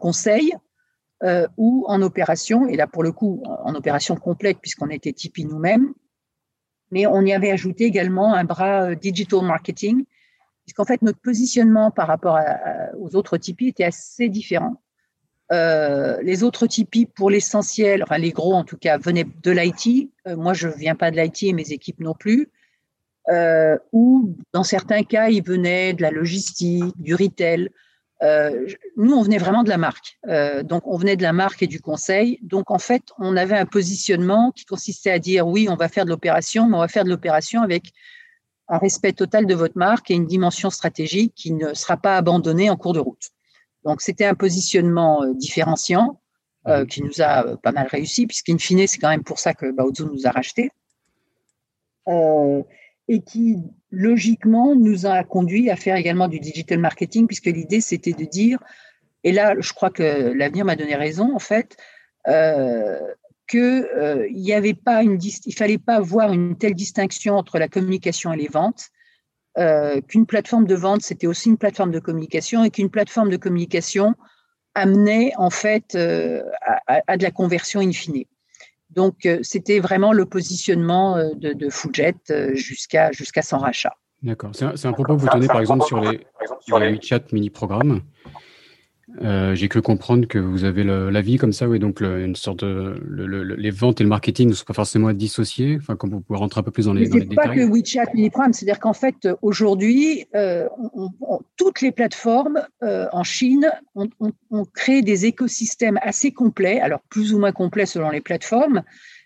conseil 0.00 0.54
euh, 1.22 1.46
ou 1.58 1.84
en 1.88 2.00
opération, 2.00 2.66
et 2.66 2.76
là 2.76 2.86
pour 2.86 3.02
le 3.02 3.12
coup 3.12 3.42
en 3.44 3.74
opération 3.74 4.16
complète 4.16 4.58
puisqu'on 4.60 4.88
était 4.88 5.12
Tipeee 5.12 5.44
nous-mêmes, 5.44 5.92
mais 6.90 7.06
on 7.06 7.20
y 7.22 7.32
avait 7.32 7.50
ajouté 7.50 7.84
également 7.84 8.34
un 8.34 8.44
bras 8.44 8.84
euh, 8.84 8.94
digital 8.94 9.42
marketing, 9.42 10.04
puisqu'en 10.64 10.86
fait 10.86 11.02
notre 11.02 11.20
positionnement 11.20 11.90
par 11.90 12.06
rapport 12.06 12.38
aux 12.98 13.14
autres 13.16 13.36
Tipeee 13.36 13.68
était 13.68 13.84
assez 13.84 14.28
différent. 14.28 14.80
Euh, 15.50 16.22
les 16.22 16.44
autres 16.44 16.66
Tipeee, 16.66 17.04
pour 17.04 17.28
l'essentiel, 17.28 18.02
enfin 18.02 18.16
les 18.16 18.30
gros 18.30 18.54
en 18.54 18.64
tout 18.64 18.78
cas, 18.78 18.96
venaient 18.96 19.26
de 19.42 19.50
l'IT. 19.50 20.10
moi, 20.26 20.54
je 20.54 20.68
ne 20.68 20.72
viens 20.72 20.94
pas 20.94 21.10
de 21.10 21.20
l'IT 21.20 21.42
et 21.42 21.52
mes 21.52 21.72
équipes 21.72 22.00
non 22.00 22.14
plus 22.14 22.48
euh, 23.28 23.78
ou 23.92 24.36
dans 24.52 24.64
certains 24.64 25.02
cas, 25.02 25.28
ils 25.28 25.42
venaient 25.42 25.92
de 25.92 26.02
la 26.02 26.10
logistique, 26.10 26.92
du 26.96 27.14
retail. 27.14 27.70
Euh, 28.22 28.66
nous, 28.96 29.14
on 29.14 29.22
venait 29.22 29.38
vraiment 29.38 29.64
de 29.64 29.68
la 29.68 29.78
marque. 29.78 30.18
Euh, 30.28 30.62
donc, 30.62 30.86
on 30.86 30.96
venait 30.96 31.16
de 31.16 31.22
la 31.22 31.32
marque 31.32 31.62
et 31.62 31.66
du 31.66 31.80
conseil. 31.80 32.38
Donc, 32.42 32.70
en 32.70 32.78
fait, 32.78 33.02
on 33.18 33.36
avait 33.36 33.56
un 33.56 33.66
positionnement 33.66 34.52
qui 34.52 34.64
consistait 34.64 35.10
à 35.10 35.18
dire 35.18 35.46
oui, 35.46 35.68
on 35.68 35.76
va 35.76 35.88
faire 35.88 36.04
de 36.04 36.10
l'opération, 36.10 36.68
mais 36.68 36.76
on 36.76 36.80
va 36.80 36.88
faire 36.88 37.04
de 37.04 37.10
l'opération 37.10 37.62
avec 37.62 37.92
un 38.68 38.78
respect 38.78 39.12
total 39.12 39.46
de 39.46 39.54
votre 39.54 39.76
marque 39.76 40.10
et 40.10 40.14
une 40.14 40.26
dimension 40.26 40.70
stratégique 40.70 41.34
qui 41.34 41.52
ne 41.52 41.74
sera 41.74 41.96
pas 41.96 42.16
abandonnée 42.16 42.70
en 42.70 42.76
cours 42.76 42.92
de 42.92 43.00
route. 43.00 43.30
Donc, 43.84 44.00
c'était 44.00 44.24
un 44.24 44.34
positionnement 44.34 45.24
euh, 45.24 45.34
différenciant 45.34 46.20
euh, 46.68 46.86
qui 46.86 47.02
nous 47.02 47.20
a 47.20 47.56
pas 47.56 47.72
mal 47.72 47.88
réussi, 47.88 48.28
puisqu'in 48.28 48.56
fine, 48.56 48.86
c'est 48.86 48.98
quand 48.98 49.10
même 49.10 49.24
pour 49.24 49.40
ça 49.40 49.52
que 49.52 49.72
Baozu 49.72 50.04
nous 50.04 50.28
a 50.28 50.30
racheté. 50.30 50.70
Et 53.08 53.20
qui 53.20 53.58
logiquement 53.90 54.74
nous 54.74 55.06
a 55.06 55.22
conduit 55.24 55.70
à 55.70 55.76
faire 55.76 55.96
également 55.96 56.28
du 56.28 56.40
digital 56.40 56.78
marketing, 56.78 57.26
puisque 57.26 57.46
l'idée 57.46 57.80
c'était 57.80 58.12
de 58.12 58.24
dire, 58.24 58.58
et 59.24 59.32
là 59.32 59.54
je 59.58 59.72
crois 59.72 59.90
que 59.90 60.32
l'avenir 60.32 60.64
m'a 60.64 60.76
donné 60.76 60.94
raison 60.94 61.34
en 61.34 61.38
fait, 61.38 61.76
euh, 62.28 62.98
qu'il 63.48 63.60
euh, 63.60 64.28
fallait 65.56 65.78
pas 65.78 66.00
voir 66.00 66.32
une 66.32 66.56
telle 66.56 66.74
distinction 66.74 67.34
entre 67.34 67.58
la 67.58 67.68
communication 67.68 68.32
et 68.32 68.36
les 68.36 68.48
ventes, 68.48 68.88
euh, 69.58 70.00
qu'une 70.00 70.24
plateforme 70.24 70.66
de 70.66 70.74
vente 70.74 71.02
c'était 71.02 71.26
aussi 71.26 71.50
une 71.50 71.58
plateforme 71.58 71.90
de 71.90 71.98
communication 71.98 72.64
et 72.64 72.70
qu'une 72.70 72.88
plateforme 72.88 73.28
de 73.28 73.36
communication 73.36 74.14
amenait 74.74 75.32
en 75.36 75.50
fait 75.50 75.94
à, 75.96 77.02
à, 77.06 77.16
de 77.18 77.22
la 77.22 77.30
conversion 77.30 77.80
in 77.80 77.92
fine. 77.92 78.24
Donc, 78.94 79.26
euh, 79.26 79.38
c'était 79.42 79.80
vraiment 79.80 80.12
le 80.12 80.26
positionnement 80.26 81.16
euh, 81.16 81.30
de, 81.34 81.52
de 81.52 81.70
Fujet 81.70 82.14
euh, 82.30 82.54
jusqu'à 82.54 83.10
jusqu'à 83.12 83.42
son 83.42 83.58
rachat. 83.58 83.96
D'accord. 84.22 84.50
C'est 84.54 84.86
un, 84.86 84.92
propos 84.92 85.16
que 85.16 85.20
vous 85.20 85.28
tenez, 85.28 85.48
par 85.48 85.60
exemple, 85.60 85.84
sur 85.84 86.00
les, 86.00 86.20
sur 86.60 86.78
les 86.78 86.92
WeChat 86.92 87.22
mini-programmes. 87.32 88.02
J'ai 89.20 89.68
cru 89.68 89.82
comprendre 89.82 90.26
que 90.26 90.38
vous 90.38 90.64
avez 90.64 90.84
l'avis 90.84 91.36
comme 91.36 91.52
ça, 91.52 91.68
oui, 91.68 91.78
donc 91.78 92.00
une 92.00 92.36
sorte 92.36 92.64
de. 92.64 92.96
les 93.56 93.70
ventes 93.70 94.00
et 94.00 94.04
le 94.04 94.08
marketing 94.08 94.48
ne 94.48 94.54
sont 94.54 94.64
pas 94.64 94.74
forcément 94.74 95.12
dissociés. 95.12 95.76
Enfin, 95.80 95.96
comme 95.96 96.10
vous 96.10 96.20
pouvez 96.20 96.38
rentrer 96.38 96.60
un 96.60 96.62
peu 96.62 96.70
plus 96.70 96.86
dans 96.86 96.94
les, 96.94 97.08
dans 97.08 97.16
les 97.16 97.26
détails. 97.26 97.48
pas 97.48 97.54
que 97.54 97.60
WeChat 97.60 98.12
mini-programme, 98.14 98.52
c'est-à-dire 98.52 98.80
qu'en 98.80 98.92
fait, 98.92 99.28
aujourd'hui, 99.42 100.26
toutes 101.56 101.80
les 101.80 101.92
plateformes 101.92 102.60
en 102.80 103.24
Chine 103.24 103.70
ont, 103.94 104.08
ont, 104.50 104.64
créé 104.64 105.02
des 105.02 105.26
écosystèmes 105.26 105.98
assez 106.02 106.32
complets, 106.32 106.80
alors 106.80 107.00
plus 107.08 107.34
ou 107.34 107.38
moins 107.38 107.52
complets 107.52 107.86
selon 107.86 108.10
les 108.10 108.20
plateformes, 108.20 108.82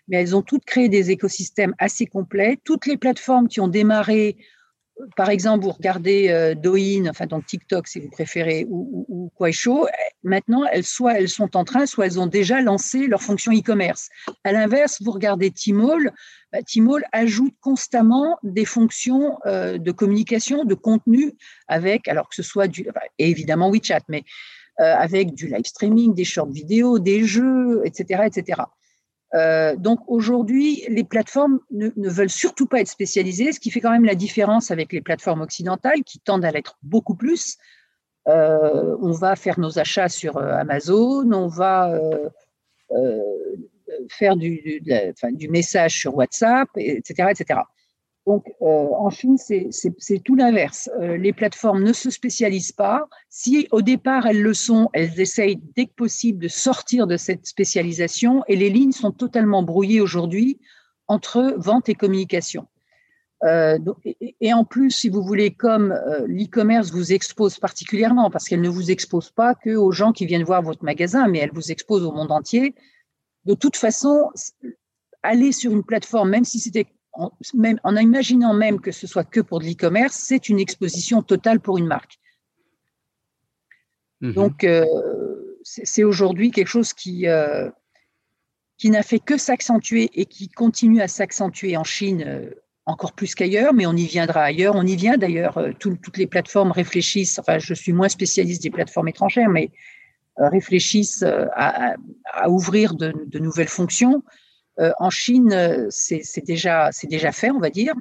mais 0.07 0.17
elles 0.17 0.35
ont 0.35 0.41
toutes 0.41 0.65
créé 0.65 0.89
des 0.89 1.11
écosystèmes 1.11 1.75
assez 1.79 2.05
complets. 2.05 2.59
Toutes 2.63 2.85
les 2.85 2.97
plateformes 2.97 3.47
qui 3.47 3.59
ont 3.59 3.67
démarré 3.67 4.37
par 5.15 5.29
exemple, 5.29 5.63
vous 5.63 5.71
regardez 5.71 6.29
euh, 6.29 6.55
Douyin, 6.55 7.07
enfin 7.09 7.25
donc 7.25 7.45
TikTok 7.45 7.87
si 7.87 7.99
vous 7.99 8.09
préférez, 8.09 8.65
ou, 8.69 9.05
ou, 9.07 9.31
Kuaishou, 9.37 9.85
maintenant 10.23 10.65
elles 10.71 10.85
soit 10.85 11.19
elles 11.19 11.29
sont 11.29 11.55
en 11.55 11.63
train, 11.63 11.85
soit 11.85 12.05
elles 12.05 12.19
ont 12.19 12.27
déjà 12.27 12.61
lancé 12.61 13.07
leur 13.07 13.21
fonction 13.21 13.51
e-commerce. 13.51 14.09
À 14.43 14.51
l'inverse, 14.51 15.01
vous 15.01 15.11
regardez 15.11 15.51
Tmall, 15.51 16.13
bah, 16.51 16.59
Tmall 16.63 17.03
ajoute 17.11 17.53
constamment 17.61 18.37
des 18.43 18.65
fonctions 18.65 19.37
euh, 19.45 19.77
de 19.77 19.91
communication, 19.91 20.65
de 20.65 20.73
contenu, 20.73 21.33
avec, 21.67 22.07
alors 22.07 22.29
que 22.29 22.35
ce 22.35 22.43
soit 22.43 22.67
du, 22.67 22.87
et 23.19 23.29
évidemment 23.29 23.69
WeChat, 23.69 24.01
mais 24.09 24.23
euh, 24.79 24.95
avec 24.95 25.33
du 25.33 25.47
live 25.47 25.65
streaming, 25.65 26.13
des 26.13 26.23
shorts 26.23 26.51
vidéo, 26.51 26.99
des 26.99 27.23
jeux, 27.23 27.81
etc., 27.85 28.23
etc. 28.25 28.61
Euh, 29.35 29.75
donc 29.75 29.99
aujourd'hui, 30.07 30.83
les 30.87 31.03
plateformes 31.03 31.59
ne, 31.71 31.89
veulent 31.95 32.29
surtout 32.29 32.65
pas 32.65 32.79
être 32.79 32.87
spécialisées, 32.87 33.51
ce 33.51 33.59
qui 33.59 33.71
fait 33.71 33.81
quand 33.81 33.91
même 33.91 34.05
la 34.05 34.15
différence 34.15 34.71
avec 34.71 34.93
les 34.93 35.01
plateformes 35.01 35.41
occidentales 35.41 36.03
qui 36.03 36.19
tendent 36.19 36.45
à 36.45 36.51
l'être 36.51 36.77
beaucoup 36.81 37.15
plus. 37.15 37.57
Euh, 38.27 38.95
on 39.01 39.11
va 39.11 39.35
faire 39.35 39.59
nos 39.59 39.79
achats 39.79 40.09
sur 40.09 40.37
euh, 40.37 40.57
Amazon, 40.57 41.31
on 41.31 41.47
va 41.47 41.99
faire 44.09 44.35
du, 44.35 44.81
du, 45.33 45.49
message 45.49 45.99
sur 45.99 46.15
WhatsApp, 46.15 46.69
etc., 46.75 47.29
etc. 47.31 47.59
Donc, 48.27 48.45
euh, 48.61 48.65
en 48.65 49.09
Chine, 49.09 49.37
c'est 49.37 50.19
tout 50.19 50.35
l'inverse. 50.35 50.89
Euh, 50.99 51.15
les 51.15 51.31
plateformes 51.31 51.81
ne 51.81 51.93
se 51.93 52.09
spécialisent 52.09 52.73
pas. 52.73 53.07
Si 53.29 53.69
au 53.71 53.81
départ 53.81 54.27
elles 54.27 54.41
le 54.41 54.53
sont, 54.53 54.89
elles 54.91 55.21
essayent 55.21 55.61
dès 55.77 55.85
que 55.85 55.93
possible 55.93 56.39
de 56.39 56.49
sortir 56.49 57.07
de 57.07 57.15
cette 57.15 57.45
spécialisation 57.47 58.43
et 58.49 58.57
les 58.57 58.69
lignes 58.69 58.91
sont 58.91 59.11
totalement 59.11 59.63
brouillées 59.63 60.01
aujourd'hui 60.01 60.59
entre 61.07 61.55
vente 61.57 61.87
et 61.87 61.95
communication. 61.95 62.67
Euh, 63.45 63.79
et, 64.41 64.53
en 64.53 64.65
plus, 64.65 64.91
si 64.91 65.07
vous 65.07 65.23
voulez, 65.23 65.51
comme 65.51 65.97
l'e-commerce 66.25 66.91
vous 66.91 67.13
expose 67.13 67.57
particulièrement, 67.59 68.29
parce 68.29 68.49
qu'elle 68.49 68.59
ne 68.59 68.67
vous 68.67 68.91
expose 68.91 69.29
pas 69.29 69.55
que 69.55 69.73
aux 69.73 69.93
gens 69.93 70.11
qui 70.11 70.25
viennent 70.25 70.43
voir 70.43 70.61
votre 70.61 70.83
magasin, 70.83 71.29
mais 71.29 71.39
elle 71.39 71.53
vous 71.53 71.71
expose 71.71 72.03
au 72.03 72.11
monde 72.11 72.33
entier. 72.33 72.75
De 73.45 73.53
toute 73.53 73.77
façon, 73.77 74.31
aller 75.23 75.53
sur 75.53 75.71
une 75.71 75.83
plateforme, 75.83 76.29
même 76.29 76.43
si 76.43 76.59
c'était 76.59 76.87
en, 77.17 77.31
même, 77.53 77.79
en 77.83 77.95
imaginant 77.95 78.53
même 78.53 78.79
que 78.79 78.91
ce 78.91 79.07
soit 79.07 79.23
que 79.23 79.41
pour 79.41 79.59
de 79.59 79.65
l'e-commerce, 79.65 80.15
c'est 80.15 80.49
une 80.49 80.59
exposition 80.59 81.21
totale 81.21 81.59
pour 81.59 81.77
une 81.77 81.87
marque. 81.87 82.19
Mhm. 84.21 84.33
Donc, 84.33 84.63
euh, 84.63 84.85
c'est 85.63 86.03
aujourd'hui 86.03 86.51
quelque 86.51 86.67
chose 86.67 86.93
qui, 86.93 87.27
euh, 87.27 87.69
qui 88.77 88.89
n'a 88.89 89.03
fait 89.03 89.19
que 89.19 89.37
s'accentuer 89.37 90.09
et 90.13 90.25
qui 90.25 90.47
continue 90.47 91.01
à 91.01 91.07
s'accentuer 91.07 91.75
en 91.75 91.83
Chine 91.83 92.23
euh, 92.25 92.49
encore 92.85 93.13
plus 93.13 93.35
qu'ailleurs, 93.35 93.73
mais 93.73 93.85
on 93.85 93.95
y 93.95 94.05
viendra 94.05 94.43
ailleurs. 94.43 94.75
On 94.75 94.85
y 94.85 94.95
vient 94.95 95.17
d'ailleurs. 95.17 95.59
toutes 95.77 96.17
les 96.17 96.27
plateformes 96.27 96.71
réfléchissent, 96.71 97.37
enfin, 97.37 97.59
je 97.59 97.73
suis 97.73 97.91
moins 97.91 98.07
spécialiste 98.07 98.63
des 98.63 98.69
plateformes 98.69 99.09
étrangères, 99.09 99.49
mais 99.49 99.71
réfléchissent 100.37 101.25
à, 101.53 101.95
ouvrir 102.47 102.93
de, 102.93 103.13
de, 103.25 103.39
nouvelles 103.39 103.67
fonctions. 103.67 104.23
Euh, 104.79 104.91
en 104.99 105.09
Chine, 105.09 105.51
euh, 105.53 105.87
c'est 105.89 106.45
déjà, 106.45 106.89
déjà 107.09 107.31
fait, 107.31 107.51
on 107.51 107.59
va 107.59 107.69
dire. 107.69 107.93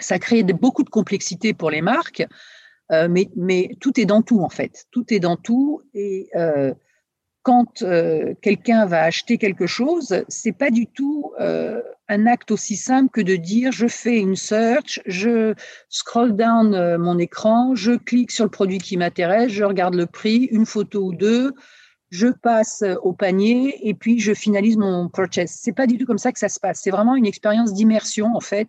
Ça 0.00 0.18
crée 0.18 0.42
beaucoup 0.42 0.82
de 0.82 0.90
complexité 0.90 1.54
pour 1.54 1.70
les 1.70 1.82
marques, 1.82 2.26
euh, 2.90 3.08
mais, 3.08 3.28
mais, 3.36 3.70
tout 3.80 3.98
est 4.00 4.06
dans 4.06 4.22
tout, 4.22 4.40
en 4.40 4.48
fait. 4.48 4.86
Tout 4.90 5.12
est 5.14 5.20
dans 5.20 5.36
tout. 5.36 5.82
Et 5.94 6.30
quand 7.42 7.84
quelqu'un 8.40 8.86
va 8.86 9.02
acheter 9.02 9.36
quelque 9.38 9.66
chose, 9.66 10.24
c'est 10.28 10.56
pas 10.56 10.70
du 10.70 10.86
tout 10.86 11.32
un 11.38 12.26
acte 12.26 12.50
aussi 12.50 12.76
simple 12.76 13.10
que 13.10 13.20
de 13.20 13.36
dire 13.36 13.70
je 13.70 13.86
fais 13.86 14.18
une 14.18 14.34
search, 14.34 15.00
je 15.06 15.54
scroll 15.90 16.34
down 16.36 16.96
mon 16.96 17.18
écran, 17.18 17.74
je 17.74 17.92
clique 17.92 18.30
sur 18.30 18.44
le 18.44 18.50
produit 18.50 18.78
qui 18.78 18.96
m'intéresse, 18.96 19.52
je 19.52 19.64
regarde 19.64 19.94
le 19.94 20.06
prix, 20.06 20.48
une 20.50 20.64
photo 20.64 21.04
ou 21.04 21.14
deux, 21.14 21.52
je 22.14 22.28
passe 22.28 22.84
au 23.02 23.12
panier 23.12 23.88
et 23.88 23.92
puis 23.92 24.20
je 24.20 24.34
finalise 24.34 24.76
mon 24.76 25.08
purchase. 25.08 25.50
C'est 25.50 25.72
pas 25.72 25.88
du 25.88 25.98
tout 25.98 26.06
comme 26.06 26.18
ça 26.18 26.30
que 26.30 26.38
ça 26.38 26.48
se 26.48 26.60
passe. 26.60 26.78
C'est 26.80 26.92
vraiment 26.92 27.16
une 27.16 27.26
expérience 27.26 27.74
d'immersion 27.74 28.36
en 28.36 28.40
fait 28.40 28.68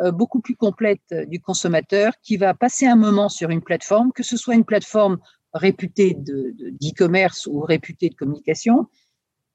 euh, 0.00 0.12
beaucoup 0.12 0.40
plus 0.40 0.54
complète 0.54 1.02
du 1.26 1.40
consommateur 1.40 2.12
qui 2.22 2.36
va 2.36 2.54
passer 2.54 2.86
un 2.86 2.94
moment 2.94 3.28
sur 3.28 3.50
une 3.50 3.60
plateforme, 3.60 4.12
que 4.12 4.22
ce 4.22 4.36
soit 4.36 4.54
une 4.54 4.64
plateforme 4.64 5.18
réputée 5.52 6.14
d'e-commerce 6.16 7.48
ou 7.48 7.58
réputée 7.58 8.08
de 8.08 8.14
communication, 8.14 8.86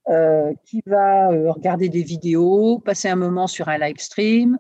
euh, 0.10 0.54
qui 0.66 0.84
va 0.86 1.32
euh, 1.32 1.54
regarder 1.54 1.88
des 1.88 2.04
vidéos, 2.04 2.80
passer 2.80 3.08
un 3.08 3.16
moment 3.16 3.48
sur 3.48 3.70
un 3.70 3.78
live 3.78 3.98
stream, 3.98 4.58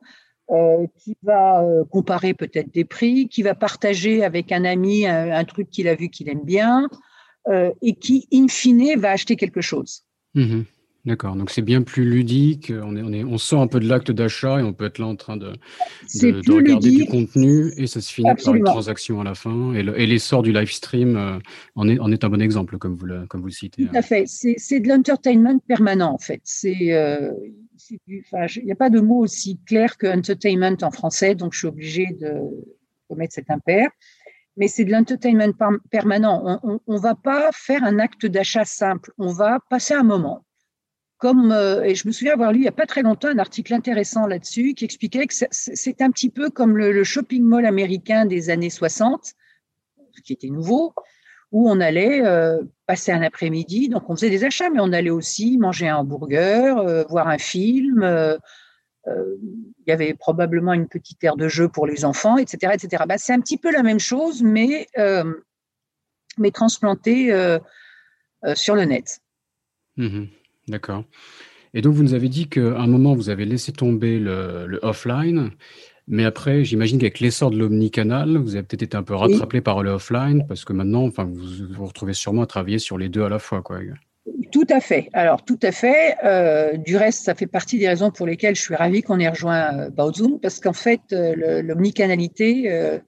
qui 0.99 1.17
va 1.23 1.65
comparer 1.89 2.35
peut-être 2.35 2.71
des 2.71 2.85
prix, 2.85 3.27
qui 3.27 3.41
va 3.41 3.55
partager 3.55 4.23
avec 4.23 4.51
un 4.51 4.63
ami 4.63 5.07
un 5.07 5.43
truc 5.43 5.71
qu'il 5.71 5.87
a 5.87 5.95
vu 5.95 6.09
qu'il 6.09 6.29
aime 6.29 6.43
bien, 6.43 6.87
euh, 7.47 7.71
et 7.81 7.93
qui, 7.93 8.27
in 8.33 8.47
fine, 8.47 8.99
va 8.99 9.11
acheter 9.11 9.35
quelque 9.35 9.61
chose. 9.61 10.03
Mhm. 10.33 10.65
D'accord, 11.05 11.35
donc 11.35 11.51
c'est 11.51 11.61
bien 11.61 11.83
plus 11.83 12.03
ludique, 12.03 12.73
on, 12.75 12.97
est, 12.97 13.03
on, 13.03 13.13
est, 13.13 13.23
on 13.23 13.37
sort 13.37 13.61
un 13.61 13.67
peu 13.67 13.79
de 13.79 13.87
l'acte 13.87 14.09
d'achat 14.09 14.59
et 14.59 14.63
on 14.63 14.73
peut 14.73 14.85
être 14.85 14.97
là 14.97 15.05
en 15.05 15.15
train 15.15 15.37
de, 15.37 15.53
de, 16.15 16.51
regarder 16.51 16.89
du 16.89 17.05
contenu 17.05 17.71
et 17.77 17.85
ça 17.85 18.01
se 18.01 18.11
finit 18.11 18.27
par 18.43 18.55
une 18.55 18.63
transaction 18.63 19.21
à 19.21 19.23
la 19.23 19.35
fin. 19.35 19.73
Et 19.75 20.07
l'essor 20.07 20.41
du 20.41 20.51
live 20.51 20.71
stream 20.71 21.15
euh, 21.15 21.37
en, 21.75 21.87
est, 21.87 21.99
en, 21.99 22.11
est, 22.11 22.23
un 22.23 22.29
bon 22.29 22.41
exemple, 22.41 22.79
comme 22.79 22.95
vous 22.95 23.05
le, 23.05 23.27
comme 23.27 23.41
vous 23.41 23.51
citez. 23.51 23.85
Tout 23.85 23.95
à 23.95 24.01
fait, 24.01 24.23
c'est 24.25 24.79
de 24.79 24.87
l'entertainment 24.87 25.59
permanent 25.59 26.11
en 26.11 26.17
fait. 26.17 26.41
Euh, 26.65 27.31
il 28.07 28.65
n'y 28.65 28.71
a 28.71 28.75
pas 28.75 28.89
de 28.89 28.99
mot 28.99 29.19
aussi 29.19 29.59
clair 29.67 29.97
que 29.97 30.07
entertainment 30.07 30.77
en 30.81 30.89
français, 30.89 31.35
donc 31.35 31.53
je 31.53 31.59
suis 31.59 31.67
obligée 31.67 32.07
de, 32.19 32.33
de 33.11 33.15
mettre 33.15 33.35
cet 33.35 33.51
impair 33.51 33.91
mais 34.57 34.67
c'est 34.67 34.85
de 34.85 34.91
l'entertainment 34.91 35.53
permanent. 35.89 36.59
On 36.63 36.93
ne 36.93 36.99
va 36.99 37.15
pas 37.15 37.49
faire 37.53 37.83
un 37.83 37.99
acte 37.99 38.25
d'achat 38.25 38.65
simple, 38.65 39.11
on 39.17 39.31
va 39.31 39.59
passer 39.69 39.93
un 39.93 40.03
moment. 40.03 40.45
Comme, 41.17 41.51
euh, 41.51 41.83
et 41.83 41.95
je 41.95 42.07
me 42.07 42.11
souviens 42.11 42.33
avoir 42.33 42.51
lu 42.51 42.59
il 42.59 42.61
n'y 42.63 42.67
a 42.67 42.73
pas 42.73 42.85
très 42.85 43.01
longtemps 43.01 43.29
un 43.29 43.39
article 43.39 43.73
intéressant 43.73 44.27
là-dessus 44.27 44.73
qui 44.73 44.83
expliquait 44.83 45.25
que 45.27 45.33
c'est 45.33 46.01
un 46.01 46.11
petit 46.11 46.29
peu 46.29 46.49
comme 46.49 46.77
le, 46.77 47.03
shopping 47.05 47.41
mall 47.41 47.65
américain 47.65 48.25
des 48.25 48.49
années 48.49 48.69
60, 48.69 49.33
qui 50.25 50.33
était 50.33 50.49
nouveau, 50.49 50.93
où 51.51 51.69
on 51.69 51.79
allait 51.79 52.25
euh, 52.25 52.61
passer 52.85 53.13
un 53.13 53.21
après-midi. 53.21 53.87
Donc 53.87 54.09
on 54.09 54.15
faisait 54.15 54.29
des 54.29 54.43
achats, 54.43 54.69
mais 54.69 54.79
on 54.81 54.91
allait 54.91 55.09
aussi 55.09 55.57
manger 55.57 55.87
un 55.87 55.97
hamburger, 55.97 56.77
euh, 56.77 57.03
voir 57.09 57.29
un 57.29 57.37
film 57.37 58.03
il 59.07 59.89
y 59.89 59.91
avait 59.91 60.13
probablement 60.13 60.73
une 60.73 60.87
petite 60.87 61.23
aire 61.23 61.35
de 61.35 61.47
jeu 61.47 61.69
pour 61.69 61.87
les 61.87 62.05
enfants, 62.05 62.37
etc. 62.37 62.73
etc. 62.73 63.03
Bah, 63.07 63.17
c'est 63.17 63.33
un 63.33 63.39
petit 63.39 63.57
peu 63.57 63.71
la 63.71 63.83
même 63.83 63.99
chose, 63.99 64.41
mais, 64.41 64.87
euh, 64.97 65.31
mais 66.37 66.51
transplanté 66.51 67.31
euh, 67.31 67.59
sur 68.55 68.75
le 68.75 68.85
net. 68.85 69.21
Mmh 69.97 70.25
D'accord. 70.67 71.03
Et 71.75 71.81
donc, 71.81 71.93
vous 71.93 72.03
nous 72.03 72.15
avez 72.15 72.29
dit 72.29 72.47
qu'à 72.47 72.79
un 72.79 72.87
moment, 72.87 73.13
vous 73.13 73.29
avez 73.29 73.45
laissé 73.45 73.71
tomber 73.71 74.17
le, 74.17 74.79
offline, 74.81 75.51
mais 76.07 76.25
après, 76.25 76.63
j'imagine 76.63 76.97
qu'avec 76.97 77.19
l'essor 77.19 77.51
de 77.51 77.57
l'omnicanal, 77.57 78.37
vous 78.37 78.55
avez 78.55 78.63
peut-être 78.63 78.83
été 78.83 78.97
un 78.97 79.03
peu 79.03 79.13
rattrapé 79.13 79.61
par 79.61 79.83
le 79.83 79.91
offline, 79.91 80.47
parce 80.47 80.65
que 80.65 80.73
maintenant, 80.73 81.03
enfin, 81.03 81.25
vous 81.25 81.67
vous 81.69 81.85
retrouvez 81.85 82.13
sûrement 82.13 82.43
à 82.43 82.47
travailler 82.47 82.79
sur 82.79 82.97
les 82.97 83.09
deux 83.09 83.23
à 83.23 83.29
la 83.29 83.39
fois. 83.39 83.61
Quoi. 83.61 83.79
Tout 84.51 84.65
à 84.69 84.79
fait. 84.79 85.09
Alors, 85.13 85.43
tout 85.43 85.59
à 85.61 85.71
fait. 85.71 86.15
Euh, 86.23 86.77
du 86.77 86.97
reste, 86.97 87.23
ça 87.23 87.35
fait 87.35 87.45
partie 87.45 87.77
des 87.77 87.87
raisons 87.87 88.09
pour 88.09 88.25
lesquelles 88.25 88.55
je 88.55 88.61
suis 88.61 88.75
ravie 88.75 89.01
qu'on 89.01 89.19
ait 89.19 89.29
rejoint 89.29 89.77
euh, 89.77 89.89
Baozun, 89.89 90.39
parce 90.41 90.59
qu'en 90.59 90.73
fait, 90.73 91.01
euh, 91.13 91.61
l'omnicanalité, 91.61 92.99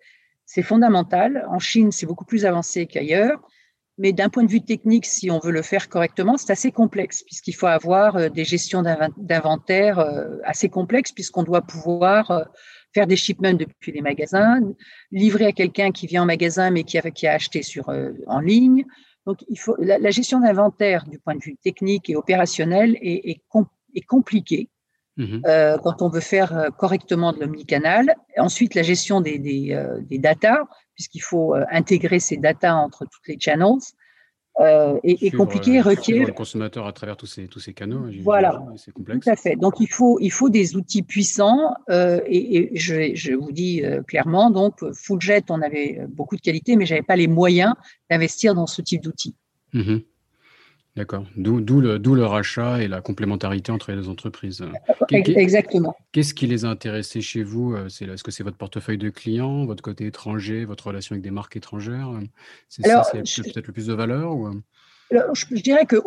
c'est 0.45 0.61
fondamental. 0.61 1.45
En 1.49 1.59
Chine, 1.59 1.91
c'est 1.91 2.05
beaucoup 2.05 2.25
plus 2.25 2.45
avancé 2.45 2.85
qu'ailleurs. 2.85 3.39
Mais 3.99 4.13
d'un 4.13 4.29
point 4.29 4.43
de 4.43 4.51
vue 4.51 4.61
technique, 4.61 5.07
si 5.07 5.31
on 5.31 5.39
veut 5.39 5.51
le 5.51 5.63
faire 5.63 5.89
correctement, 5.89 6.37
c'est 6.37 6.51
assez 6.51 6.71
complexe, 6.71 7.23
puisqu'il 7.23 7.53
faut 7.53 7.65
avoir 7.65 8.29
des 8.29 8.43
gestions 8.43 8.83
d'inventaire 9.17 10.05
assez 10.43 10.69
complexes, 10.69 11.11
puisqu'on 11.11 11.41
doit 11.41 11.63
pouvoir 11.63 12.47
faire 12.93 13.07
des 13.07 13.15
shipments 13.15 13.53
depuis 13.53 13.91
les 13.91 14.01
magasins, 14.01 14.61
livrer 15.11 15.47
à 15.47 15.51
quelqu'un 15.51 15.91
qui 15.91 16.05
vient 16.05 16.23
en 16.23 16.25
magasin 16.27 16.69
mais 16.69 16.83
qui 16.83 16.99
a, 16.99 17.09
qui 17.09 17.25
a 17.25 17.33
acheté 17.33 17.63
sur, 17.63 17.89
en 18.27 18.39
ligne, 18.39 18.85
donc, 19.27 19.43
il 19.49 19.59
faut, 19.59 19.75
la, 19.77 20.09
gestion 20.09 20.39
d'inventaire 20.39 21.03
du 21.03 21.19
point 21.19 21.35
de 21.35 21.43
vue 21.43 21.57
technique 21.57 22.09
et 22.09 22.15
opérationnel 22.15 22.95
est, 23.01 23.31
est, 23.31 23.41
est 23.93 24.01
compliquée 24.01 24.69
mhm. 25.17 25.41
euh, 25.45 25.77
quand 25.79 26.01
on 26.01 26.07
veut 26.07 26.21
faire 26.21 26.57
euh, 26.57 26.69
correctement 26.69 27.33
de 27.33 27.41
l'omnicanal. 27.41 28.15
Ensuite, 28.37 28.73
la 28.73 28.83
gestion 28.83 29.19
des, 29.19 29.37
des, 29.37 29.73
euh, 29.73 29.99
des 29.99 30.17
datas, 30.17 30.63
puisqu'il 30.95 31.19
faut 31.19 31.53
intégrer 31.69 32.21
ces 32.21 32.37
datas 32.37 32.73
entre 32.75 33.03
toutes 33.03 33.27
les 33.27 33.37
channels 33.37 33.83
euh, 34.59 34.97
est, 35.03 35.35
compliqué, 35.35 35.81
requiert 35.81 36.25
le 36.25 36.33
consommateur 36.33 36.87
à 36.87 36.93
travers 36.93 37.15
tous 37.15 37.27
ces 37.27 37.47
tous 37.47 37.59
ces 37.59 37.73
canaux. 37.73 38.07
Voilà, 38.23 38.63
c'est 38.75 38.91
complexe. 38.91 39.25
Tout 39.25 39.31
à 39.31 39.35
fait. 39.35 39.55
Donc 39.55 39.75
il 39.79 39.87
faut 39.87 40.17
il 40.19 40.31
faut 40.31 40.49
des 40.49 40.75
outils 40.75 41.03
puissants 41.03 41.73
euh, 41.89 42.19
et, 42.25 42.57
et 42.57 42.77
je, 42.77 43.11
je, 43.13 43.33
vous 43.33 43.51
dis 43.51 43.83
euh, 43.83 44.01
clairement 44.01 44.49
donc 44.49 44.83
Fulljet 44.93 45.43
on 45.49 45.61
avait 45.61 46.01
beaucoup 46.09 46.35
de 46.35 46.41
qualité 46.41 46.75
mais 46.75 46.87
j'avais 46.87 47.03
pas 47.03 47.15
les 47.15 47.27
moyens 47.27 47.73
d'investir 48.09 48.55
dans 48.55 48.67
ce 48.67 48.81
type 48.81 49.03
d'outils. 49.03 49.35
Mmh 49.73 49.97
D'accord. 50.97 51.25
D'où 51.35 51.79
le, 51.79 51.97
le, 51.97 52.25
rachat 52.25 52.81
et 52.81 52.87
la 52.87 53.01
complémentarité 53.01 53.71
entre 53.71 53.91
les 53.91 53.97
deux 53.97 54.09
entreprises. 54.09 54.65
Exactement. 55.11 55.95
Qu'est-ce 56.11 56.33
qui 56.33 56.47
les 56.47 56.65
a 56.65 56.69
intéressés 56.69 57.21
chez 57.21 57.43
vous 57.43 57.75
Est-ce 57.77 58.23
que 58.23 58.31
c'est 58.31 58.43
votre 58.43 58.57
portefeuille 58.57 58.97
de 58.97 59.11
clients, 59.11 59.65
votre 59.65 59.83
côté 59.83 60.07
étranger, 60.07 60.65
votre 60.65 60.87
relation 60.87 61.13
avec 61.13 61.23
des 61.23 61.31
marques 61.31 61.55
étrangères 61.55 62.11
C'est 62.67 62.85
ça, 62.85 63.03
c'est 63.03 63.43
peut-être 63.43 63.67
le 63.67 63.73
plus 63.73 63.85
de 63.85 63.93
valeur 63.93 64.35
ou... 64.35 64.49
je, 65.11 65.61
dirais 65.61 65.85
que 65.85 65.97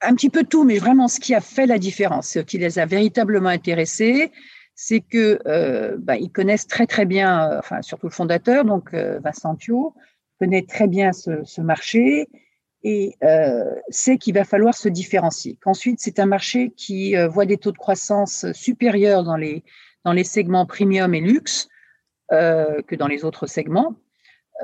un 0.00 0.14
petit 0.14 0.30
peu 0.30 0.44
tout, 0.44 0.64
mais 0.64 0.78
vraiment 0.78 1.08
ce 1.08 1.18
qui 1.18 1.34
a 1.34 1.40
fait 1.40 1.66
la 1.66 1.78
différence, 1.78 2.28
ce 2.28 2.38
qui 2.40 2.58
les 2.58 2.78
a 2.78 2.86
véritablement 2.86 3.48
intéressés, 3.48 4.30
c'est 4.74 5.00
que 5.00 5.40
euh, 5.46 5.96
bah, 5.98 6.16
ils 6.16 6.30
connaissent 6.30 6.66
très 6.66 6.86
très 6.86 7.04
bien, 7.04 7.50
euh, 7.50 7.58
enfin 7.58 7.82
surtout 7.82 8.06
le 8.06 8.12
fondateur, 8.12 8.64
donc 8.64 8.94
euh, 8.94 9.18
Vincent 9.24 9.56
Thio, 9.56 9.94
connaît 10.38 10.62
très 10.62 10.86
bien 10.86 11.12
ce, 11.12 11.42
ce 11.44 11.60
marché 11.60 12.28
et 12.88 13.18
euh, 13.22 13.74
c'est 13.90 14.16
qu'il 14.16 14.32
va 14.32 14.44
falloir 14.44 14.74
se 14.74 14.88
différencier. 14.88 15.58
Qu'ensuite, 15.60 16.00
c'est 16.00 16.18
un 16.18 16.24
marché 16.24 16.72
qui 16.74 17.14
euh, 17.18 17.28
voit 17.28 17.44
des 17.44 17.58
taux 17.58 17.70
de 17.70 17.76
croissance 17.76 18.50
supérieurs 18.52 19.24
dans 19.24 19.36
les, 19.36 19.62
dans 20.06 20.14
les 20.14 20.24
segments 20.24 20.64
premium 20.64 21.14
et 21.14 21.20
luxe 21.20 21.68
euh, 22.32 22.80
que 22.80 22.96
dans 22.96 23.06
les 23.06 23.26
autres 23.26 23.46
segments. 23.46 23.94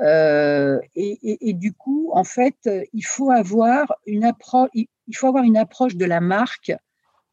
Et, 0.01 1.49
et, 1.49 1.53
du 1.53 1.71
coup, 1.71 2.09
en 2.13 2.23
fait, 2.23 2.69
il 2.93 3.05
faut 3.05 3.29
avoir 3.29 3.95
une 4.07 4.25
approche, 4.25 4.69
il 4.73 5.15
faut 5.15 5.27
avoir 5.27 5.43
une 5.43 5.55
approche 5.55 5.95
de 5.95 6.03
la 6.03 6.19
marque 6.19 6.73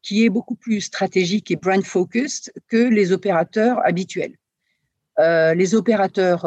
qui 0.03 0.25
est 0.25 0.29
beaucoup 0.29 0.55
plus 0.55 0.83
stratégique 0.83 1.51
et 1.51 1.57
brand 1.57 1.83
focused 1.83 2.53
que 2.69 2.77
les 2.77 3.11
opérateurs 3.11 3.85
habituels. 3.85 4.37
Les 5.19 5.75
opérateurs 5.75 6.47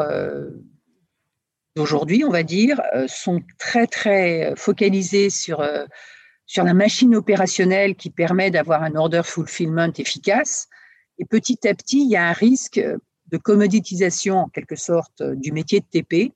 d'aujourd'hui, 1.76 2.24
on 2.24 2.30
va 2.30 2.42
dire, 2.42 2.80
euh, 2.94 3.06
sont 3.06 3.40
très, 3.58 3.86
très 3.86 4.54
focalisés 4.56 5.30
sur, 5.30 5.60
euh, 5.60 5.84
sur 6.46 6.64
la 6.64 6.74
machine 6.74 7.14
opérationnelle 7.14 7.94
qui 7.94 8.10
permet 8.10 8.50
d'avoir 8.50 8.82
un 8.82 8.96
order 8.96 9.20
fulfillment 9.22 9.92
efficace. 9.96 10.68
Et 11.18 11.26
petit 11.26 11.68
à 11.68 11.74
petit, 11.74 12.02
il 12.02 12.10
y 12.10 12.16
a 12.16 12.26
un 12.26 12.32
risque 12.32 12.80
de 12.80 13.36
commoditisation, 13.36 14.38
en 14.38 14.48
quelque 14.48 14.76
sorte, 14.76 15.22
du 15.22 15.52
métier 15.52 15.80
de 15.80 15.86
TP. 15.90 16.32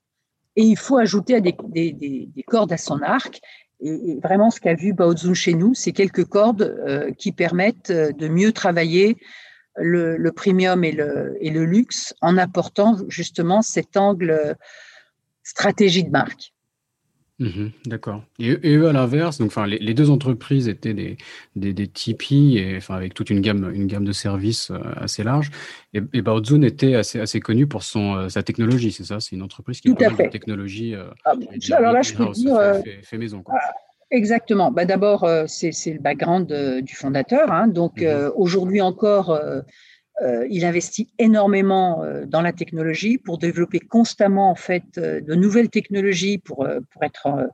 Et 0.56 0.62
il 0.62 0.76
faut 0.76 0.98
ajouter 0.98 1.40
des, 1.40 1.54
des, 1.68 1.92
des, 1.92 2.42
cordes 2.42 2.72
à 2.72 2.76
son 2.76 3.00
arc. 3.00 3.40
Et, 3.80 4.18
vraiment, 4.22 4.50
ce 4.50 4.60
qu'a 4.60 4.74
vu 4.74 4.92
Baozun 4.92 5.32
chez 5.32 5.54
nous, 5.54 5.74
c'est 5.74 5.92
quelques 5.92 6.24
cordes 6.24 6.76
euh, 6.86 7.12
qui 7.12 7.32
permettent 7.32 7.92
de 7.92 8.28
mieux 8.28 8.52
travailler 8.52 9.16
le, 9.76 10.30
premium 10.30 10.84
et 10.84 10.92
le 10.92 11.64
luxe 11.64 12.12
en 12.20 12.36
apportant 12.36 12.98
justement 13.08 13.62
cet 13.62 13.96
angle 13.96 14.56
stratégie 15.50 16.04
de 16.04 16.10
marque. 16.10 16.52
Mhm, 17.40 17.70
d'accord. 17.86 18.22
Et, 18.38 18.76
eux, 18.76 18.88
à 18.88 18.92
l'inverse, 18.92 19.38
donc, 19.38 19.48
enfin, 19.48 19.66
les, 19.66 19.94
deux 19.94 20.10
entreprises 20.10 20.68
étaient 20.68 20.92
des, 20.92 21.16
des, 21.56 21.72
des 21.72 21.88
Tipeee, 21.88 22.58
et, 22.58 22.76
enfin, 22.76 22.94
avec 22.94 23.14
toute 23.14 23.30
une 23.30 23.40
gamme, 23.40 23.72
une 23.74 23.86
gamme 23.86 24.04
de 24.04 24.12
services 24.12 24.70
euh, 24.70 24.78
assez 24.96 25.24
large. 25.24 25.50
Et, 25.94 26.02
et 26.12 26.20
Baozun 26.20 26.60
était 26.60 26.94
assez, 26.96 27.18
assez 27.18 27.40
connu 27.40 27.66
pour 27.66 27.82
son, 27.82 28.14
euh, 28.14 28.28
sa 28.28 28.42
technologie, 28.42 28.92
c'est 28.92 29.04
ça? 29.04 29.20
C'est 29.20 29.36
une 29.36 29.42
entreprise 29.42 29.80
qui 29.80 29.90
a 29.90 29.94
pas 29.94 30.24
de 30.24 30.28
technologie. 30.28 30.94
Euh, 30.94 31.04
ah, 31.24 31.32
alors 31.72 31.92
là, 31.92 32.02
je 32.02 32.12
peux 32.12 32.28
dire. 32.32 32.58
Fait, 33.02 33.16
maison. 33.16 33.42
Quoi. 33.42 33.54
Ah, 33.58 33.72
exactement. 34.10 34.70
Bah, 34.70 34.84
D'abord, 34.84 35.26
c'est 35.46 35.70
le 35.86 35.98
background 35.98 36.52
du 36.82 36.94
fondateur. 36.94 37.50
Hein. 37.50 37.68
Donc, 37.68 38.02
mhm. 38.02 38.32
aujourd'hui 38.36 38.82
encore 38.82 39.40
euh, 40.22 40.46
il 40.50 40.66
investit 40.66 41.08
énormément 41.18 42.02
euh, 42.02 42.26
dans 42.26 42.42
la 42.42 42.52
technologie 42.52 43.16
pour 43.16 43.38
développer 43.38 43.80
constamment 43.80 44.50
en 44.50 44.54
fait 44.54 44.84
euh, 44.98 45.20
de 45.22 45.34
nouvelles 45.34 45.70
technologies 45.70 46.36
pour, 46.36 46.68
pour, 46.90 47.04
être, 47.04 47.48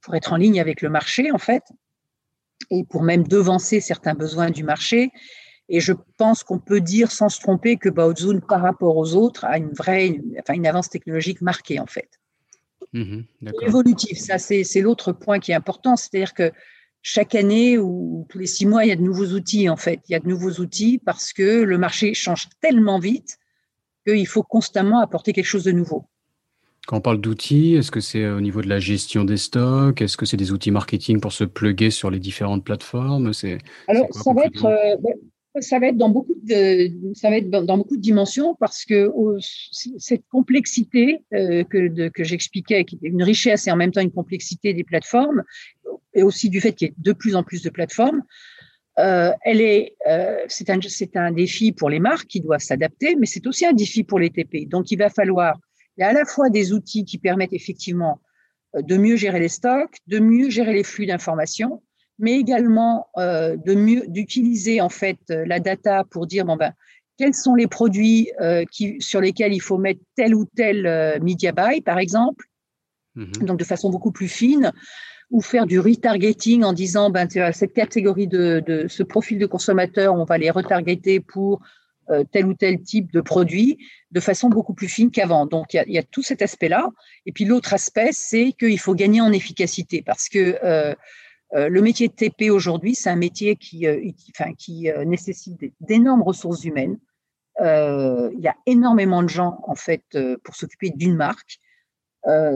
pour 0.00 0.14
être 0.14 0.32
en 0.32 0.36
ligne 0.36 0.60
avec 0.60 0.80
le 0.80 0.90
marché 0.90 1.32
en 1.32 1.38
fait 1.38 1.64
et 2.70 2.84
pour 2.84 3.02
même 3.02 3.26
devancer 3.26 3.80
certains 3.80 4.14
besoins 4.14 4.50
du 4.50 4.62
marché. 4.62 5.10
Et 5.68 5.80
je 5.80 5.92
pense 6.18 6.44
qu'on 6.44 6.58
peut 6.58 6.80
dire 6.80 7.10
sans 7.10 7.28
se 7.28 7.40
tromper 7.40 7.76
que 7.76 7.88
Baozun, 7.88 8.40
par 8.40 8.60
rapport 8.60 8.96
aux 8.96 9.14
autres, 9.14 9.44
a 9.44 9.56
une 9.56 9.72
vraie, 9.72 10.20
enfin 10.40 10.54
une 10.54 10.66
avance 10.66 10.88
technologique 10.88 11.40
marquée 11.40 11.80
en 11.80 11.86
fait. 11.86 12.10
Mmh 12.92 13.20
Évolutif, 13.62 14.18
ça 14.18 14.38
c'est 14.38 14.80
l'autre 14.80 15.12
point 15.12 15.38
qui 15.38 15.52
est 15.52 15.54
important, 15.54 15.96
c'est-à-dire 15.96 16.34
que 16.34 16.52
chaque 17.02 17.34
année 17.34 17.78
ou 17.78 18.26
tous 18.28 18.38
les 18.38 18.46
six 18.46 18.66
mois, 18.66 18.84
il 18.84 18.88
y 18.88 18.92
a 18.92 18.96
de 18.96 19.02
nouveaux 19.02 19.26
outils 19.26 19.68
en 19.68 19.76
fait. 19.76 20.00
Il 20.08 20.12
y 20.12 20.14
a 20.14 20.20
de 20.20 20.28
nouveaux 20.28 20.60
outils 20.60 20.98
parce 20.98 21.32
que 21.32 21.62
le 21.62 21.78
marché 21.78 22.14
change 22.14 22.48
tellement 22.60 22.98
vite 22.98 23.38
qu'il 24.06 24.26
faut 24.26 24.42
constamment 24.42 25.00
apporter 25.00 25.32
quelque 25.32 25.46
chose 25.46 25.64
de 25.64 25.72
nouveau. 25.72 26.04
Quand 26.86 26.96
on 26.96 27.00
parle 27.00 27.20
d'outils, 27.20 27.74
est-ce 27.74 27.90
que 27.90 28.00
c'est 28.00 28.26
au 28.28 28.40
niveau 28.40 28.62
de 28.62 28.68
la 28.68 28.80
gestion 28.80 29.24
des 29.24 29.36
stocks? 29.36 30.00
Est-ce 30.00 30.16
que 30.16 30.26
c'est 30.26 30.36
des 30.36 30.50
outils 30.50 30.70
marketing 30.70 31.20
pour 31.20 31.32
se 31.32 31.44
plugger 31.44 31.90
sur 31.90 32.10
les 32.10 32.18
différentes 32.18 32.64
plateformes? 32.64 33.32
C'est 33.32 33.58
Alors, 33.86 34.06
ça 34.10 34.32
va 34.32 34.44
être, 34.44 34.64
euh, 34.64 34.96
ça 35.58 35.78
va 35.80 35.88
être 35.88 35.96
dans 35.96 36.08
beaucoup 36.08 36.34
de, 36.42 36.90
ça 37.14 37.28
va 37.28 37.38
être 37.38 37.50
dans 37.50 37.76
beaucoup 37.76 37.96
de 37.96 38.02
dimensions 38.02 38.54
parce 38.60 38.84
que 38.84 39.10
cette 39.40 40.24
complexité 40.28 41.24
euh, 41.34 41.64
que, 41.64 42.08
que 42.08 42.22
j'expliquais, 42.22 42.84
qui 42.84 42.98
est 43.02 43.08
une 43.08 43.22
richesse 43.22 43.66
et 43.66 43.72
en 43.72 43.76
même 43.76 43.90
temps 43.90 44.00
une 44.00 44.12
complexité 44.12 44.72
des 44.72 44.84
plateformes, 44.84 45.42
et 46.14 46.22
aussi 46.22 46.50
du 46.50 46.60
fait 46.60 46.72
qu'il 46.72 46.88
y 46.88 46.90
ait 46.90 46.94
de 46.96 47.12
plus 47.12 47.34
en 47.34 47.42
plus 47.42 47.62
de 47.62 47.70
plateformes, 47.70 48.22
euh, 48.98 49.32
elle 49.44 49.60
est, 49.60 49.96
euh, 50.08 50.44
c'est 50.48 50.70
un, 50.70 50.78
c'est 50.80 51.16
un 51.16 51.32
défi 51.32 51.72
pour 51.72 51.90
les 51.90 52.00
marques 52.00 52.28
qui 52.28 52.40
doivent 52.40 52.60
s'adapter, 52.60 53.16
mais 53.16 53.26
c'est 53.26 53.46
aussi 53.46 53.66
un 53.66 53.72
défi 53.72 54.04
pour 54.04 54.18
les 54.18 54.30
TP. 54.30 54.68
Donc, 54.68 54.90
il 54.90 54.98
va 54.98 55.10
falloir, 55.10 55.58
il 55.96 56.02
y 56.02 56.04
a 56.04 56.08
à 56.08 56.12
la 56.12 56.24
fois 56.24 56.50
des 56.50 56.72
outils 56.72 57.04
qui 57.04 57.18
permettent 57.18 57.52
effectivement 57.52 58.20
de 58.74 58.96
mieux 58.96 59.16
gérer 59.16 59.40
les 59.40 59.48
stocks, 59.48 59.96
de 60.06 60.20
mieux 60.20 60.48
gérer 60.48 60.74
les 60.74 60.84
flux 60.84 61.06
d'informations, 61.06 61.82
mais 62.20 62.38
également 62.38 63.08
euh, 63.16 63.56
de 63.56 63.74
mieux 63.74 64.04
d'utiliser 64.06 64.80
en 64.80 64.88
fait 64.88 65.18
euh, 65.30 65.44
la 65.46 65.58
data 65.58 66.04
pour 66.04 66.26
dire 66.26 66.44
bon 66.44 66.56
ben 66.56 66.72
quels 67.18 67.34
sont 67.34 67.54
les 67.54 67.66
produits 67.66 68.30
euh, 68.40 68.64
qui, 68.70 68.96
sur 69.00 69.20
lesquels 69.20 69.52
il 69.52 69.60
faut 69.60 69.76
mettre 69.76 70.00
tel 70.16 70.34
ou 70.34 70.44
tel 70.44 70.86
euh, 70.86 71.18
media 71.20 71.52
buy 71.52 71.80
par 71.80 71.98
exemple, 71.98 72.46
mmh 73.16 73.32
donc 73.42 73.58
de 73.58 73.64
façon 73.64 73.90
beaucoup 73.90 74.12
plus 74.12 74.28
fine, 74.28 74.72
ou 75.30 75.40
faire 75.40 75.66
du 75.66 75.80
retargeting 75.80 76.62
en 76.62 76.72
disant 76.72 77.10
ben 77.10 77.28
cette 77.52 77.72
catégorie 77.72 78.28
de, 78.28 78.62
de 78.64 78.86
ce 78.88 79.02
profil 79.02 79.38
de 79.38 79.46
consommateur 79.46 80.14
on 80.14 80.24
va 80.24 80.38
les 80.38 80.50
retargeter 80.50 81.20
pour 81.20 81.60
tel 82.32 82.46
ou 82.46 82.54
tel 82.54 82.82
type 82.82 83.12
de 83.12 83.20
produit 83.20 83.78
de 84.10 84.18
façon 84.18 84.48
beaucoup 84.48 84.74
plus 84.74 84.88
fine 84.88 85.12
qu'avant. 85.12 85.46
Donc 85.46 85.72
il 85.72 85.76
y 85.76 85.80
a, 85.80 85.84
il 85.86 85.92
y 85.92 85.98
a 85.98 86.02
tout 86.02 86.22
cet 86.22 86.42
aspect-là. 86.42 86.88
Et 87.26 87.32
puis 87.32 87.44
l'autre 87.44 87.72
aspect, 87.72 88.10
c'est 88.12 88.52
qu'il 88.58 88.80
faut 88.80 88.94
gagner 88.94 89.20
en 89.20 89.30
efficacité 89.30 90.02
parce 90.02 90.28
que 90.28 90.58
euh, 90.64 90.94
le 91.52 91.80
métier 91.80 92.08
de 92.08 92.12
TP 92.12 92.50
aujourd'hui, 92.50 92.94
c'est 92.94 93.10
un 93.10 93.16
métier 93.16 93.56
qui, 93.56 93.86
euh, 93.86 94.00
euh, 94.00 95.04
nécessite 95.04 95.60
d'énormes 95.80 96.22
ressources 96.22 96.64
humaines. 96.64 96.98
il 97.60 98.40
y 98.40 98.48
a 98.48 98.56
énormément 98.66 99.22
de 99.22 99.28
gens 99.28 99.60
en 99.66 99.74
fait 99.74 100.04
pour 100.44 100.54
s'occuper 100.54 100.90
d'une 100.90 101.16
marque. 101.16 101.58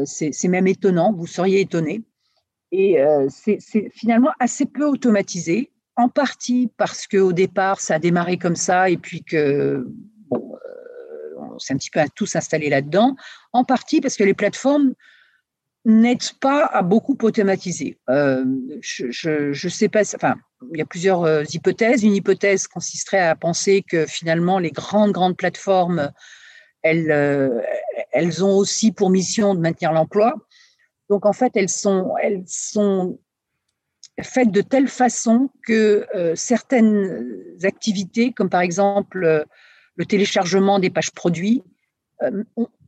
c'est 0.04 0.48
même 0.48 0.66
étonnant, 0.66 1.12
vous 1.12 1.26
seriez 1.26 1.60
étonné. 1.60 2.02
Et 2.72 2.98
c'est 3.28 3.58
finalement 3.92 4.32
assez 4.40 4.66
peu 4.66 4.84
automatisé, 4.86 5.70
en 5.96 6.08
partie 6.08 6.70
parce 6.76 7.06
qu'au 7.06 7.32
départ, 7.32 7.80
ça 7.80 7.94
a 7.94 7.98
démarré 7.98 8.36
comme 8.36 8.56
ça 8.56 8.90
et 8.90 8.96
puis 8.96 9.22
que 9.22 9.86
bon, 10.28 10.56
un 11.70 11.76
petit 11.76 11.90
peu 11.90 12.00
à 12.00 12.08
tous 12.08 12.34
installés 12.34 12.70
là-dedans, 12.70 13.16
en 13.52 13.64
partie 13.64 14.00
parce 14.00 14.16
que 14.16 14.24
les 14.24 14.34
plateformes 14.34 14.94
n'aide 15.84 16.32
pas 16.40 16.64
à 16.66 16.82
beaucoup 16.82 17.16
automatiser. 17.22 17.98
Euh, 18.08 18.44
je, 18.80 19.52
je, 19.52 19.68
sais 19.68 19.88
pas, 19.88 20.02
enfin, 20.14 20.36
il 20.72 20.78
y 20.78 20.82
a 20.82 20.86
plusieurs 20.86 21.24
euh, 21.24 21.44
hypothèses. 21.52 22.02
Une 22.02 22.14
hypothèse 22.14 22.66
consisterait 22.66 23.26
à 23.26 23.36
penser 23.36 23.82
que 23.82 24.06
finalement 24.06 24.58
les 24.58 24.70
grandes 24.70 25.12
grandes 25.12 25.36
plateformes, 25.36 26.10
elles, 26.82 27.10
euh, 27.10 27.60
elles 28.12 28.44
ont 28.44 28.56
aussi 28.56 28.92
pour 28.92 29.10
mission 29.10 29.54
de 29.54 29.60
maintenir 29.60 29.92
l'emploi. 29.92 30.34
Donc 31.10 31.26
en 31.26 31.34
fait, 31.34 31.52
elles 31.54 31.68
sont, 31.68 32.14
elles 32.22 32.44
sont 32.46 33.18
faites 34.22 34.50
de 34.50 34.62
telle 34.62 34.88
façon 34.88 35.50
que 35.66 36.06
certaines 36.34 37.36
activités, 37.64 38.32
comme 38.32 38.48
par 38.48 38.60
exemple 38.60 39.44
le 39.96 40.06
téléchargement 40.06 40.78
des 40.78 40.88
pages 40.88 41.10
produits, 41.10 41.62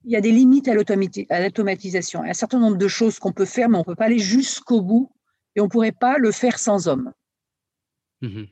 il 0.06 0.12
y 0.12 0.16
a 0.16 0.20
des 0.20 0.30
limites 0.30 0.68
à 0.68 0.74
l'automatisation. 0.74 2.22
Il 2.22 2.26
y 2.26 2.28
a 2.28 2.30
un 2.30 2.34
certain 2.34 2.60
nombre 2.60 2.78
de 2.78 2.88
choses 2.88 3.18
qu'on 3.18 3.32
peut 3.32 3.44
faire, 3.44 3.68
mais 3.68 3.76
on 3.76 3.80
ne 3.80 3.84
peut 3.84 3.96
pas 3.96 4.04
aller 4.04 4.20
jusqu'au 4.20 4.80
bout 4.80 5.10
et 5.56 5.60
on 5.60 5.64
ne 5.64 5.68
pourrait 5.68 5.92
pas 5.92 6.16
le 6.18 6.30
faire 6.30 6.58
sans 6.58 6.86
homme. 6.86 7.12
Mmh 8.22 8.44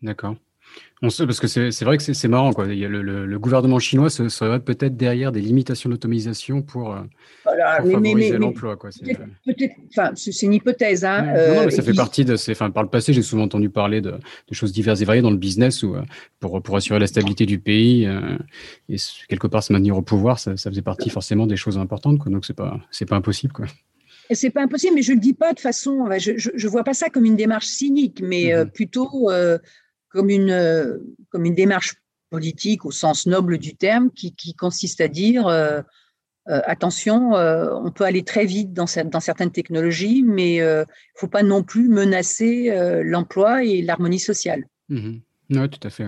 D'accord. 0.00 0.36
On 1.00 1.10
sait, 1.10 1.26
parce 1.26 1.38
que 1.38 1.46
c'est 1.46 1.84
vrai 1.84 1.96
que 1.96 2.02
c'est 2.02 2.28
marrant, 2.28 2.52
quoi. 2.52 2.66
Il 2.66 2.78
y 2.78 2.84
a 2.84 2.88
le, 2.88 3.38
gouvernement 3.38 3.78
chinois 3.78 4.10
se, 4.10 4.28
serait 4.28 4.58
peut-être 4.58 4.96
derrière 4.96 5.30
des 5.30 5.40
limitations 5.40 5.88
d'automatisation 5.88 6.60
pour, 6.60 6.92
euh, 6.92 7.02
favoriser 7.44 8.36
l'emploi. 8.36 8.76
Peut-être, 8.76 9.76
enfin, 9.90 10.10
c'est 10.16 10.42
une 10.42 10.54
hypothèse. 10.54 11.04
Hein, 11.04 11.22
non, 11.22 11.32
mais 11.32 11.66
euh, 11.66 11.70
ça 11.70 11.82
fait 11.82 11.94
partie 11.94 12.24
de 12.24 12.34
ces. 12.34 12.52
Enfin, 12.52 12.70
par 12.70 12.82
le 12.82 12.88
passé, 12.88 13.12
j'ai 13.12 13.22
souvent 13.22 13.44
entendu 13.44 13.70
parler 13.70 14.00
de, 14.00 14.18
choses 14.50 14.72
diverses 14.72 15.00
et 15.00 15.04
variées 15.04 15.22
dans 15.22 15.30
le 15.30 15.36
business 15.36 15.84
où, 15.84 15.94
euh, 15.94 16.02
pour, 16.40 16.60
pour 16.62 16.76
assurer 16.76 16.98
la 16.98 17.06
stabilité 17.06 17.46
du 17.46 17.60
pays 17.60 18.08
et 18.88 18.96
quelque 19.28 19.46
part 19.46 19.62
se 19.62 19.72
maintenir 19.72 19.96
au 19.96 20.02
pouvoir, 20.02 20.40
ça, 20.40 20.56
faisait 20.56 20.82
partie 20.82 21.10
forcément 21.10 21.46
des 21.46 21.56
choses 21.56 21.78
importantes, 21.78 22.18
quoi. 22.18 22.32
Donc 22.32 22.44
c'est 22.44 22.56
pas, 22.56 22.76
c'est 22.90 23.06
pas 23.06 23.16
impossible, 23.16 23.52
quoi. 23.52 23.66
C'est 24.32 24.50
pas 24.50 24.62
impossible, 24.62 24.94
mais 24.96 25.02
je 25.02 25.12
le 25.12 25.20
dis 25.20 25.32
pas 25.32 25.54
de 25.54 25.60
façon. 25.60 26.06
Je, 26.18 26.32
je, 26.36 26.68
vois 26.68 26.84
pas 26.84 26.92
ça 26.92 27.08
comme 27.08 27.24
une 27.24 27.36
démarche 27.36 27.66
cynique, 27.66 28.20
mais 28.20 28.52
mmh 28.52 28.70
plutôt 28.70 29.30
comme 30.08 30.30
une, 30.30 30.50
euh, 30.50 30.98
comme 31.30 31.44
une 31.44 31.54
démarche 31.54 31.94
politique 32.30 32.84
au 32.84 32.90
sens 32.90 33.26
noble 33.26 33.58
du 33.58 33.74
terme 33.74 34.10
qui, 34.10 34.34
qui 34.34 34.54
consiste 34.54 35.00
à 35.00 35.08
dire 35.08 35.46
euh, 35.46 35.80
euh, 36.48 36.60
attention, 36.64 37.32
on 37.32 37.90
peut 37.90 38.04
aller 38.04 38.24
très 38.24 38.46
vite 38.46 38.72
dans, 38.72 38.86
dans 39.04 39.20
certaines 39.20 39.50
technologies, 39.50 40.22
mais 40.22 40.54
il 40.54 40.62
ne 40.62 40.84
faut 41.14 41.28
pas 41.28 41.42
non 41.42 41.62
plus 41.62 41.88
menacer 41.88 42.70
l'emploi 43.04 43.64
et 43.64 43.82
l'harmonie 43.82 44.18
sociale. 44.18 44.64
Mmh 44.88 45.18
oui, 45.50 45.68
tout 45.70 45.80
à 45.82 45.88
fait. 45.88 46.04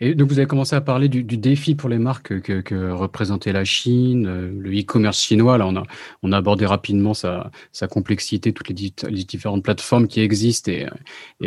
Et 0.00 0.16
donc, 0.16 0.28
vous 0.28 0.38
avez 0.40 0.48
commencé 0.48 0.74
à 0.74 0.80
parler 0.80 1.08
du, 1.08 1.22
défi 1.22 1.76
pour 1.76 1.88
les 1.88 1.98
marques 1.98 2.40
que, 2.40 2.90
représentait 2.90 3.52
la 3.52 3.64
Chine, 3.64 4.26
euh, 4.26 4.50
le 4.58 4.70
e-commerce 4.72 5.20
chinois. 5.20 5.58
Là, 5.58 5.68
on 5.68 5.76
a, 5.76 5.84
on 6.24 6.32
a 6.32 6.38
abordé 6.38 6.66
rapidement 6.66 7.14
sa, 7.14 7.52
complexité, 7.88 8.52
toutes 8.52 8.68
les, 8.68 9.24
différentes 9.24 9.62
plateformes 9.62 10.08
qui 10.08 10.20
existent 10.20 10.72
et, 10.72 10.86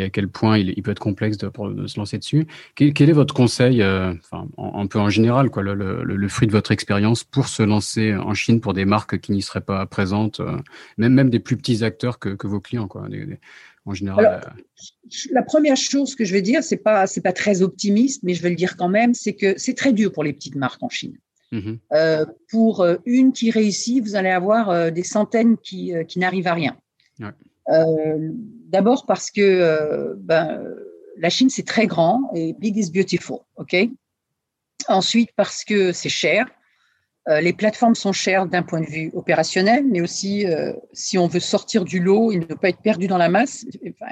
à 0.00 0.08
quel 0.08 0.28
point 0.28 0.56
il, 0.56 0.82
peut 0.82 0.90
être 0.90 1.00
complexe 1.00 1.36
de, 1.36 1.50
se 1.86 1.98
lancer 1.98 2.16
dessus. 2.16 2.46
Quel, 2.74 3.10
est 3.10 3.12
votre 3.12 3.34
conseil, 3.34 3.82
euh, 3.82 4.14
enfin, 4.14 4.48
un 4.56 4.86
peu 4.86 4.98
en 4.98 5.10
général, 5.10 5.50
quoi, 5.50 5.62
le, 5.62 6.28
fruit 6.28 6.46
de 6.46 6.52
votre 6.52 6.72
expérience 6.72 7.24
pour 7.24 7.48
se 7.48 7.62
lancer 7.62 8.14
en 8.16 8.32
Chine 8.32 8.62
pour 8.62 8.72
des 8.72 8.86
marques 8.86 9.20
qui 9.20 9.32
n'y 9.32 9.42
seraient 9.42 9.60
pas 9.60 9.84
présentes, 9.84 10.40
euh, 10.40 10.56
même, 10.96 11.12
même 11.12 11.28
des 11.28 11.40
plus 11.40 11.58
petits 11.58 11.84
acteurs 11.84 12.18
que, 12.18 12.46
vos 12.46 12.60
clients, 12.60 12.88
quoi, 12.88 13.06
en 13.88 13.94
général 13.94 14.40
La 15.30 15.42
première 15.42 15.76
chose 15.76 16.14
que 16.14 16.24
je 16.24 16.32
vais 16.32 16.42
dire, 16.42 16.62
c'est 16.62 16.76
pas 16.76 17.06
c'est 17.06 17.20
pas 17.20 17.32
très 17.32 17.62
optimiste, 17.62 18.22
mais 18.22 18.34
je 18.34 18.42
vais 18.42 18.50
le 18.50 18.56
dire 18.56 18.76
quand 18.76 18.88
même, 18.88 19.14
c'est 19.14 19.34
que 19.34 19.58
c'est 19.58 19.74
très 19.74 19.92
dur 19.92 20.12
pour 20.12 20.24
les 20.24 20.32
petites 20.32 20.56
marques 20.56 20.82
en 20.82 20.88
Chine. 20.88 21.16
Mm-hmm. 21.52 21.78
Euh, 21.94 22.26
pour 22.50 22.82
euh, 22.82 22.96
une 23.06 23.32
qui 23.32 23.50
réussit, 23.50 24.02
vous 24.04 24.16
allez 24.16 24.28
avoir 24.28 24.68
euh, 24.68 24.90
des 24.90 25.02
centaines 25.02 25.56
qui, 25.56 25.92
qui 26.06 26.18
n'arrivent 26.18 26.48
à 26.48 26.54
rien. 26.54 26.76
D'abord 28.68 29.06
parce 29.06 29.30
que 29.30 30.14
ben, 30.18 30.62
la 31.16 31.30
Chine 31.30 31.50
c'est 31.50 31.66
très 31.66 31.86
grand 31.86 32.30
et 32.34 32.52
big 32.52 32.76
is 32.76 32.90
beautiful, 32.90 33.40
ok? 33.56 33.76
Ensuite 34.88 35.30
parce 35.36 35.64
que 35.64 35.92
c'est 35.92 36.08
cher. 36.08 36.46
Euh, 37.28 37.40
les 37.40 37.52
plateformes 37.52 37.94
sont 37.94 38.12
chères 38.12 38.46
d'un 38.46 38.62
point 38.62 38.80
de 38.80 38.86
vue 38.86 39.10
opérationnel, 39.12 39.84
mais 39.86 40.00
aussi 40.00 40.46
euh, 40.46 40.72
si 40.92 41.18
on 41.18 41.26
veut 41.26 41.40
sortir 41.40 41.84
du 41.84 42.00
lot 42.00 42.32
et 42.32 42.38
ne 42.38 42.44
pas 42.44 42.70
être 42.70 42.80
perdu 42.80 43.06
dans 43.06 43.18
la 43.18 43.28
masse. 43.28 43.66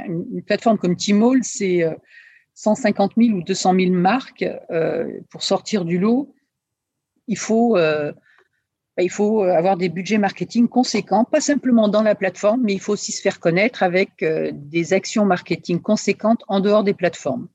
une, 0.07 0.43
plateforme 0.43 0.77
comme 0.77 0.97
Tmall, 0.97 1.41
c'est 1.43 1.83
150 2.55 3.13
euh, 3.17 3.23
000 3.23 3.39
ou 3.39 3.43
200 3.43 3.75
000 3.75 3.93
marques. 3.93 4.45
pour 5.31 5.43
sortir 5.43 5.85
du 5.87 5.99
lot, 5.99 6.35
il 7.27 7.39
faut, 7.39 7.79
il 8.99 9.11
faut 9.11 9.43
avoir 9.43 9.77
des 9.79 9.89
budgets 9.89 10.19
marketing 10.19 10.69
conséquents, 10.69 11.25
pas 11.25 11.41
simplement 11.41 11.89
dans 11.89 12.03
la 12.03 12.15
plateforme, 12.15 12.61
mais 12.63 12.75
il 12.75 12.81
faut 12.81 12.93
aussi 12.93 13.13
se 13.13 13.23
faire 13.23 13.41
connaître 13.41 13.83
avec 13.83 14.23
des 14.53 14.93
actions 14.93 15.25
marketing 15.25 15.81
conséquentes 15.81 16.45
en 16.49 16.61
dehors 16.61 16.85
des 16.85 16.95
plateformes. 16.95 17.49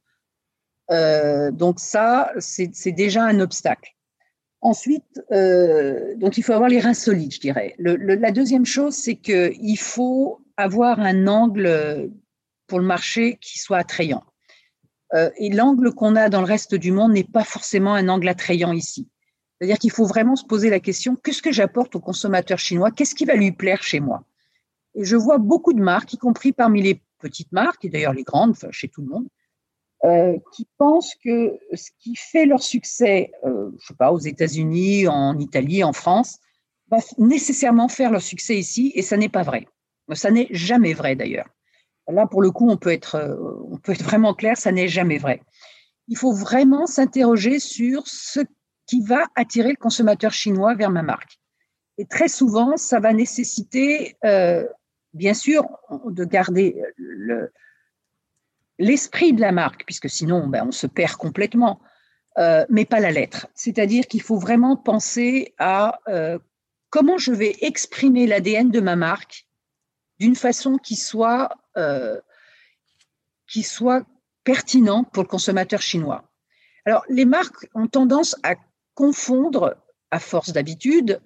donc 0.90 1.80
ça, 1.80 2.32
c'est 2.40 2.92
déjà 2.92 3.24
un 3.24 3.40
obstacle. 3.40 3.96
Ensuite, 4.62 5.22
euh, 5.32 6.16
donc 6.18 6.38
il 6.38 6.44
faut 6.44 6.54
avoir 6.54 6.70
les 6.70 6.80
reins 6.80 6.94
solides, 6.94 7.34
je 7.34 7.40
dirais. 7.40 7.76
la 7.80 8.32
deuxième 8.32 8.66
chose, 8.66 8.94
c'est 8.94 9.16
qu'il 9.16 9.80
faut 9.80 10.40
avoir 10.56 11.00
un 11.00 11.26
angle 11.28 12.12
pour 12.68 12.80
le 12.80 12.86
marché 12.86 13.38
qui 13.42 13.58
soit 13.58 13.80
attrayant. 13.80 14.24
Euh, 15.14 15.30
et 15.38 15.50
l'angle 15.50 15.94
qu'on 15.94 16.16
a 16.16 16.30
dans 16.30 16.40
le 16.42 16.46
reste 16.46 16.76
du 16.76 16.92
monde 16.92 17.12
n'est 17.12 17.24
pas 17.24 17.44
forcément 17.44 17.96
un 17.96 18.08
angle 18.08 18.30
attrayant 18.30 18.72
ici. 18.72 19.10
C'est-à-dire 19.58 19.78
qu'il 19.78 19.92
faut 19.92 20.06
vraiment 20.06 20.36
se 20.36 20.46
poser 20.46 20.70
la 20.70 20.80
question 20.80 21.16
qu'est-ce 21.16 21.42
que 21.42 21.52
j'apporte 21.52 21.96
au 21.96 22.00
consommateur 22.00 22.60
chinois? 22.60 22.92
Qu'est-ce 22.92 23.16
qui 23.16 23.26
va 23.26 23.36
lui 23.36 23.52
plaire 23.52 23.84
chez 23.84 24.00
moi? 24.00 24.24
Et 24.96 25.06
je 25.06 25.16
vois 25.16 25.38
beaucoup 25.38 25.74
de 25.74 25.82
marques, 25.82 26.14
y 26.14 26.18
compris 26.18 26.52
parmi 26.52 26.82
les 26.82 27.02
petites 27.20 27.52
marques 27.52 27.84
et 27.86 27.90
d'ailleurs 27.90 28.14
les 28.14 28.24
grandes, 28.24 28.56
chez 28.72 28.88
tout 28.88 29.02
le 29.02 29.08
monde, 29.08 29.28
euh, 30.04 30.38
qui 30.54 30.68
pensent 30.78 31.16
que 31.24 31.60
ce 31.74 31.92
qui 32.00 32.16
fait 32.16 32.46
leur 32.46 32.64
succès, 32.64 33.32
euh, 33.46 33.70
je 33.80 33.86
sais 33.88 33.94
pas, 33.94 34.12
aux 34.12 34.20
États-Unis, 34.20 35.08
en 35.08 35.38
Italie, 35.38 35.84
en 35.84 35.94
France, 35.94 36.40
va 36.90 36.98
nécessairement 37.18 37.88
faire 37.88 38.12
leur 38.12 38.22
succès 38.22 38.58
ici, 38.58 38.92
et 38.96 39.04
ça 39.04 39.16
n'est 39.16 39.30
pas 39.30 39.44
vrai. 39.44 39.68
Ça 40.14 40.32
n'est 40.32 40.48
jamais 40.50 40.94
vrai 40.94 41.16
d'ailleurs. 41.16 41.48
Là, 42.08 42.26
pour 42.26 42.42
le 42.42 42.52
coup, 42.52 42.70
on 42.70 42.78
peut 42.78 42.92
être, 42.92 43.16
euh, 43.16 43.36
on 43.70 43.78
peut 43.78 43.92
être 43.92 44.04
vraiment 44.04 44.34
clair, 44.34 44.58
ça 44.58 44.72
n'est 44.72 44.88
jamais 44.88 45.18
vrai. 45.18 45.42
Il 46.08 46.18
faut 46.18 46.34
vraiment 46.34 46.88
s'interroger 46.88 47.60
sur 47.60 48.08
ce 48.08 48.42
qui 48.88 49.02
va 49.02 49.26
attirer 49.36 49.70
le 49.70 49.78
consommateur 49.78 50.34
chinois 50.34 50.74
vers 50.74 50.90
ma 50.90 51.04
marque. 51.04 51.40
Et 51.98 52.06
très 52.06 52.28
souvent, 52.28 52.76
ça 52.76 53.00
va 53.00 53.14
nécessiter, 53.14 54.18
euh, 54.26 54.66
bien 55.14 55.34
sûr, 55.34 55.64
de 56.08 56.26
garder 56.26 56.82
le, 56.98 57.52
l'esprit 58.82 59.32
de 59.32 59.42
la 59.42 59.52
marque, 59.52 59.86
puisque 59.86 60.10
sinon 60.10 60.48
ben, 60.48 60.66
on 60.68 60.72
se 60.72 60.88
perd 60.88 61.14
complètement, 61.14 61.80
euh, 62.38 62.66
mais 62.70 62.86
pas 62.86 63.00
la 63.00 63.12
lettre. 63.12 63.48
C'est-à-dire 63.54 64.08
qu'il 64.08 64.22
faut 64.22 64.40
vraiment 64.40 64.76
penser 64.76 65.54
à 65.60 66.00
euh, 66.08 66.40
comment 66.90 67.18
je 67.18 67.32
vais 67.32 67.56
exprimer 67.62 68.26
l'ADN 68.26 68.72
de 68.72 68.82
ma 68.82 68.96
marque 68.96 69.46
d'une 70.20 70.36
façon 70.36 70.78
qui 70.78 70.96
soit, 70.96 71.50
euh, 71.78 72.20
qui 73.48 73.64
soit 73.64 74.06
pertinente 74.44 75.12
pour 75.12 75.24
le 75.24 75.30
consommateur 75.30 75.82
chinois. 75.82 76.32
Alors, 76.86 77.06
les 77.08 77.26
marques 77.26 77.70
ont 77.76 77.88
tendance 77.88 78.36
à 78.42 78.56
confondre, 78.96 79.78
à 80.10 80.20
force 80.20 80.54
d'habitude, 80.54 81.22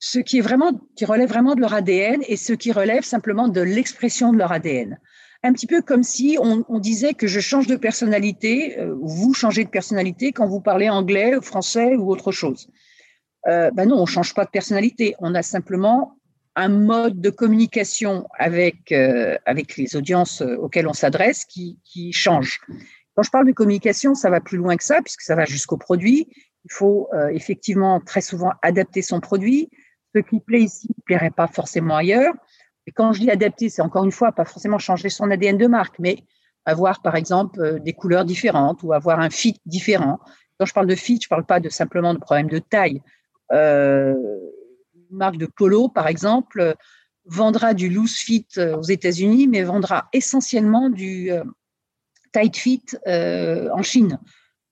ce 0.00 0.18
qui 0.18 0.38
est 0.38 0.42
vraiment, 0.42 0.72
qui 0.96 1.04
relève 1.04 1.28
vraiment 1.28 1.54
de 1.54 1.60
leur 1.60 1.74
ADN 1.74 2.22
et 2.26 2.36
ce 2.36 2.52
qui 2.52 2.72
relève 2.72 3.04
simplement 3.04 3.48
de 3.48 3.60
l'expression 3.60 4.32
de 4.32 4.38
leur 4.38 4.50
ADN 4.50 4.98
un 5.42 5.52
petit 5.52 5.66
peu 5.66 5.82
comme 5.82 6.02
si 6.02 6.36
on, 6.40 6.78
disait 6.78 7.14
que 7.14 7.26
je 7.26 7.40
change 7.40 7.66
de 7.66 7.76
personnalité, 7.76 8.78
euh, 8.78 8.94
vous 9.00 9.34
changez 9.34 9.64
de 9.64 9.70
personnalité 9.70 10.32
quand 10.32 10.48
vous 10.48 10.60
parlez 10.60 10.88
anglais, 10.88 11.32
français 11.40 11.94
ou 11.94 12.10
autre 12.10 12.32
chose. 12.32 12.68
Euh, 13.46 13.70
ben 13.70 13.86
non, 13.86 14.00
on 14.00 14.06
change 14.06 14.34
pas 14.34 14.44
de 14.44 14.50
personnalité. 14.50 15.14
On 15.20 15.34
a 15.34 15.42
simplement 15.42 16.18
un 16.56 16.68
mode 16.68 17.20
de 17.20 17.30
communication 17.30 18.26
avec, 18.36 18.90
euh, 18.90 19.38
avec 19.46 19.76
les 19.76 19.94
audiences 19.94 20.40
auxquelles 20.40 20.88
on 20.88 20.92
s'adresse 20.92 21.44
qui, 21.44 21.78
qui 21.84 22.12
change. 22.12 22.60
Quand 23.14 23.22
je 23.22 23.30
parle 23.30 23.46
de 23.46 23.52
communication, 23.52 24.14
ça 24.14 24.30
va 24.30 24.40
plus 24.40 24.58
loin 24.58 24.76
que 24.76 24.84
ça, 24.84 25.00
puisque 25.02 25.22
ça 25.22 25.36
va 25.36 25.44
jusqu'au 25.44 25.76
produit. 25.76 26.28
Il 26.64 26.72
faut 26.72 27.08
effectivement 27.32 28.00
très 28.00 28.20
souvent 28.20 28.52
adapter 28.62 29.02
son 29.02 29.20
produit. 29.20 29.70
Ce 30.14 30.20
qui 30.20 30.40
plaît 30.40 30.62
ici 30.62 30.88
ne 30.96 31.02
plairait 31.04 31.30
pas 31.30 31.46
forcément 31.46 31.96
ailleurs. 31.96 32.34
Et 32.88 32.90
quand 32.90 33.12
je 33.12 33.20
dis 33.20 33.30
adapter, 33.30 33.68
c'est 33.68 33.82
encore 33.82 34.04
une 34.04 34.12
fois 34.12 34.32
pas 34.32 34.46
forcément 34.46 34.78
changer 34.78 35.10
son 35.10 35.30
ADN 35.30 35.58
de 35.58 35.66
marque, 35.66 35.98
mais 35.98 36.24
avoir 36.64 37.02
par 37.02 37.16
exemple 37.16 37.60
euh, 37.60 37.78
des 37.78 37.92
couleurs 37.92 38.24
différentes 38.24 38.82
ou 38.82 38.94
avoir 38.94 39.20
un 39.20 39.28
fit 39.28 39.60
différent. 39.66 40.18
Quand 40.58 40.64
je 40.64 40.72
parle 40.72 40.86
de 40.86 40.94
fit, 40.94 41.20
je 41.20 41.26
ne 41.26 41.28
parle 41.28 41.44
pas 41.44 41.60
de 41.60 41.68
simplement 41.68 42.14
de 42.14 42.18
problème 42.18 42.48
de 42.48 42.58
taille. 42.58 43.02
Euh, 43.52 44.14
une 45.10 45.18
marque 45.18 45.36
de 45.36 45.44
polo, 45.44 45.90
par 45.90 46.08
exemple, 46.08 46.74
vendra 47.26 47.74
du 47.74 47.90
loose 47.90 48.16
fit 48.16 48.46
euh, 48.56 48.78
aux 48.78 48.82
États-Unis, 48.82 49.48
mais 49.48 49.62
vendra 49.64 50.08
essentiellement 50.14 50.88
du 50.88 51.30
tight 52.32 52.56
fit 52.56 52.84
en 53.06 53.82
Chine. 53.82 54.18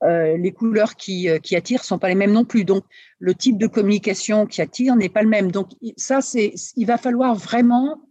les 0.03 0.53
couleurs 0.53 0.97
qui, 0.97 1.29
attirent 1.29 1.85
sont 1.85 1.99
pas 1.99 2.09
les 2.09 2.14
mêmes 2.14 2.33
non 2.33 2.47
plus. 2.47 2.64
Donc, 2.64 2.85
le 3.19 3.35
type 3.35 3.59
de 3.59 3.67
communication 3.67 4.47
qui 4.47 4.62
attire 4.62 4.97
n'est 4.97 5.11
pas 5.11 5.23
le 5.23 5.29
même. 5.29 5.51
Donc, 5.51 5.69
ça, 5.99 6.21
il 6.35 6.87
va 6.87 6.97
falloir 6.97 7.35
vraiment, 7.35 8.06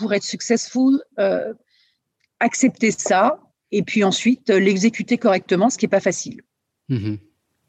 pour 0.00 0.12
être 0.14 0.24
successful, 0.24 1.00
accepter 2.40 2.90
ça 2.90 3.38
et 3.70 3.82
puis 3.82 4.02
ensuite 4.02 4.50
l'exécuter 4.50 5.18
correctement, 5.18 5.70
ce 5.70 5.78
qui 5.78 5.84
n'est 5.84 5.90
pas 5.90 6.00
facile. 6.00 6.40
Mmh 6.88 7.16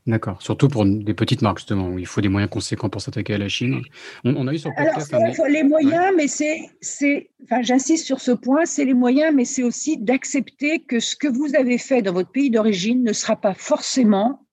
D'accord. 0.08 0.42
Surtout 0.42 0.68
pour 0.68 0.84
des 0.84 1.14
petites 1.14 1.44
marques, 1.44 1.60
justement, 1.60 1.90
où 1.90 2.00
il 2.00 2.08
faut 2.08 2.22
des 2.22 2.28
moyens 2.28 2.50
conséquents 2.50 2.90
pour 2.90 3.02
s'attaquer 3.02 3.36
à 3.36 3.38
la 3.38 3.48
Chine. 3.48 3.84
On, 4.24 4.48
a 4.48 4.54
eu 4.54 4.58
sur 4.58 4.72
le 4.72 4.84
podcast. 4.84 5.14
Alors, 5.14 5.48
les 5.48 5.64
moyens, 5.64 6.14
mais 6.18 6.28
c'est, 6.28 7.30
enfin, 7.44 7.62
j'insiste 7.62 8.08
sur 8.08 8.20
ce 8.20 8.32
point, 8.32 8.66
c'est 8.66 8.84
les 8.84 8.96
moyens, 8.96 9.32
mais 9.36 9.46
c'est 9.46 9.62
aussi 9.62 9.98
d'accepter 9.98 10.80
que 10.80 11.00
ce 11.00 11.16
que 11.16 11.28
vous 11.28 11.56
avez 11.56 11.78
fait 11.78 12.02
dans 12.02 12.14
votre 12.14 12.32
pays 12.32 12.50
d'origine 12.50 13.04
ne 13.04 13.14
sera 13.14 13.36
pas 13.36 13.54
forcément 13.54 14.48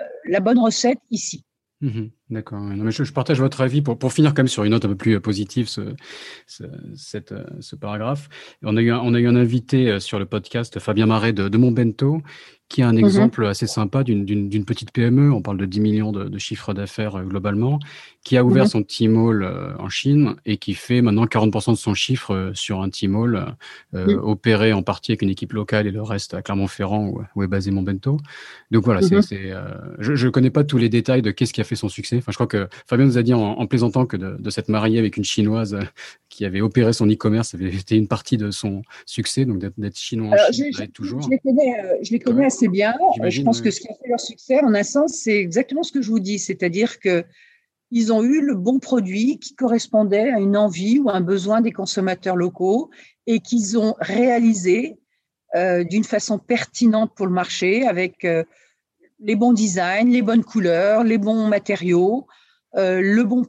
euh, 0.00 0.04
la 0.24 0.40
bonne 0.40 0.58
recette 0.58 0.98
ici. 1.10 1.44
Mmh 1.80 2.06
D'accord. 2.34 2.60
je, 2.90 3.12
partage 3.12 3.38
votre 3.38 3.60
avis 3.60 3.80
pour, 3.80 3.96
pour 3.96 4.12
finir 4.12 4.34
quand 4.34 4.42
même 4.42 4.48
sur 4.48 4.64
une 4.64 4.72
note 4.72 4.84
un 4.84 4.88
peu 4.88 4.96
plus 4.96 5.14
euh, 5.14 5.20
positive, 5.20 5.70
euh, 5.78 5.94
ce 7.60 7.76
paragraphe. 7.76 8.28
On 8.64 8.76
a, 8.76 8.82
eu 8.82 8.90
un, 8.90 9.36
invité 9.36 10.00
sur 10.00 10.18
le 10.18 10.26
podcast, 10.26 10.80
Fabien 10.80 11.06
Marais 11.06 11.32
de, 11.32 11.48
de 11.48 11.58
Montbento, 11.58 12.22
qui 12.68 12.80
est 12.80 12.84
un 12.84 12.92
mmh 12.92 12.98
exemple 12.98 13.46
assez 13.46 13.66
sympa 13.66 14.02
d'une 14.04 14.64
petite 14.64 14.90
PME, 14.90 15.32
on 15.32 15.42
parle 15.42 15.58
de 15.58 15.66
10 15.66 15.80
millions 15.80 16.12
de, 16.12 16.24
de 16.24 16.38
chiffres 16.38 16.72
d'affaires 16.72 17.22
globalement, 17.24 17.78
qui 18.24 18.36
a 18.36 18.42
mmh 18.42 18.46
ouvert 18.46 18.68
son 18.68 18.82
T-Mall 18.82 19.42
euh, 19.42 19.76
en 19.78 19.88
Chine 19.88 20.34
et 20.46 20.56
qui 20.56 20.74
fait 20.74 21.02
maintenant 21.02 21.26
40% 21.26 21.72
de 21.72 21.76
son 21.76 21.94
chiffre 21.94 22.34
euh, 22.34 22.50
sur 22.54 22.80
un 22.80 22.88
T-Mall 22.88 23.54
euh, 23.94 24.18
opéré 24.22 24.72
en 24.72 24.82
partie 24.82 25.12
avec 25.12 25.22
une 25.22 25.28
équipe 25.28 25.52
locale 25.52 25.86
et 25.86 25.90
le 25.90 26.02
reste 26.02 26.32
à 26.34 26.42
Clermont-Ferrand 26.42 27.12
où, 27.34 27.42
est 27.42 27.46
basé 27.46 27.70
mon 27.70 27.82
bento. 27.82 28.18
Donc 28.70 28.84
voilà, 28.84 29.02
c'est 29.02 29.16
mmh 29.16 29.20
je 29.98 30.26
ne 30.26 30.30
connais 30.30 30.50
pas 30.50 30.64
tous 30.64 30.78
les 30.78 30.88
détails 30.88 31.22
de 31.22 31.30
qu'est-ce 31.30 31.52
qui 31.52 31.60
a 31.60 31.64
fait 31.64 31.76
son 31.76 31.88
succès. 31.88 32.16
Enfin, 32.16 32.32
je 32.32 32.36
crois 32.36 32.46
que 32.46 32.68
Fabien 32.86 33.06
nous 33.06 33.18
a 33.18 33.22
dit 33.22 33.34
en, 33.34 33.66
plaisantant 33.66 34.06
que 34.06 34.16
de, 34.16 34.36
de 34.38 34.50
s'être 34.50 34.68
marié 34.68 34.98
avec 34.98 35.16
une 35.16 35.24
chinoise 35.24 35.78
qui 36.28 36.44
avait 36.44 36.60
opéré 36.60 36.92
son 36.92 37.06
e-commerce, 37.06 37.54
avait 37.54 37.74
été 37.74 37.96
une 37.96 38.08
partie 38.08 38.36
de 38.36 38.50
son 38.50 38.82
succès, 39.06 39.44
donc 39.44 39.58
d'être 39.58 39.96
chinois 39.96 40.34
en 40.34 40.52
Chine, 40.52 40.66
je, 40.76 40.84
toujours. 40.86 41.22
Je 41.22 41.28
les 41.30 41.38
connais, 41.38 41.74
je 42.02 42.10
les 42.12 42.18
connais 42.18 42.46
assez 42.46 42.63
bien. 42.68 42.94
Je 43.28 43.42
pense 43.42 43.60
que 43.60 43.70
ce 43.70 43.80
qui 43.80 43.88
a 43.88 43.94
fait 43.94 44.08
leur 44.08 44.20
succès, 44.20 44.60
en 44.60 44.74
un 44.74 44.82
sens, 44.82 45.14
c'est 45.22 45.38
exactement 45.38 45.82
ce 45.82 45.92
que 45.92 46.02
je 46.02 46.10
vous 46.10 46.20
dis, 46.20 46.38
c'est-à-dire 46.38 46.98
que 47.00 47.24
ils 47.90 48.12
ont 48.12 48.24
eu 48.24 48.40
le 48.40 48.54
bon 48.54 48.80
produit 48.80 49.38
qui 49.38 49.54
correspondait 49.54 50.30
à 50.30 50.40
une 50.40 50.56
envie 50.56 50.98
ou 50.98 51.10
un 51.10 51.20
besoin 51.20 51.60
des 51.60 51.70
consommateurs 51.70 52.34
locaux 52.34 52.90
et 53.26 53.38
qu'ils 53.38 53.78
ont 53.78 53.94
réalisé 54.00 54.98
euh, 55.54 55.84
d'une 55.84 56.02
façon 56.02 56.38
pertinente 56.38 57.12
pour 57.14 57.26
le 57.26 57.32
marché 57.32 57.86
avec 57.86 58.24
euh, 58.24 58.42
les 59.20 59.36
bons 59.36 59.52
designs, 59.52 60.10
les 60.10 60.22
bonnes 60.22 60.42
couleurs, 60.42 61.04
les 61.04 61.18
bons 61.18 61.46
matériaux, 61.46 62.26
euh, 62.76 63.00
le 63.00 63.22
bon 63.22 63.46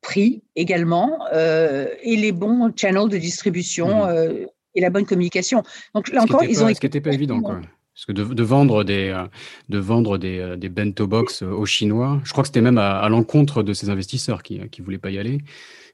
prix 0.00 0.42
également 0.54 1.18
et 1.32 2.16
les 2.16 2.32
bons 2.32 2.72
channels 2.74 3.08
de 3.08 3.18
distribution 3.18 4.06
mmh. 4.06 4.46
et 4.76 4.80
la 4.80 4.88
bonne 4.88 5.04
communication. 5.04 5.64
Donc 5.94 6.08
là 6.08 6.22
encore, 6.22 6.44
ils 6.44 6.62
ont. 6.62 6.72
Ce 6.72 6.80
qui 6.80 6.86
n'était 6.86 7.00
pas 7.00 7.12
évident, 7.12 7.42
quoi. 7.42 7.60
Parce 7.96 8.04
que 8.04 8.12
de, 8.12 8.42
vendre 8.42 8.84
des, 8.84 9.08
euh, 9.08 9.26
de 9.70 9.78
vendre 9.78 10.18
des, 10.18 10.38
euh, 10.38 10.56
des 10.56 10.68
bento 10.68 11.06
box 11.06 11.42
euh, 11.42 11.46
aux 11.46 11.64
Chinois, 11.64 12.20
je 12.24 12.32
crois 12.32 12.42
que 12.42 12.48
c'était 12.48 12.60
même 12.60 12.76
à, 12.76 13.08
l'encontre 13.08 13.62
de 13.62 13.72
ces 13.72 13.88
investisseurs 13.88 14.42
qui 14.42 14.58
ne 14.58 14.84
voulaient 14.84 14.98
pas 14.98 15.10
y 15.10 15.18
aller. 15.18 15.38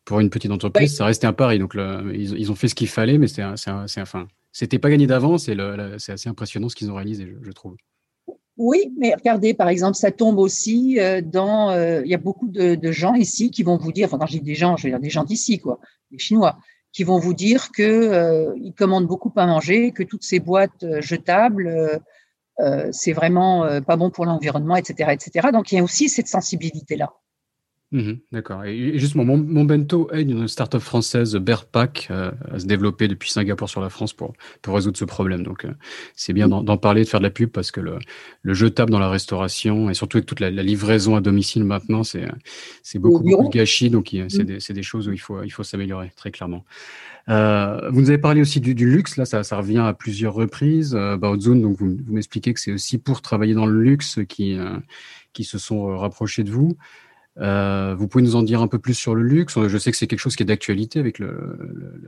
Pour 0.04 0.18
une 0.18 0.28
petite 0.28 0.50
entreprise, 0.50 0.96
ça 0.96 1.04
restait 1.04 1.28
un 1.28 1.32
pari. 1.32 1.60
Donc, 1.60 1.76
ils, 2.12 2.50
ont 2.50 2.56
fait 2.56 2.66
ce 2.66 2.74
qu'il 2.74 2.88
fallait, 2.88 3.18
mais 3.18 3.28
c'est 3.28 3.44
enfin, 3.44 4.26
c'était 4.50 4.80
pas 4.80 4.90
gagné 4.90 5.06
d'avance 5.06 5.48
et 5.48 5.56
c'est 5.98 6.10
assez 6.10 6.28
impressionnant 6.28 6.68
ce 6.68 6.74
qu'ils 6.74 6.90
ont 6.90 6.96
réalisé, 6.96 7.36
je, 7.40 7.52
trouve. 7.52 7.76
Oui, 8.56 8.92
mais 8.98 9.14
regardez, 9.14 9.54
par 9.54 9.68
exemple, 9.68 9.94
ça 9.94 10.10
tombe 10.10 10.38
aussi 10.38 10.98
dans. 11.22 11.72
Il 12.02 12.10
y 12.10 12.14
a 12.14 12.18
beaucoup 12.18 12.48
de, 12.48 12.74
de, 12.74 12.90
gens 12.90 13.14
ici 13.14 13.52
qui 13.52 13.62
vont 13.62 13.76
vous 13.76 13.92
dire, 13.92 14.08
enfin, 14.08 14.18
quand 14.18 14.26
je 14.26 14.38
dis 14.38 14.40
des 14.40 14.56
gens, 14.56 14.76
je 14.76 14.82
veux 14.82 14.90
dire 14.90 14.98
des 14.98 15.08
gens 15.08 15.22
d'ici, 15.22 15.60
quoi, 15.60 15.78
des 16.10 16.18
Chinois, 16.18 16.58
qui 16.92 17.04
vont 17.04 17.18
vous 17.18 17.34
dire 17.34 17.72
que 17.72 17.82
euh, 17.82 18.70
commandent 18.76 19.06
beaucoup 19.06 19.32
à 19.36 19.46
manger, 19.46 19.92
que 19.92 20.02
toutes 20.02 20.24
ces 20.24 20.40
boîtes 20.40 20.84
euh, 20.84 21.00
jetables, 21.00 21.66
euh, 21.66 21.98
euh, 22.60 22.88
c'est 22.92 23.14
vraiment 23.14 23.80
pas 23.80 23.96
bon 23.96 24.10
pour 24.10 24.26
l'environnement, 24.26 24.76
etc., 24.76 25.10
etc. 25.12 25.48
Donc 25.52 25.72
il 25.72 25.76
y 25.76 25.78
a 25.78 25.82
aussi 25.82 26.10
cette 26.10 26.28
sensibilité 26.28 26.96
là. 26.96 27.14
Mmh 27.92 28.12
d'accord. 28.32 28.64
Et 28.64 28.98
justement, 28.98 29.24
mon, 29.24 29.36
mon, 29.36 29.64
bento 29.64 30.08
aide 30.12 30.30
une 30.30 30.48
start-up 30.48 30.80
française, 30.80 31.36
Bearpack, 31.36 32.08
à 32.10 32.58
se 32.58 32.64
développer 32.64 33.06
depuis 33.06 33.30
Singapour 33.30 33.68
sur 33.68 33.82
la 33.82 33.90
France 33.90 34.14
pour, 34.14 34.32
pour 34.62 34.74
résoudre 34.74 34.96
ce 34.96 35.04
problème. 35.04 35.42
Donc, 35.42 35.66
c'est 36.14 36.32
bien 36.32 36.48
d'en 36.48 36.76
parler, 36.78 37.04
de 37.04 37.08
faire 37.08 37.20
de 37.20 37.24
la 37.24 37.30
pub 37.30 37.50
parce 37.50 37.70
que 37.70 37.80
le, 37.80 37.98
le 38.40 38.54
jetable 38.54 38.90
dans 38.90 38.98
la 38.98 39.10
restauration 39.10 39.90
et 39.90 39.94
surtout 39.94 40.16
avec 40.16 40.26
toute 40.26 40.40
la, 40.40 40.50
livraison 40.50 41.16
à 41.16 41.20
domicile 41.20 41.64
maintenant, 41.64 42.02
c'est 42.02 42.24
beaucoup, 42.94 43.22
beaucoup 43.22 43.48
de 43.48 43.58
gâchis. 43.58 43.90
Donc, 43.90 44.08
c'est 44.10 44.42
mmh. 44.42 44.44
des, 44.44 44.58
des, 44.74 44.82
choses 44.82 45.08
où 45.08 45.12
il 45.12 45.20
faut, 45.20 45.42
il 45.42 45.50
faut 45.50 45.62
s'améliorer, 45.62 46.10
très 46.16 46.30
clairement. 46.30 46.64
Euh, 47.28 47.90
vous 47.90 48.00
nous 48.00 48.08
avez 48.08 48.18
parlé 48.18 48.40
aussi 48.40 48.60
du, 48.60 48.74
du 48.74 48.90
luxe, 48.90 49.16
là, 49.16 49.24
ça, 49.24 49.42
ça, 49.44 49.56
revient 49.56 49.78
à 49.78 49.92
plusieurs 49.92 50.34
reprises. 50.34 50.94
Euh, 50.94 51.16
Baozun, 51.16 51.56
donc 51.56 51.76
vous, 51.76 51.96
vous 52.04 52.12
m'expliquez 52.12 52.52
que 52.54 52.60
c'est 52.60 52.72
aussi 52.72 52.98
pour 52.98 53.22
travailler 53.22 53.54
dans 53.54 53.66
le 53.66 53.80
luxe 53.80 54.18
qui, 54.28 54.58
euh, 54.58 54.78
qui 55.32 55.44
se 55.44 55.58
sont 55.58 55.98
rapprochés 55.98 56.42
de 56.42 56.50
vous. 56.50 56.76
Euh, 57.38 57.94
vous 57.94 58.08
pouvez 58.08 58.22
nous 58.22 58.36
en 58.36 58.42
dire 58.42 58.60
un 58.60 58.68
peu 58.68 58.78
plus 58.78 58.92
sur 58.92 59.14
le 59.14 59.22
luxe 59.22 59.58
Je 59.58 59.78
sais 59.78 59.90
que 59.90 59.96
c'est 59.96 60.06
quelque 60.06 60.18
chose 60.18 60.36
qui 60.36 60.42
est 60.42 60.46
d'actualité 60.46 60.98
avec 60.98 61.18
le, 61.18 61.58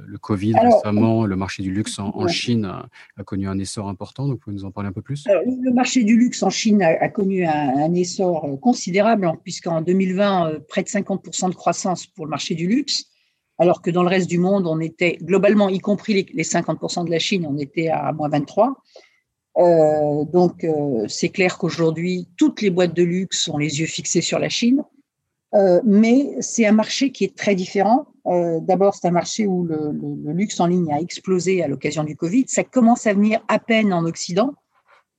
le, 0.07 0.19
Covid 0.19 0.55
récemment. 0.59 1.25
Le 1.25 1.37
marché 1.37 1.63
du 1.63 1.73
luxe 1.73 1.99
en, 1.99 2.29
Chine 2.29 2.67
a, 2.67 3.25
connu 3.25 3.49
un 3.49 3.59
essor 3.59 3.89
important. 3.89 4.27
Donc, 4.27 4.35
vous 4.35 4.41
pouvez 4.41 4.57
nous 4.57 4.65
en 4.65 4.71
parler 4.71 4.89
un 4.89 4.93
peu 4.93 5.03
plus? 5.03 5.27
Le 5.27 5.73
marché 5.73 6.05
du 6.05 6.17
luxe 6.17 6.43
en 6.43 6.51
Chine 6.51 6.83
a, 6.83 7.09
connu 7.09 7.47
un, 7.47 7.95
essor 7.95 8.59
considérable, 8.61 9.25
hein, 9.27 9.35
puisqu'en 9.43 9.81
2020, 9.81 10.49
euh, 10.49 10.59
près 10.69 10.83
de 10.83 10.89
50% 10.89 11.51
de 11.51 11.55
croissance 11.55 12.07
pour 12.07 12.27
le 12.27 12.31
marché 12.31 12.55
du 12.55 12.67
luxe, 12.67 13.07
alors 13.59 13.81
que 13.81 13.91
dans 13.91 14.03
le 14.03 14.09
reste 14.09 14.29
du 14.29 14.39
monde, 14.39 14.67
on 14.67 14.81
était 14.81 15.17
globalement, 15.23 15.69
y 15.69 15.79
compris 15.79 16.27
les, 16.33 16.43
50% 16.43 17.07
de 17.07 17.11
la 17.11 17.19
Chine, 17.19 17.47
on 17.49 17.57
était 17.59 17.89
à 17.89 18.13
moins 18.13 18.29
23. 18.29 18.83
Euh, 19.57 20.25
donc, 20.25 20.65
euh, 20.65 21.07
c'est 21.09 21.29
clair 21.29 21.57
qu'aujourd'hui, 21.57 22.29
toutes 22.37 22.61
les 22.61 22.71
boîtes 22.71 22.95
de 22.95 23.05
luxe 23.05 23.49
ont 23.49 23.59
les 23.59 23.81
yeux 23.81 23.87
fixés 23.87 24.21
sur 24.21 24.39
la 24.39 24.49
Chine. 24.49 24.83
Euh, 25.55 25.81
mais 25.85 26.37
c'est 26.41 26.67
un 26.67 26.73
marché 26.73 27.13
qui 27.13 27.25
est 27.25 27.37
très 27.37 27.55
différent. 27.55 28.07
Euh, 28.27 28.59
D'abord, 28.61 28.95
c'est 28.95 29.07
un 29.07 29.13
marché 29.13 29.47
où 29.47 29.65
le, 29.65 29.93
le, 29.93 30.33
luxe 30.33 30.59
en 30.59 30.67
ligne 30.67 30.93
a 30.93 31.01
explosé 31.01 31.63
à 31.63 31.69
l'occasion 31.69 32.03
du 32.03 32.17
Covid. 32.17 32.47
Ça 32.49 32.65
commence 32.65 33.07
à 33.07 33.15
venir 33.15 33.41
à 33.49 33.59
peine 33.59 33.93
en 33.93 34.05
Occident. 34.05 34.55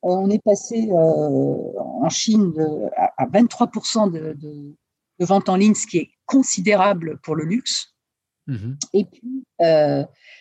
Euh, 0.04 0.10
on 0.10 0.30
est 0.30 0.44
passé 0.44 0.90
euh, 0.90 0.96
en 0.96 2.10
Chine 2.10 2.52
de, 2.52 2.90
à, 2.98 3.26
23% 3.28 4.12
de, 4.12 4.34
de, 4.34 4.76
de 5.20 5.26
ventes 5.26 5.48
en 5.48 5.56
ligne, 5.56 5.74
ce 5.76 5.88
qui 5.88 6.00
est 6.00 6.10
considérable 6.26 7.18
pour 7.24 7.36
le 7.36 7.46
luxe. 7.46 7.94
Mmh 8.48 8.74
Et 8.94 9.06
puis, 9.06 9.44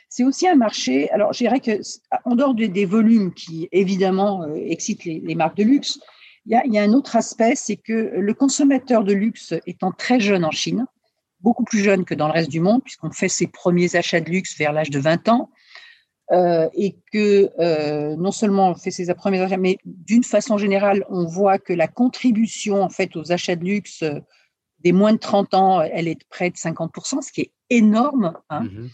c'est 0.09 0.25
aussi 0.25 0.47
un 0.49 0.57
marché. 0.57 1.09
Alors, 1.11 1.33
je 1.33 1.39
dirais 1.39 1.61
que, 1.61 1.81
en 2.25 2.35
dehors 2.35 2.55
des, 2.55 2.69
des 2.69 2.85
volumes 2.85 3.33
qui 3.33 3.69
évidemment 3.73 4.45
excitent 4.55 5.05
les, 5.05 5.21
les, 5.21 5.35
marques 5.35 5.57
de 5.57 5.63
luxe, 5.65 5.99
il 6.47 6.73
y, 6.73 6.79
a, 6.79 6.83
un 6.83 6.93
autre 6.93 7.17
aspect, 7.17 7.55
c'est 7.57 7.77
que 7.77 7.93
le 7.93 8.35
consommateur 8.35 9.05
de 9.05 9.15
luxe 9.15 9.55
étant 9.67 9.93
très 9.93 10.21
jeune 10.21 10.45
en 10.45 10.51
Chine, 10.51 10.87
beaucoup 11.41 11.65
plus 11.65 11.81
jeune 11.81 12.05
que 12.05 12.15
dans 12.15 12.27
le 12.27 12.33
reste 12.33 12.51
du 12.51 12.61
monde, 12.61 12.83
puisqu'on 12.83 13.11
fait 13.11 13.29
ses 13.29 13.47
premiers 13.47 13.97
achats 13.97 14.21
de 14.21 14.31
luxe 14.31 14.57
vers 14.59 14.73
l'âge 14.73 14.91
de 14.91 14.99
20 14.99 15.29
ans, 15.29 15.51
euh, 16.33 16.69
et 16.75 16.97
que 17.13 17.51
euh, 17.59 18.17
non 18.17 18.31
seulement 18.31 18.71
on 18.71 18.75
fait 18.75 18.91
ses 18.91 19.13
premiers 19.15 19.41
achats, 19.41 19.57
mais 19.57 19.79
d'une 19.85 20.25
façon 20.25 20.59
générale, 20.59 21.05
on 21.09 21.27
voit 21.27 21.59
que 21.59 21.73
la 21.73 21.89
contribution 21.89 22.83
en 22.83 22.89
fait 22.89 23.15
aux 23.17 23.33
achats 23.33 23.57
de 23.57 23.65
luxe 23.65 24.03
euh, 24.03 24.21
des 24.81 24.93
moins 24.93 25.13
de 25.13 25.19
30 25.19 25.55
ans, 25.55 25.81
elle 25.81 26.09
est 26.09 26.15
de 26.15 26.25
près 26.29 26.51
de 26.51 26.57
50%, 26.57 27.23
ce 27.23 27.33
qui 27.33 27.41
est 27.43 27.53
énorme. 27.71 28.35
Hein. 28.51 28.65
Mmh 28.65 28.89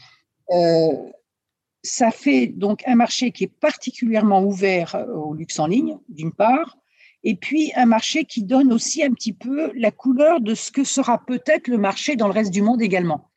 ça 1.83 2.11
fait 2.11 2.47
donc 2.47 2.83
un 2.87 2.95
marché 2.95 3.33
qui 3.33 3.45
est 3.45 3.59
particulièrement 3.61 4.43
ouvert 4.43 5.03
au 5.15 5.33
luxe 5.33 5.59
en 5.59 5.67
ligne, 5.67 5.97
d'une 6.11 6.33
part, 6.33 6.77
et 7.23 7.35
puis 7.35 7.73
un 7.77 7.87
marché 7.87 8.25
qui 8.25 8.43
donne 8.43 8.73
aussi 8.73 9.03
un 9.03 9.13
petit 9.13 9.33
peu 9.33 9.73
la 9.75 9.91
couleur 9.91 10.41
de 10.41 10.55
ce 10.55 10.71
que 10.71 10.85
sera 10.85 11.25
peut-être 11.25 11.69
le 11.69 11.79
marché 11.79 12.17
dans 12.17 12.27
le 12.27 12.33
reste 12.33 12.51
du 12.51 12.63
monde 12.63 12.81
également, 12.83 13.31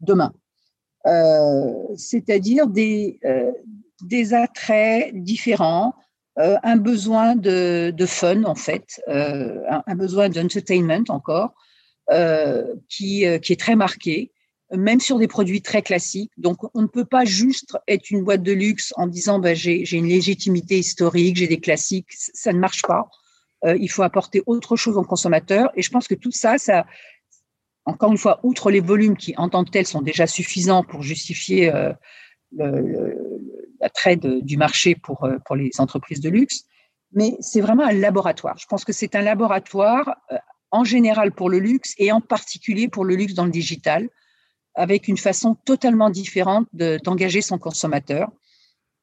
demain. 0.00 0.32
Euh, 1.06 1.72
c'est-à-dire 1.96 2.66
des, 2.66 3.18
euh, 3.24 3.50
des 4.02 4.34
attraits 4.34 5.14
différents, 5.14 5.94
euh, 6.38 6.56
un 6.62 6.76
besoin 6.76 7.36
de, 7.36 7.92
de, 7.96 8.06
fun 8.06 8.44
en 8.44 8.54
fait, 8.54 9.00
un, 9.06 9.82
un, 9.86 9.94
besoin 9.94 10.28
d'entertainment 10.28 11.04
encore, 11.08 11.54
qui, 12.88 13.24
qui 13.40 13.52
est 13.52 13.60
très 13.60 13.76
marqué 13.76 14.32
même 14.76 15.00
sur 15.00 15.18
des 15.18 15.28
produits 15.28 15.62
très 15.62 15.82
classiques. 15.82 16.32
Donc, 16.36 16.58
on 16.74 16.82
ne 16.82 16.86
peut 16.86 17.04
pas 17.04 17.24
juste 17.24 17.76
être 17.88 18.10
une 18.10 18.22
boîte 18.22 18.42
de 18.42 18.52
luxe 18.52 18.92
en 18.96 19.06
disant 19.06 19.38
bah, 19.38 19.54
j'ai 19.54 19.92
une 19.92 20.08
légitimité 20.08 20.78
historique, 20.78 21.36
j'ai 21.36 21.48
des 21.48 21.60
classiques. 21.60 22.08
Ça 22.10 22.52
ne 22.52 22.58
marche 22.58 22.82
pas. 22.82 23.08
Euh, 23.64 23.76
il 23.78 23.90
faut 23.90 24.02
apporter 24.02 24.42
autre 24.46 24.76
chose 24.76 24.96
aux 24.96 25.04
consommateurs. 25.04 25.70
Et 25.74 25.82
je 25.82 25.90
pense 25.90 26.08
que 26.08 26.14
tout 26.14 26.32
ça, 26.32 26.58
ça, 26.58 26.86
encore 27.84 28.10
une 28.10 28.18
fois, 28.18 28.40
outre 28.42 28.70
les 28.70 28.80
volumes 28.80 29.16
qui, 29.16 29.34
en 29.36 29.48
tant 29.48 29.64
que 29.64 29.70
tels, 29.70 29.86
sont 29.86 30.02
déjà 30.02 30.26
suffisants 30.26 30.82
pour 30.82 31.02
justifier 31.02 31.72
euh, 31.72 31.92
l'attrait 33.80 34.16
du 34.16 34.56
marché 34.56 34.94
pour, 34.94 35.24
euh, 35.24 35.38
pour 35.44 35.56
les 35.56 35.70
entreprises 35.78 36.20
de 36.20 36.30
luxe, 36.30 36.64
mais 37.12 37.36
c'est 37.40 37.60
vraiment 37.60 37.84
un 37.84 37.92
laboratoire. 37.92 38.56
Je 38.58 38.66
pense 38.66 38.84
que 38.84 38.92
c'est 38.92 39.14
un 39.14 39.22
laboratoire 39.22 40.16
en 40.70 40.84
général 40.84 41.32
pour 41.32 41.50
le 41.50 41.58
luxe 41.58 41.94
et 41.98 42.12
en 42.12 42.20
particulier 42.20 42.88
pour 42.88 43.04
le 43.04 43.16
luxe 43.16 43.34
dans 43.34 43.44
le 43.44 43.50
digital, 43.50 44.08
avec 44.74 45.08
une 45.08 45.16
façon 45.16 45.56
totalement 45.64 46.10
différente 46.10 46.68
d'engager 46.72 47.40
son 47.40 47.58
consommateur. 47.58 48.30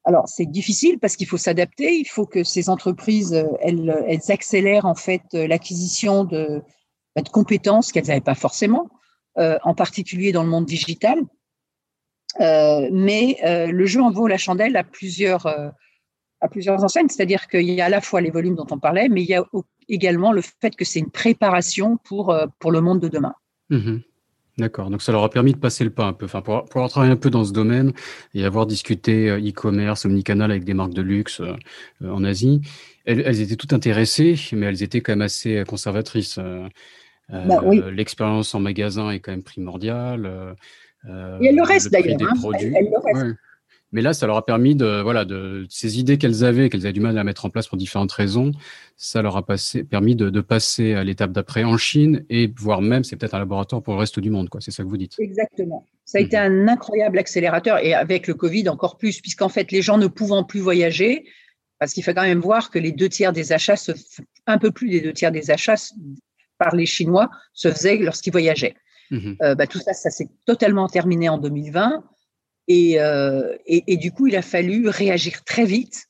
Alors, 0.08 0.26
c'est 0.26 0.46
difficile 0.46 0.98
parce 0.98 1.16
qu'il 1.16 1.26
faut 1.26 1.36
s'adapter. 1.36 1.98
Il 1.98 2.06
faut 2.06 2.24
que 2.24 2.42
ces 2.42 2.70
entreprises, 2.70 3.34
euh, 3.34 3.44
elles, 3.60 3.94
elles 4.08 4.32
accélèrent 4.32 4.86
en 4.86 4.94
fait 4.94 5.20
euh, 5.34 5.46
l'acquisition 5.46 6.24
de, 6.24 6.62
bah, 7.14 7.20
de, 7.20 7.28
compétences 7.28 7.92
qu'elles 7.92 8.06
n'avaient 8.06 8.22
pas 8.22 8.34
forcément, 8.34 8.88
euh, 9.36 9.58
en 9.64 9.74
particulier 9.74 10.32
dans 10.32 10.44
le 10.44 10.48
monde 10.48 10.64
digital. 10.64 11.18
Euh, 12.40 12.88
mais 12.90 13.36
euh, 13.44 13.66
le 13.66 13.84
jeu 13.84 14.00
en 14.00 14.10
vaut 14.10 14.28
la 14.28 14.38
chandelle 14.38 14.78
à 14.78 14.82
plusieurs, 14.82 15.44
euh, 15.44 15.68
à 16.40 16.48
plusieurs 16.48 16.82
enseignes. 16.82 17.10
C'est-à-dire 17.10 17.46
qu'il 17.46 17.68
y 17.68 17.82
a 17.82 17.84
à 17.84 17.90
la 17.90 18.00
fois 18.00 18.22
les 18.22 18.30
volumes 18.30 18.54
dont 18.54 18.66
on 18.70 18.78
parlait, 18.78 19.10
mais 19.10 19.20
il 19.20 19.28
y 19.28 19.34
a 19.34 19.44
également 19.90 20.32
le 20.32 20.40
fait 20.40 20.74
que 20.74 20.86
c'est 20.86 21.00
une 21.00 21.10
préparation 21.10 21.98
pour, 21.98 22.34
pour 22.60 22.72
le 22.72 22.80
monde 22.80 23.00
de 23.00 23.08
demain. 23.08 23.34
Mmh 23.68 23.98
D'accord, 24.58 24.90
donc 24.90 25.02
ça 25.02 25.12
leur 25.12 25.22
a 25.22 25.30
permis 25.30 25.52
de 25.52 25.58
passer 25.58 25.84
le 25.84 25.90
pas 25.90 26.04
un 26.04 26.12
peu, 26.12 26.24
enfin 26.24 26.42
pour, 26.42 26.64
pour 26.64 26.78
avoir 26.78 26.90
travaillé 26.90 27.12
un 27.12 27.16
peu 27.16 27.30
dans 27.30 27.44
ce 27.44 27.52
domaine 27.52 27.92
et 28.34 28.44
avoir 28.44 28.66
discuté 28.66 29.30
euh, 29.30 29.38
e-commerce, 29.38 30.04
omnicanal 30.04 30.50
avec 30.50 30.64
des 30.64 30.74
marques 30.74 30.94
de 30.94 31.02
luxe 31.02 31.40
euh, 31.40 31.54
euh, 32.02 32.10
en 32.10 32.24
Asie. 32.24 32.60
Elles, 33.04 33.22
elles, 33.24 33.40
étaient 33.40 33.54
toutes 33.54 33.72
intéressées, 33.72 34.34
mais 34.52 34.66
elles 34.66 34.82
étaient 34.82 35.00
quand 35.00 35.12
même 35.12 35.22
assez 35.22 35.62
conservatrices. 35.66 36.40
Bah, 37.30 37.60
oui. 37.62 37.80
L'expérience 37.92 38.54
en 38.54 38.60
magasin 38.60 39.10
est 39.10 39.20
quand 39.20 39.30
même 39.30 39.42
primordiale. 39.42 40.56
et 41.06 41.46
elles 41.46 41.56
le 41.56 41.62
reste 41.62 41.90
d'ailleurs. 41.90 42.18
Hein. 42.20 42.50
Elles, 42.58 42.74
elles 42.76 42.90
le 42.90 42.98
restent. 42.98 43.26
Ouais. 43.26 43.34
Mais 43.92 44.02
là, 44.02 44.12
ça 44.12 44.26
leur 44.26 44.36
a 44.36 44.44
permis 44.44 44.74
de, 44.74 45.00
voilà, 45.00 45.24
de 45.24 45.66
ces 45.70 45.98
idées 45.98 46.18
qu'elles 46.18 46.44
avaient, 46.44 46.68
qu'elles 46.68 46.84
avaient 46.84 46.92
du 46.92 47.00
mal 47.00 47.16
à 47.16 47.24
mettre 47.24 47.46
en 47.46 47.50
place 47.50 47.66
pour 47.68 47.78
différentes 47.78 48.12
raisons, 48.12 48.52
ça 48.96 49.22
leur 49.22 49.36
a 49.36 49.46
passé, 49.46 49.82
permis 49.82 50.14
de, 50.14 50.28
de 50.28 50.40
passer 50.40 50.92
à 50.92 51.04
l'étape 51.04 51.32
d'après 51.32 51.64
en 51.64 51.78
Chine 51.78 52.24
et 52.28 52.52
voire 52.58 52.82
même, 52.82 53.02
c'est 53.04 53.16
peut-être 53.16 53.34
un 53.34 53.38
laboratoire 53.38 53.82
pour 53.82 53.94
le 53.94 54.00
reste 54.00 54.20
du 54.20 54.30
monde, 54.30 54.50
quoi. 54.50 54.60
C'est 54.60 54.70
ça 54.70 54.82
que 54.82 54.88
vous 54.88 54.98
dites. 54.98 55.14
Exactement. 55.18 55.86
Ça 56.04 56.18
a 56.18 56.20
mmh. 56.20 56.24
été 56.24 56.36
un 56.36 56.68
incroyable 56.68 57.18
accélérateur 57.18 57.78
et 57.84 57.94
avec 57.94 58.26
le 58.26 58.34
Covid 58.34 58.68
encore 58.68 58.98
plus, 58.98 59.20
puisqu'en 59.20 59.48
fait, 59.48 59.72
les 59.72 59.80
gens 59.80 59.96
ne 59.96 60.06
pouvant 60.06 60.44
plus 60.44 60.60
voyager, 60.60 61.24
parce 61.78 61.92
qu'il 61.92 62.04
faut 62.04 62.12
quand 62.12 62.22
même 62.22 62.40
voir 62.40 62.70
que 62.70 62.78
les 62.78 62.92
deux 62.92 63.08
tiers 63.08 63.32
des 63.32 63.52
achats, 63.52 63.76
se, 63.76 63.92
un 64.46 64.58
peu 64.58 64.70
plus 64.70 64.90
des 64.90 65.00
deux 65.00 65.12
tiers 65.12 65.32
des 65.32 65.50
achats 65.50 65.92
par 66.58 66.74
les 66.74 66.86
Chinois 66.86 67.30
se 67.54 67.70
faisaient 67.70 67.96
lorsqu'ils 67.98 68.32
voyageaient. 68.32 68.74
Mmh. 69.10 69.34
Euh, 69.42 69.54
bah, 69.54 69.66
tout 69.66 69.78
ça, 69.78 69.94
ça 69.94 70.10
s'est 70.10 70.28
totalement 70.44 70.88
terminé 70.88 71.28
en 71.28 71.38
2020. 71.38 72.04
Et, 72.68 73.00
euh, 73.00 73.56
et, 73.66 73.82
et, 73.86 73.96
du 73.96 74.12
coup, 74.12 74.26
il 74.26 74.36
a 74.36 74.42
fallu 74.42 74.88
réagir 74.88 75.42
très 75.44 75.64
vite. 75.64 76.04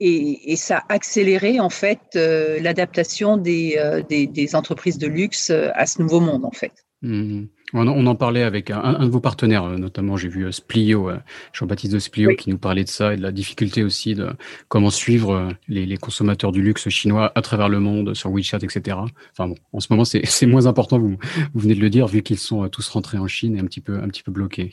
Et, 0.00 0.52
et 0.52 0.56
ça 0.56 0.84
a 0.88 0.94
accéléré 0.94 1.58
en 1.58 1.70
fait 1.70 1.98
euh, 2.14 2.60
l'adaptation 2.60 3.36
des, 3.36 3.74
euh, 3.78 4.00
des, 4.08 4.28
des, 4.28 4.54
entreprises 4.54 4.96
de 4.96 5.08
luxe 5.08 5.50
à 5.50 5.86
ce 5.86 6.00
nouveau 6.00 6.20
monde 6.20 6.44
en 6.44 6.52
fait. 6.52 6.70
Mmh. 7.02 7.46
On, 7.72 7.88
on, 7.88 8.06
en 8.06 8.14
parlait 8.14 8.44
avec 8.44 8.70
un, 8.70 8.78
un, 8.80 9.06
de 9.06 9.10
vos 9.10 9.18
partenaires, 9.18 9.68
notamment 9.76 10.16
j'ai 10.16 10.28
vu 10.28 10.52
Splio, 10.52 11.10
Jean-Baptiste 11.52 11.92
de 11.92 11.98
Splio, 11.98 12.28
oui. 12.28 12.36
qui 12.36 12.50
nous 12.50 12.58
parlait 12.58 12.84
de 12.84 12.88
ça 12.88 13.12
et 13.12 13.16
de 13.16 13.22
la 13.22 13.32
difficulté 13.32 13.82
aussi 13.82 14.14
de 14.14 14.30
comment 14.68 14.90
suivre 14.90 15.48
les, 15.66 15.84
les, 15.84 15.96
consommateurs 15.96 16.52
du 16.52 16.62
luxe 16.62 16.88
chinois 16.88 17.32
à 17.34 17.42
travers 17.42 17.68
le 17.68 17.80
monde 17.80 18.14
sur 18.14 18.30
WeChat, 18.30 18.58
etc. 18.58 18.98
Enfin 19.32 19.48
bon, 19.48 19.56
en 19.72 19.80
ce 19.80 19.88
moment 19.90 20.04
c'est 20.04 20.46
moins 20.46 20.66
important, 20.66 21.00
vous, 21.00 21.16
vous 21.54 21.60
venez 21.60 21.74
de 21.74 21.80
le 21.80 21.90
dire, 21.90 22.06
vu 22.06 22.22
qu'ils 22.22 22.38
sont 22.38 22.68
tous 22.68 22.88
rentrés 22.88 23.18
en 23.18 23.26
Chine 23.26 23.56
et 23.56 23.60
un 23.60 23.64
petit 23.64 23.80
peu, 23.80 23.98
un 24.00 24.06
petit 24.06 24.22
peu 24.22 24.30
bloqués. 24.30 24.70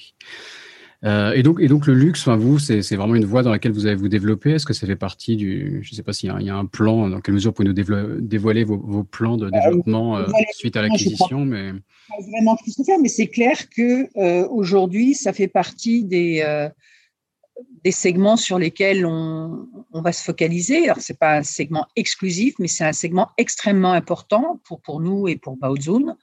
Euh, 1.05 1.33
et, 1.33 1.43
donc, 1.43 1.59
et 1.61 1.67
donc, 1.67 1.85
le 1.85 1.93
luxe, 1.93 2.21
enfin, 2.21 2.35
vous, 2.35 2.57
c'est 2.57 2.95
vraiment 2.95 3.15
une 3.15 3.25
voie 3.25 3.43
dans 3.43 3.51
laquelle 3.51 3.71
vous 3.71 3.85
allez 3.85 3.95
vous 3.95 4.07
développer. 4.07 4.51
Est-ce 4.51 4.65
que 4.65 4.73
ça 4.73 4.87
fait 4.87 4.95
partie 4.95 5.35
du. 5.35 5.79
Je 5.83 5.91
ne 5.91 5.95
sais 5.95 6.03
pas 6.03 6.13
s'il 6.13 6.31
y, 6.39 6.45
y, 6.45 6.49
a 6.49 6.55
un 6.55 6.65
plan, 6.65 7.09
dans 7.09 7.21
quelle 7.21 7.35
mesure 7.35 7.51
vous 7.51 7.55
pouvez 7.55 7.67
nous 7.67 8.19
dévoiler 8.21 8.63
vos, 8.63 8.77
vos 8.77 9.03
plans 9.03 9.37
de 9.37 9.49
développement 9.49 10.17
euh, 10.17 10.25
suite 10.53 10.75
à 10.75 10.81
l'acquisition 10.81 11.45
mais... 11.45 11.71
Pas 12.07 12.23
vraiment 12.31 12.55
tout 12.55 12.83
faire, 12.83 12.99
mais 12.99 13.09
c'est 13.09 13.27
clair 13.27 13.69
que 13.69 14.07
euh, 14.17 14.47
aujourd'hui, 14.49 15.15
ça 15.15 15.33
fait 15.33 15.47
partie 15.47 16.03
des, 16.03 16.43
euh, 16.45 16.69
des 17.83 17.91
segments 17.91 18.37
sur 18.37 18.59
lesquels 18.59 19.05
on, 19.05 19.67
on 19.91 20.01
va 20.01 20.11
se 20.11 20.23
focaliser. 20.23 20.85
Alors, 20.85 21.01
ce 21.01 21.13
n'est 21.13 21.17
pas 21.17 21.37
un 21.37 21.43
segment 21.43 21.87
exclusif, 21.95 22.55
mais 22.59 22.67
c'est 22.67 22.83
un 22.83 22.93
segment 22.93 23.29
extrêmement 23.37 23.91
important 23.91 24.59
pour, 24.65 24.81
pour 24.81 25.01
nous 25.01 25.27
et 25.27 25.35
pour 25.35 25.57
Baozun. 25.57 26.15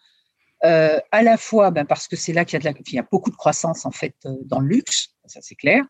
Euh, 0.64 0.98
à 1.10 1.22
la 1.22 1.36
fois 1.36 1.72
ben, 1.72 1.84
parce 1.84 2.06
que 2.06 2.14
c'est 2.14 2.32
là 2.32 2.44
qu'il 2.44 2.62
y, 2.62 2.66
a 2.66 2.70
la, 2.70 2.78
y 2.92 2.98
a 2.98 3.06
beaucoup 3.10 3.30
de 3.30 3.36
croissance 3.36 3.84
en 3.84 3.90
fait 3.90 4.14
euh, 4.26 4.36
dans 4.44 4.60
le 4.60 4.68
luxe, 4.68 5.08
ça 5.26 5.40
c'est 5.42 5.56
clair. 5.56 5.84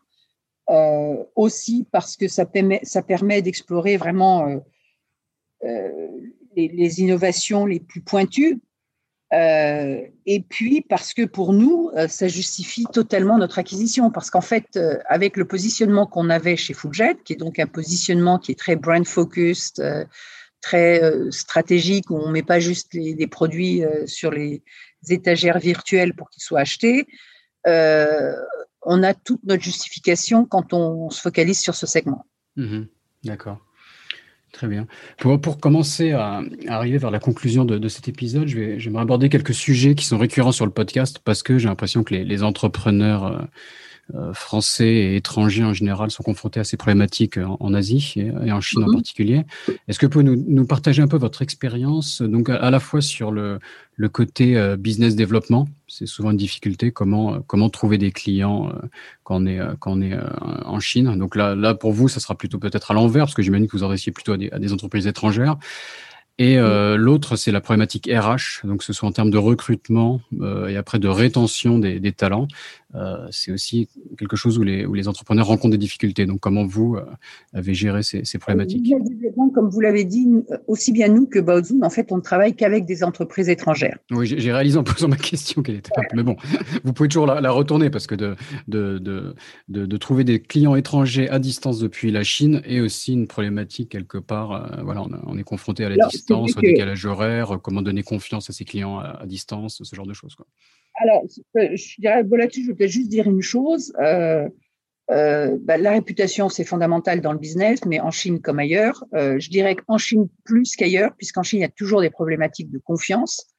Euh, 0.69 1.23
aussi 1.35 1.85
parce 1.91 2.17
que 2.17 2.27
ça 2.27 2.45
permet, 2.45 2.79
ça 2.83 3.03
permet 3.03 3.41
d'explorer 3.41 3.97
vraiment 3.97 4.47
les, 6.55 7.01
innovations 7.01 7.65
les 7.65 7.79
plus 7.79 8.01
pointues. 8.01 8.61
Et 9.31 10.45
puis 10.47 10.81
parce 10.81 11.13
que 11.13 11.25
pour 11.25 11.53
nous, 11.53 11.91
ça 12.07 12.27
justifie 12.27 12.85
totalement 12.93 13.37
notre 13.37 13.59
acquisition. 13.59 14.09
Parce 14.11 14.29
qu'en 14.29 14.41
fait, 14.41 14.79
avec 15.07 15.35
le 15.37 15.45
positionnement 15.45 16.05
qu'on 16.05 16.29
avait 16.29 16.55
chez 16.55 16.73
Fulljet, 16.73 17.17
qui 17.25 17.33
est 17.33 17.37
donc 17.37 17.59
un 17.59 17.67
positionnement 17.67 18.39
qui 18.39 18.51
est 18.53 18.59
très 18.59 18.75
brand 18.75 19.05
focused, 19.05 19.83
très 20.63 21.03
euh, 21.03 21.29
stratégique 21.29 22.09
où 22.09 22.17
on 22.17 22.29
met 22.29 22.41
pas 22.41 22.59
juste 22.59 22.93
les, 22.95 23.13
des 23.13 23.27
produits 23.27 23.83
euh, 23.83 24.07
sur 24.07 24.31
les 24.31 24.63
étagères 25.09 25.59
virtuelles 25.59 26.15
pour 26.15 26.29
qu'ils 26.29 26.41
soient 26.41 26.61
achetés. 26.61 27.05
Euh, 27.67 28.33
on 28.81 29.03
a 29.03 29.13
toute 29.13 29.43
notre 29.43 29.61
justification 29.61 30.45
quand 30.45 30.73
on, 30.73 31.09
se 31.09 31.21
focalise 31.21 31.59
sur 31.59 31.75
ce 31.75 31.85
segment. 31.85 32.25
Mmh, 32.55 32.83
D'accord. 33.25 33.59
Très 34.53 34.67
bien. 34.67 34.87
Pour, 35.17 35.39
pour 35.41 35.59
commencer 35.59 36.11
à, 36.11 36.41
arriver 36.67 36.97
vers 36.97 37.11
la 37.11 37.19
conclusion 37.19 37.65
de, 37.65 37.77
de 37.77 37.87
cet 37.89 38.07
épisode, 38.07 38.47
j'aimerais 38.47 39.01
aborder 39.01 39.27
quelques 39.27 39.53
sujets 39.53 39.95
qui 39.95 40.05
sont 40.05 40.17
récurrents 40.17 40.51
sur 40.51 40.65
le 40.65 40.71
podcast 40.71 41.19
parce 41.23 41.43
que 41.43 41.57
j'ai 41.57 41.67
l'impression 41.67 42.03
que 42.03 42.13
les, 42.13 42.43
entrepreneurs 42.43 43.47
français 44.33 44.87
et 44.87 45.15
étrangers 45.15 45.63
en 45.63 45.73
général 45.73 46.11
sont 46.11 46.23
confrontés 46.23 46.59
à 46.59 46.63
ces 46.63 46.77
problématiques 46.77 47.37
en, 47.37 47.57
en 47.59 47.73
Asie 47.73 48.13
et, 48.17 48.47
et, 48.47 48.51
en 48.51 48.61
Chine 48.61 48.83
en 48.83 48.91
particulier. 48.91 49.43
Est-ce 49.87 49.97
que 49.97 50.05
vous 50.05 50.11
pouvez 50.11 50.23
nous, 50.23 50.43
nous, 50.47 50.65
partager 50.65 51.01
un 51.01 51.07
peu 51.07 51.17
votre 51.17 51.41
expérience, 51.41 52.21
donc 52.21 52.49
à, 52.49 52.55
à, 52.55 52.69
la 52.69 52.79
fois 52.79 53.01
sur 53.01 53.31
le, 53.31 53.59
le 53.95 54.09
côté 54.09 54.57
euh, 54.57 54.75
business 54.75 55.15
développement, 55.15 55.67
c'est 55.87 56.05
souvent 56.05 56.31
une 56.31 56.37
difficulté, 56.37 56.91
comment, 56.91 57.35
euh, 57.35 57.39
comment 57.45 57.69
trouver 57.69 57.97
des 57.97 58.11
clients 58.11 58.69
euh, 58.69 58.87
quand 59.23 59.41
on 59.41 59.45
est, 59.45 59.59
euh, 59.59 59.73
quand 59.79 59.93
on 59.93 60.01
est 60.01 60.13
euh, 60.13 60.23
en 60.65 60.79
Chine? 60.79 61.15
Donc 61.17 61.35
là, 61.35 61.55
là, 61.55 61.75
pour 61.75 61.91
vous, 61.91 62.07
ça 62.07 62.19
sera 62.19 62.35
plutôt 62.35 62.57
peut-être 62.57 62.91
à 62.91 62.93
l'envers, 62.93 63.25
parce 63.25 63.35
que 63.35 63.41
j'imagine 63.41 63.67
que 63.67 63.77
vous 63.77 63.83
adressiez 63.83 64.11
plutôt 64.11 64.33
à 64.33 64.37
des, 64.37 64.49
à 64.51 64.59
des 64.59 64.73
entreprises 64.73 65.07
étrangères. 65.07 65.57
Et 66.39 66.57
euh, 66.57 66.97
l'autre, 66.97 67.35
c'est 67.35 67.51
la 67.51 67.61
problématique 67.61 68.09
RH, 68.11 68.65
donc 68.65 68.81
ce 68.81 68.91
soit 68.91 69.07
en 69.07 69.11
termes 69.11 69.29
de 69.29 69.37
recrutement 69.37 70.19
euh, 70.41 70.67
et 70.67 70.77
après 70.77 70.97
de 70.97 71.07
rétention 71.07 71.77
des, 71.77 71.99
des 71.99 72.11
talents. 72.11 72.47
Euh, 72.95 73.27
c'est 73.31 73.51
aussi 73.51 73.89
quelque 74.19 74.35
chose 74.35 74.59
où 74.59 74.63
les, 74.63 74.85
où 74.85 74.93
les 74.93 75.07
entrepreneurs 75.07 75.47
rencontrent 75.47 75.71
des 75.71 75.79
difficultés. 75.79 76.25
Donc, 76.25 76.39
comment 76.39 76.65
vous 76.65 76.97
avez 77.53 77.73
géré 77.73 78.03
ces, 78.03 78.23
ces 78.23 78.37
problématiques? 78.37 78.93
Comme 79.53 79.69
vous 79.69 79.79
l'avez 79.79 80.05
dit, 80.05 80.27
aussi 80.67 80.91
bien 80.91 81.07
nous 81.07 81.25
que 81.27 81.39
Baozun, 81.39 81.81
en 81.81 81.89
fait, 81.89 82.11
on 82.11 82.17
ne 82.17 82.21
travaille 82.21 82.55
qu'avec 82.55 82.85
des 82.85 83.03
entreprises 83.03 83.49
étrangères. 83.49 83.97
Oui, 84.11 84.27
j'ai 84.27 84.51
réalisé 84.51 84.77
en 84.77 84.83
posant 84.83 85.07
ma 85.07 85.15
question 85.15 85.61
qu'elle 85.63 85.75
était. 85.75 85.91
Ouais. 85.97 86.07
Mais 86.15 86.23
bon, 86.23 86.35
vous 86.83 86.93
pouvez 86.93 87.09
toujours 87.09 87.25
la, 87.25 87.41
la 87.41 87.51
retourner 87.51 87.89
parce 87.89 88.05
que 88.07 88.15
de, 88.15 88.35
de, 88.67 88.99
de, 88.99 89.35
de, 89.69 89.85
de 89.85 89.97
trouver 89.97 90.23
des 90.23 90.39
clients 90.39 90.75
étrangers 90.75 91.29
à 91.29 91.39
distance 91.39 91.79
depuis 91.79 92.11
la 92.11 92.23
Chine 92.23 92.61
est 92.65 92.79
aussi 92.79 93.13
une 93.13 93.27
problématique 93.27 93.89
quelque 93.89 94.19
part. 94.19 94.81
Voilà, 94.83 95.01
on, 95.01 95.09
on, 95.25 95.37
est 95.37 95.43
confronté 95.43 95.83
à 95.83 95.89
la 95.89 95.95
Alors, 95.95 96.11
distance, 96.23 96.57
au 96.57 96.61
décalage 96.61 97.05
horaire, 97.05 97.59
comment 97.61 97.81
donner 97.81 98.03
confiance 98.03 98.49
à 98.49 98.53
ses 98.53 98.65
clients 98.65 98.99
à, 98.99 99.21
à 99.21 99.25
distance, 99.25 99.81
ce 99.83 99.95
genre 99.95 100.07
de 100.07 100.13
choses. 100.13 100.35
Quoi. 100.35 100.45
Alors, 100.95 101.23
je 101.55 102.01
dirais, 102.01 102.23
bon, 102.23 102.37
là-dessus, 102.37 102.63
je 102.63 102.71
voudrais 102.71 102.87
juste 102.87 103.09
dire 103.09 103.27
une 103.27 103.41
chose. 103.41 103.93
Euh, 103.99 104.47
euh, 105.11 105.57
bah, 105.61 105.77
la 105.77 105.91
réputation, 105.91 106.49
c'est 106.49 106.63
fondamental 106.63 107.21
dans 107.21 107.33
le 107.33 107.39
business, 107.39 107.85
mais 107.85 107.99
en 107.99 108.11
Chine 108.11 108.41
comme 108.41 108.59
ailleurs. 108.59 109.03
Euh, 109.13 109.39
je 109.39 109.49
dirais 109.49 109.75
qu'en 109.75 109.97
Chine 109.97 110.29
plus 110.43 110.75
qu'ailleurs, 110.75 111.13
puisqu'en 111.17 111.43
Chine, 111.43 111.59
il 111.59 111.63
y 111.63 111.65
a 111.65 111.69
toujours 111.69 112.01
des 112.01 112.09
problématiques 112.09 112.71
de 112.71 112.79
confiance 112.79 113.53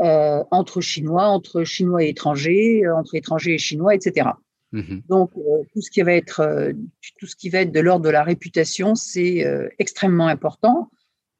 euh, 0.00 0.44
entre 0.50 0.80
Chinois, 0.80 1.24
entre 1.24 1.64
Chinois 1.64 2.04
et 2.04 2.10
étrangers, 2.10 2.84
euh, 2.84 2.94
entre 2.94 3.14
étrangers 3.14 3.54
et 3.54 3.58
Chinois, 3.58 3.94
etc. 3.94 4.28
Mmh. 4.72 4.98
Donc, 5.08 5.30
euh, 5.38 5.62
tout 5.72 5.80
ce 5.80 5.90
qui 5.90 6.02
va 6.02 6.12
être 6.12 6.72
tout 7.18 7.26
ce 7.26 7.34
qui 7.34 7.48
va 7.48 7.60
être 7.60 7.72
de 7.72 7.80
l'ordre 7.80 8.04
de 8.04 8.10
la 8.10 8.22
réputation, 8.22 8.94
c'est 8.94 9.44
extrêmement 9.78 10.26
important. 10.26 10.90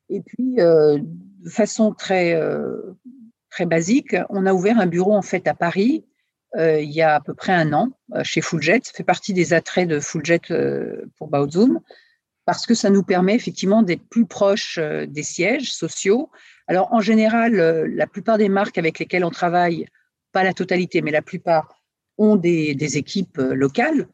Et 0.08 0.20
puis, 0.20 0.56
de 0.56 1.50
façon 1.50 1.92
très 1.92 2.40
très 3.50 3.66
basique. 3.66 4.16
On 4.30 4.46
a 4.46 4.52
ouvert 4.52 4.78
un 4.78 4.86
bureau 4.86 5.14
en 5.14 5.22
fait 5.22 5.48
à 5.48 5.54
Paris 5.54 6.04
euh, 6.56 6.80
il 6.80 6.90
y 6.90 7.02
a 7.02 7.16
à 7.16 7.20
peu 7.20 7.34
près 7.34 7.52
un 7.52 7.72
an 7.72 7.90
euh, 8.14 8.22
chez 8.24 8.40
Fulljet. 8.40 8.80
Ça 8.82 8.92
fait 8.94 9.04
partie 9.04 9.34
des 9.34 9.52
attraits 9.52 9.88
de 9.88 10.00
Fulljet 10.00 10.40
euh, 10.50 11.04
pour 11.18 11.28
Baozun 11.28 11.82
parce 12.44 12.64
que 12.64 12.74
ça 12.74 12.90
nous 12.90 13.02
permet 13.02 13.34
effectivement 13.34 13.82
d'être 13.82 14.08
plus 14.08 14.26
proche 14.26 14.78
euh, 14.78 15.06
des 15.06 15.24
sièges 15.24 15.72
sociaux. 15.72 16.30
Alors 16.66 16.92
en 16.92 17.00
général, 17.00 17.60
euh, 17.60 17.86
la 17.90 18.06
plupart 18.06 18.38
des 18.38 18.48
marques 18.48 18.78
avec 18.78 18.98
lesquelles 18.98 19.24
on 19.24 19.30
travaille, 19.30 19.86
pas 20.32 20.44
la 20.44 20.54
totalité, 20.54 21.02
mais 21.02 21.10
la 21.10 21.22
plupart 21.22 21.82
ont 22.18 22.36
des, 22.36 22.74
des 22.74 22.96
équipes 22.96 23.38
euh, 23.38 23.54
locales. 23.54 24.06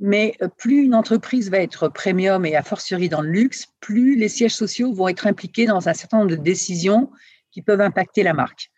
Mais 0.00 0.34
euh, 0.42 0.48
plus 0.48 0.84
une 0.84 0.94
entreprise 0.94 1.50
va 1.50 1.58
être 1.58 1.88
premium 1.88 2.46
et 2.46 2.54
a 2.54 2.62
fortiori 2.62 3.08
dans 3.08 3.20
le 3.20 3.30
luxe, 3.30 3.66
plus 3.80 4.16
les 4.16 4.28
sièges 4.28 4.54
sociaux 4.54 4.92
vont 4.92 5.08
être 5.08 5.26
impliqués 5.26 5.66
dans 5.66 5.88
un 5.88 5.94
certain 5.94 6.18
nombre 6.18 6.30
de 6.30 6.36
décisions 6.36 7.10
qui 7.50 7.62
peuvent 7.62 7.80
impacter 7.80 8.22
la 8.22 8.34
marque. 8.34 8.70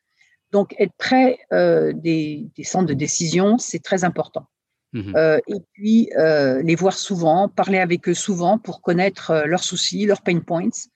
Donc, 0.51 0.75
être 0.79 0.95
près 0.99 1.39
euh, 1.53 1.93
des, 1.93 2.51
centres 2.65 2.87
de 2.87 2.95
décision, 2.95 3.59
c'est 3.59 3.83
très 3.83 4.05
important. 4.05 4.47
Mmh 4.93 5.13
euh, 5.15 5.39
et 5.47 5.61
puis, 5.73 6.11
les 6.17 6.75
voir 6.75 6.95
souvent, 6.95 7.49
parler 7.49 7.79
avec 7.79 8.09
eux 8.09 8.15
souvent 8.15 8.59
pour 8.59 8.81
connaître 8.81 9.45
leurs 9.47 9.63
soucis, 9.63 10.07
leurs 10.07 10.23
pain 10.23 10.41
points. 10.41 10.89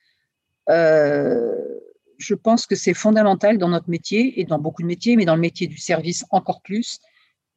je 0.67 2.33
pense 2.33 2.65
que 2.65 2.75
c'est 2.75 2.93
fondamental 2.93 3.57
dans 3.57 3.69
notre 3.69 3.89
métier 3.89 4.39
et 4.39 4.43
dans 4.43 4.59
beaucoup 4.59 4.81
de 4.81 4.87
métiers, 4.87 5.15
mais 5.15 5.25
dans 5.25 5.35
le 5.35 5.41
métier 5.41 5.67
du 5.67 5.77
service 5.77 6.25
encore 6.31 6.61
plus, 6.61 6.99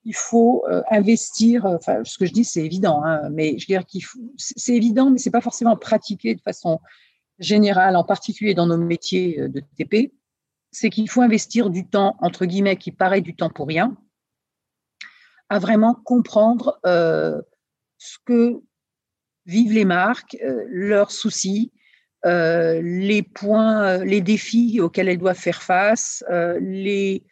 il 0.08 0.14
faut 0.14 0.64
euh, 0.70 0.82
investir. 0.90 1.66
Euh, 1.66 1.76
enfin, 1.76 2.02
ce 2.02 2.16
que 2.16 2.24
je 2.24 2.32
dis, 2.32 2.44
c'est 2.44 2.64
évident, 2.64 3.04
hein, 3.04 3.28
mais 3.30 3.58
je 3.58 3.66
veux 3.66 3.78
dire 3.78 3.84
qu'il 3.84 4.02
faut. 4.02 4.18
C'est 4.38 4.74
évident, 4.74 5.10
mais 5.10 5.18
c'est 5.18 5.30
pas 5.30 5.42
forcément 5.42 5.76
pratiqué 5.76 6.34
de 6.34 6.40
façon 6.40 6.80
générale, 7.38 7.94
en 7.94 8.04
particulier 8.04 8.54
dans 8.54 8.66
nos 8.66 8.78
métiers 8.78 9.38
euh, 9.38 9.48
de 9.48 9.62
TP. 9.76 10.14
C'est 10.72 10.88
qu'il 10.88 11.10
faut 11.10 11.20
investir 11.20 11.68
du 11.68 11.86
temps 11.86 12.16
entre 12.20 12.46
guillemets 12.46 12.76
qui 12.76 12.90
paraît 12.90 13.20
du 13.20 13.36
temps 13.36 13.50
pour 13.50 13.68
rien, 13.68 13.96
à 15.50 15.58
vraiment 15.58 15.94
comprendre 15.94 16.78
ce 16.84 18.18
que 18.26 18.60
vivent 19.46 19.72
les 19.72 19.86
marques, 19.86 20.36
leurs 20.66 21.10
soucis, 21.10 21.72
les 22.22 23.22
points, 23.22 24.04
les 24.04 24.20
défis 24.20 24.78
auxquels 24.82 25.08
elles 25.08 25.16
doivent 25.16 25.38
faire 25.38 25.62
face, 25.62 26.22
les 26.60 27.24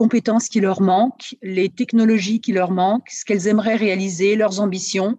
compétences 0.00 0.48
qui 0.48 0.60
leur 0.60 0.80
manquent, 0.80 1.36
les 1.42 1.68
technologies 1.68 2.40
qui 2.40 2.52
leur 2.52 2.70
manquent, 2.70 3.10
ce 3.10 3.22
qu'elles 3.22 3.48
aimeraient 3.48 3.76
réaliser, 3.76 4.34
leurs 4.34 4.58
ambitions, 4.58 5.18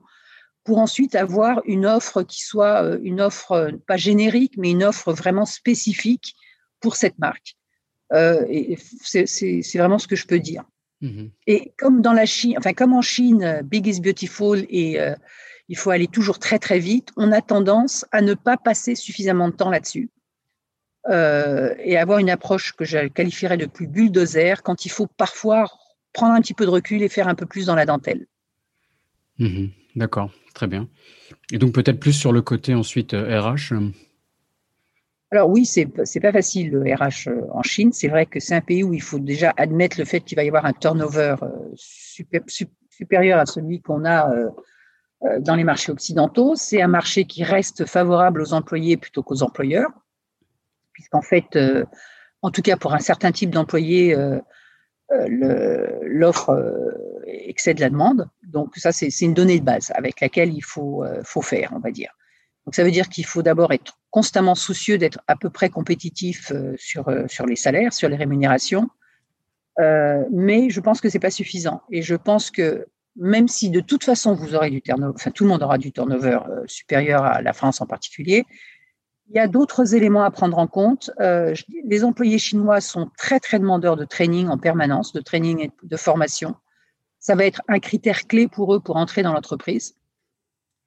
pour 0.64 0.80
ensuite 0.80 1.14
avoir 1.14 1.62
une 1.66 1.86
offre 1.86 2.24
qui 2.24 2.42
soit 2.42 2.84
euh, 2.84 3.00
une 3.04 3.22
offre 3.22 3.52
euh, 3.52 3.72
pas 3.86 3.98
générique, 3.98 4.54
mais 4.58 4.72
une 4.72 4.84
offre 4.84 5.14
vraiment 5.14 5.46
spécifique 5.46 6.34
pour 6.80 6.96
cette 6.96 7.20
marque. 7.20 7.54
Euh, 8.12 8.44
c'est 9.04 9.78
vraiment 9.78 10.00
ce 10.00 10.08
que 10.08 10.16
je 10.16 10.26
peux 10.26 10.40
dire. 10.40 10.64
Mm-hmm. 11.04 11.30
Et 11.46 11.74
comme 11.78 12.02
dans 12.02 12.14
la 12.14 12.26
Chine, 12.26 12.56
enfin 12.58 12.74
comme 12.74 12.94
en 12.94 13.04
Chine, 13.04 13.62
Big 13.64 13.86
is 13.86 14.02
beautiful 14.02 14.66
et 14.68 14.98
il 15.68 15.78
faut 15.78 15.92
aller 15.92 16.08
toujours 16.08 16.40
très 16.40 16.58
très 16.58 16.80
vite, 16.80 17.10
on 17.18 17.32
a 17.32 17.42
tendance 17.42 18.04
à 18.12 18.22
ne 18.22 18.34
pas 18.34 18.58
passer 18.58 18.96
suffisamment 18.96 19.48
de 19.50 19.54
temps 19.54 19.70
là-dessus. 19.70 20.10
Euh, 21.10 21.74
et 21.80 21.98
avoir 21.98 22.20
une 22.20 22.30
approche 22.30 22.74
que 22.74 22.86
je 22.86 23.08
qualifierais 23.08 23.58
de 23.58 23.66
plus 23.66 23.88
bulldozer 23.88 24.62
quand 24.62 24.86
il 24.86 24.90
faut 24.90 25.08
parfois 25.08 25.66
prendre 26.14 26.34
un 26.34 26.42
petit 26.42 26.54
peu 26.54 26.66
de 26.66 26.70
recul 26.70 27.02
et 27.02 27.10
faire 27.10 27.28
un 27.28 27.34
peu 27.34 27.48
plus 27.48 27.66
dans 27.66 27.76
la 27.76 27.88
dentelle. 27.88 28.28
Mhm. 29.40 29.72
D'accord, 29.96 30.32
très 30.54 30.68
bien. 30.68 30.88
Et 31.52 31.58
donc 31.58 31.74
peut-être 31.74 32.00
plus 32.00 32.14
sur 32.14 32.32
le 32.32 32.42
côté 32.42 32.76
ensuite 32.76 33.14
RH 33.14 33.74
euh, 33.74 33.90
alors 35.34 35.50
oui, 35.50 35.66
c'est 35.66 35.86
pas 35.86 36.34
facile 36.34 36.72
le 36.72 36.94
RH 36.94 37.30
euh, 37.30 37.48
en 37.54 37.64
Chine. 37.64 37.94
C'est 37.94 38.10
vrai 38.10 38.26
que 38.26 38.42
c'est 38.42 38.54
un 38.54 38.60
pays 38.60 38.84
où 38.84 38.94
il 38.94 39.02
faut 39.02 39.18
déjà 39.18 39.54
admettre 39.56 39.98
le 39.98 40.04
fait 40.04 40.20
qu'il 40.20 40.36
va 40.36 40.44
y 40.44 40.50
avoir 40.50 40.66
un 40.66 40.74
turnover 40.74 41.36
supérieur 41.78 43.40
à 43.40 43.46
celui 43.46 43.80
qu'on 43.80 44.04
a 44.04 44.30
dans 45.40 45.56
les 45.56 45.64
marchés 45.64 45.94
occidentaux. 45.94 46.56
C'est 46.58 46.82
un 46.82 46.90
marché 46.90 47.24
qui 47.24 47.46
reste 47.46 47.86
favorable 47.86 48.42
aux 48.42 48.52
employés 48.52 48.98
plutôt 48.98 49.24
qu'aux 49.24 49.42
employeurs 49.42 50.01
puisqu'en 51.02 51.22
fait, 51.22 51.56
euh, 51.56 51.84
en 52.42 52.52
tout 52.52 52.62
cas 52.62 52.78
pour 52.78 52.94
un 52.94 53.00
certain 53.00 53.32
type 53.32 53.50
d'employés, 53.50 54.16
euh, 54.16 54.40
euh, 55.12 56.00
l'offre 56.04 56.56
excède 57.26 57.80
la 57.80 57.90
demande. 57.90 58.30
Donc 58.44 58.76
ça, 58.78 58.92
c'est 58.92 59.10
une 59.22 59.34
donnée 59.34 59.60
de 59.60 59.66
base 59.66 59.92
avec 59.96 60.22
laquelle 60.22 60.54
il 60.54 60.64
faut, 60.64 61.04
faire, 61.42 61.74
on 61.76 61.80
va 61.80 61.92
dire. 61.92 62.12
Donc 62.66 62.76
ça 62.76 62.84
veut 62.84 62.92
dire 62.92 63.10
qu'il 63.10 63.26
faut 63.26 63.42
d'abord 63.42 63.74
être 63.74 63.98
constamment 64.12 64.56
soucieux 64.56 64.98
d'être 64.98 65.20
à 65.28 65.36
peu 65.36 65.50
près 65.50 65.70
compétitif 65.70 66.54
sur, 66.78 67.12
sur 67.28 67.46
les 67.46 67.56
salaires, 67.56 67.92
sur 67.92 68.08
les 68.08 68.16
rémunérations. 68.16 68.88
mais 69.80 70.70
je 70.70 70.80
pense 70.80 71.02
que 71.02 71.10
c'est 71.10 71.20
pas 71.20 71.32
suffisant. 71.32 71.82
Et 71.92 72.02
je 72.02 72.16
pense 72.16 72.52
que 72.52 72.88
même 73.18 73.50
si 73.50 73.70
de 73.70 73.82
toute 73.82 74.06
façon 74.06 74.34
vous 74.34 74.56
aurez 74.56 74.70
du 74.70 74.82
turnover, 74.82 75.32
tout 75.34 75.44
le 75.44 75.50
monde 75.50 75.64
aura 75.64 75.78
du 75.78 75.92
turnover 75.92 76.40
supérieur 76.68 77.26
à 77.26 77.42
la 77.42 77.52
France 77.52 77.82
en 77.82 77.86
particulier, 77.86 78.46
il 79.32 79.38
y 79.38 79.40
a 79.40 79.48
d'autres 79.48 79.96
éléments 79.96 80.24
à 80.24 80.32
prendre 80.32 80.58
en 80.58 80.68
compte. 80.68 81.10
Euh, 81.22 81.56
les 81.86 82.04
employés 82.04 82.38
chinois 82.38 82.82
sont 82.82 83.10
très, 83.18 83.40
très 83.40 83.60
demandeurs 83.60 83.96
de 83.96 84.04
training 84.04 84.50
en 84.50 84.58
permanence, 84.58 85.14
de 85.14 85.22
training 85.22 85.62
et 85.62 85.72
de 85.84 85.98
formation. 85.98 86.56
Ça 87.20 87.36
va 87.36 87.46
être 87.46 87.62
un 87.70 87.80
critère 87.80 88.28
clé 88.28 88.50
pour 88.50 88.76
eux 88.76 88.82
pour 88.82 88.98
entrer 88.98 89.24
dans 89.24 89.32
l'entreprise. 89.32 89.96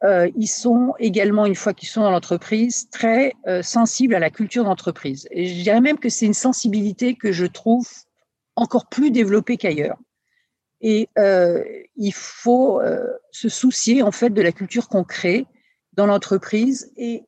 Euh, 0.03 0.28
ils 0.36 0.49
sont 0.49 0.92
également, 0.99 1.47
une 1.47 1.55
fois 1.55 1.72
qu'ils 1.72 1.88
sont 1.88 2.03
dans 2.03 2.11
l'entreprise, 2.11 2.90
très 2.90 3.32
euh, 3.47 3.62
sensibles 3.62 4.14
à 4.14 4.18
la 4.18 4.28
culture 4.28 4.64
d'entreprise. 4.64 5.26
Et 5.30 5.47
je 5.47 5.62
dirais 5.62 5.80
même 5.80 5.99
que 5.99 6.11
c'est 6.11 6.26
une 6.26 6.34
sensibilité 6.34 7.14
que 7.14 7.32
je 7.32 7.47
trouve 7.47 7.88
encore 8.57 8.90
plus 8.90 9.11
développée 9.11 9.57
qu'ailleurs. 9.57 9.97
Et 10.82 11.09
il 11.97 12.12
faut 12.12 12.82
se 13.30 13.49
soucier 13.49 14.03
en 14.03 14.11
fait 14.11 14.28
de 14.28 14.42
la 14.42 14.53
culture 14.53 14.88
qu'on 14.88 15.03
crée 15.03 15.47
dans 15.95 16.05
l'entreprise 16.05 16.92
et 16.99 17.24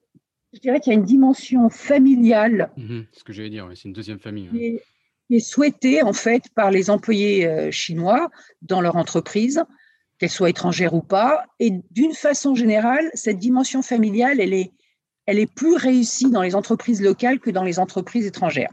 je 0.56 0.60
dirais 0.60 0.80
qu'il 0.80 0.92
y 0.92 0.96
a 0.96 0.98
une 0.98 1.04
dimension 1.04 1.68
familiale. 1.68 2.70
Mhm, 2.76 3.06
ce 3.12 3.24
que 3.24 3.32
j'allais 3.32 3.50
dire, 3.50 3.68
c'est 3.74 3.84
une 3.84 3.92
deuxième 3.92 4.18
famille. 4.18 4.48
Qui, 4.48 5.36
est, 5.36 5.40
souhaitée 5.40 6.02
en 6.02 6.12
fait 6.12 6.44
par 6.54 6.70
les 6.70 6.88
employés 6.88 7.46
euh, 7.46 7.70
chinois 7.70 8.30
dans 8.62 8.80
leur 8.80 8.96
entreprise, 8.96 9.62
qu'elles 10.18 10.30
soient 10.30 10.48
étrangères 10.48 10.94
ou 10.94 11.02
pas. 11.02 11.44
Et 11.60 11.72
d'une 11.90 12.14
façon 12.14 12.54
générale, 12.54 13.10
cette 13.12 13.38
dimension 13.38 13.82
familiale, 13.82 14.40
elle 14.40 14.54
est, 14.54 14.72
elle 15.26 15.38
est 15.38 15.52
plus 15.52 15.74
réussie 15.74 16.30
dans 16.30 16.42
les 16.42 16.54
entreprises 16.54 17.02
locales 17.02 17.38
que 17.38 17.50
dans 17.50 17.64
les 17.64 17.78
entreprises 17.78 18.24
étrangères. 18.24 18.72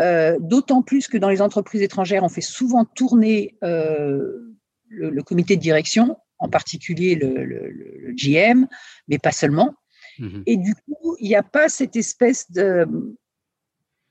Euh, 0.00 0.38
d'autant 0.40 0.82
plus 0.82 1.06
que 1.06 1.18
dans 1.18 1.28
les 1.28 1.42
entreprises 1.42 1.82
étrangères, 1.82 2.24
on 2.24 2.28
fait 2.28 2.40
souvent 2.40 2.84
tourner 2.84 3.56
euh, 3.62 4.56
le, 4.88 5.22
comité 5.22 5.56
de 5.56 5.60
direction, 5.60 6.16
en 6.38 6.48
particulier 6.48 7.14
le, 7.14 7.44
le 7.44 8.12
GM, 8.14 8.66
mais 9.06 9.18
pas 9.18 9.32
seulement. 9.32 9.76
Mmh 10.20 10.42
Et 10.46 10.56
du 10.58 10.74
coup, 10.74 11.16
il 11.18 11.28
n'y 11.28 11.34
a 11.34 11.42
pas 11.42 11.68
cette 11.68 11.96
espèce 11.96 12.50
de. 12.50 12.86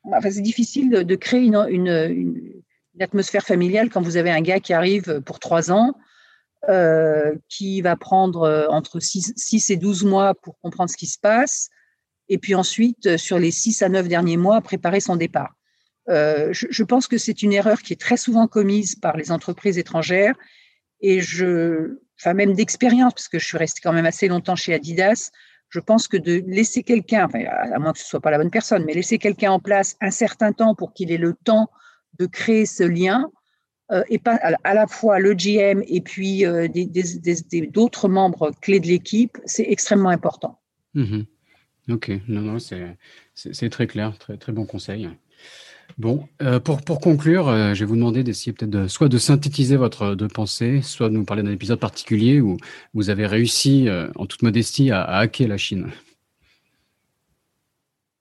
Enfin, 0.03 0.32
c'est 0.32 0.41
difficile 0.41 0.89
de, 0.89 1.16
créer 1.16 1.41
une, 1.41 1.55
une, 1.70 2.64
atmosphère 2.99 3.45
familiale 3.45 3.89
quand 3.89 4.01
vous 4.01 4.18
avez 4.18 4.32
un 4.32 4.41
gars 4.41 4.60
qui 4.60 4.74
arrive 4.74 5.22
pour 5.22 5.39
trois 5.39 5.72
ans, 5.72 5.93
euh, 6.68 7.36
qui 7.47 7.82
va 7.82 7.95
prendre 7.95 8.41
euh, 8.41 8.68
entre 8.70 8.99
6, 8.99 9.70
et 9.70 9.78
12 9.78 10.03
mois 10.03 10.34
pour 10.34 10.60
comprendre 10.60 10.89
ce 10.89 10.97
qui 10.97 11.05
se 11.05 11.20
passe, 11.20 11.70
et 12.28 12.38
puis 12.38 12.55
ensuite, 12.55 13.05
euh, 13.05 13.18
sur 13.18 13.38
les 13.39 13.51
6 13.51 13.82
à 13.84 13.89
9 13.89 14.07
derniers 14.07 14.38
mois, 14.38 14.62
préparer 14.62 14.99
son 14.99 15.16
départ. 15.16 15.53
je, 16.07 16.68
je, 16.70 16.84
pense 16.84 17.07
que 17.07 17.18
c'est 17.18 17.43
une 17.43 17.53
erreur 17.53 17.82
qui 17.82 17.93
est 17.93 18.01
très 18.01 18.18
souvent 18.18 18.47
commise 18.47 18.95
par 18.95 19.16
les 19.16 19.32
entreprises 19.32 19.78
étrangères, 19.78 20.36
et 21.01 21.22
je, 21.22 21.99
enfin 22.20 22.34
même 22.34 22.53
d'expérience, 22.53 23.14
parce 23.14 23.28
que 23.28 23.38
je 23.38 23.45
suis 23.45 23.57
restée 23.57 23.82
quand 23.84 23.93
même 23.93 24.07
assez 24.07 24.28
longtemps 24.28 24.55
chez 24.55 24.74
Adidas, 24.74 25.30
je 25.70 25.80
pense 25.80 26.07
que 26.07 26.17
de 26.17 26.43
laisser 26.47 26.84
quelqu'un, 26.84 27.28
à 27.28 27.80
moins 27.80 27.93
que 27.93 27.99
ce 27.99 28.05
soit 28.05 28.20
pas 28.20 28.32
la 28.32 28.38
bonne 28.38 28.51
personne, 28.51 28.84
mais 28.86 28.93
laisser 28.93 29.17
quelqu'un 29.17 29.51
en 29.51 29.59
place 29.59 29.95
un 30.01 30.11
certain 30.11 30.51
temps 30.51 30.76
pour 30.76 30.93
qu'il 30.93 31.11
ait 31.11 31.17
le 31.17 31.34
temps 31.34 31.70
de 32.17 32.26
créer 32.26 32.65
ce 32.65 32.84
lien, 32.84 33.30
euh, 33.91 34.03
et 34.09 34.20
pas 34.20 34.36
à, 34.36 34.74
la 34.74 34.86
fois 34.86 35.20
le 35.20 35.34
GM 35.34 35.82
et 35.88 36.01
puis 36.01 36.45
euh, 36.45 36.67
d'autres 37.72 38.07
membres 38.07 38.51
clés 38.61 38.80
de 38.80 38.88
l'équipe, 38.88 39.38
c'est 39.45 39.65
extrêmement 39.67 40.09
important. 40.09 40.59
Mmh 40.93 41.22
ok, 41.89 42.11
non, 42.28 42.41
non, 42.41 42.57
c'est 42.59 43.70
très 43.70 43.88
clair, 43.88 44.15
très 44.17 44.51
bon 44.51 44.65
conseil. 44.65 45.09
Bon, 46.00 46.30
euh, 46.41 46.62
pour, 46.62 46.82
pour 46.82 47.02
conclure, 47.02 47.50
euh, 47.50 47.74
je 47.74 47.82
vais 47.82 47.86
vous 47.86 47.97
demander 47.97 48.24
d'essayer 48.24 48.54
peut-être 48.54 48.88
soit 48.88 49.10
de 49.10 49.18
synthétiser 49.18 49.76
votre 49.76 50.16
de 50.16 50.28
pensée, 50.28 50.80
soit 50.82 51.10
de 51.10 51.14
nous 51.14 51.26
parler 51.26 51.43
d'un 51.43 51.52
épisode 51.52 51.78
particulier 51.78 52.39
où 52.39 52.56
vous 52.93 53.10
avez 53.10 53.28
réussi, 53.28 53.89
euh, 53.89 54.08
en 54.16 54.26
toute 54.26 54.41
modestie, 54.41 54.91
à, 54.91 55.04
hacker 55.04 55.50
la 55.50 55.58
Chine. 55.58 55.91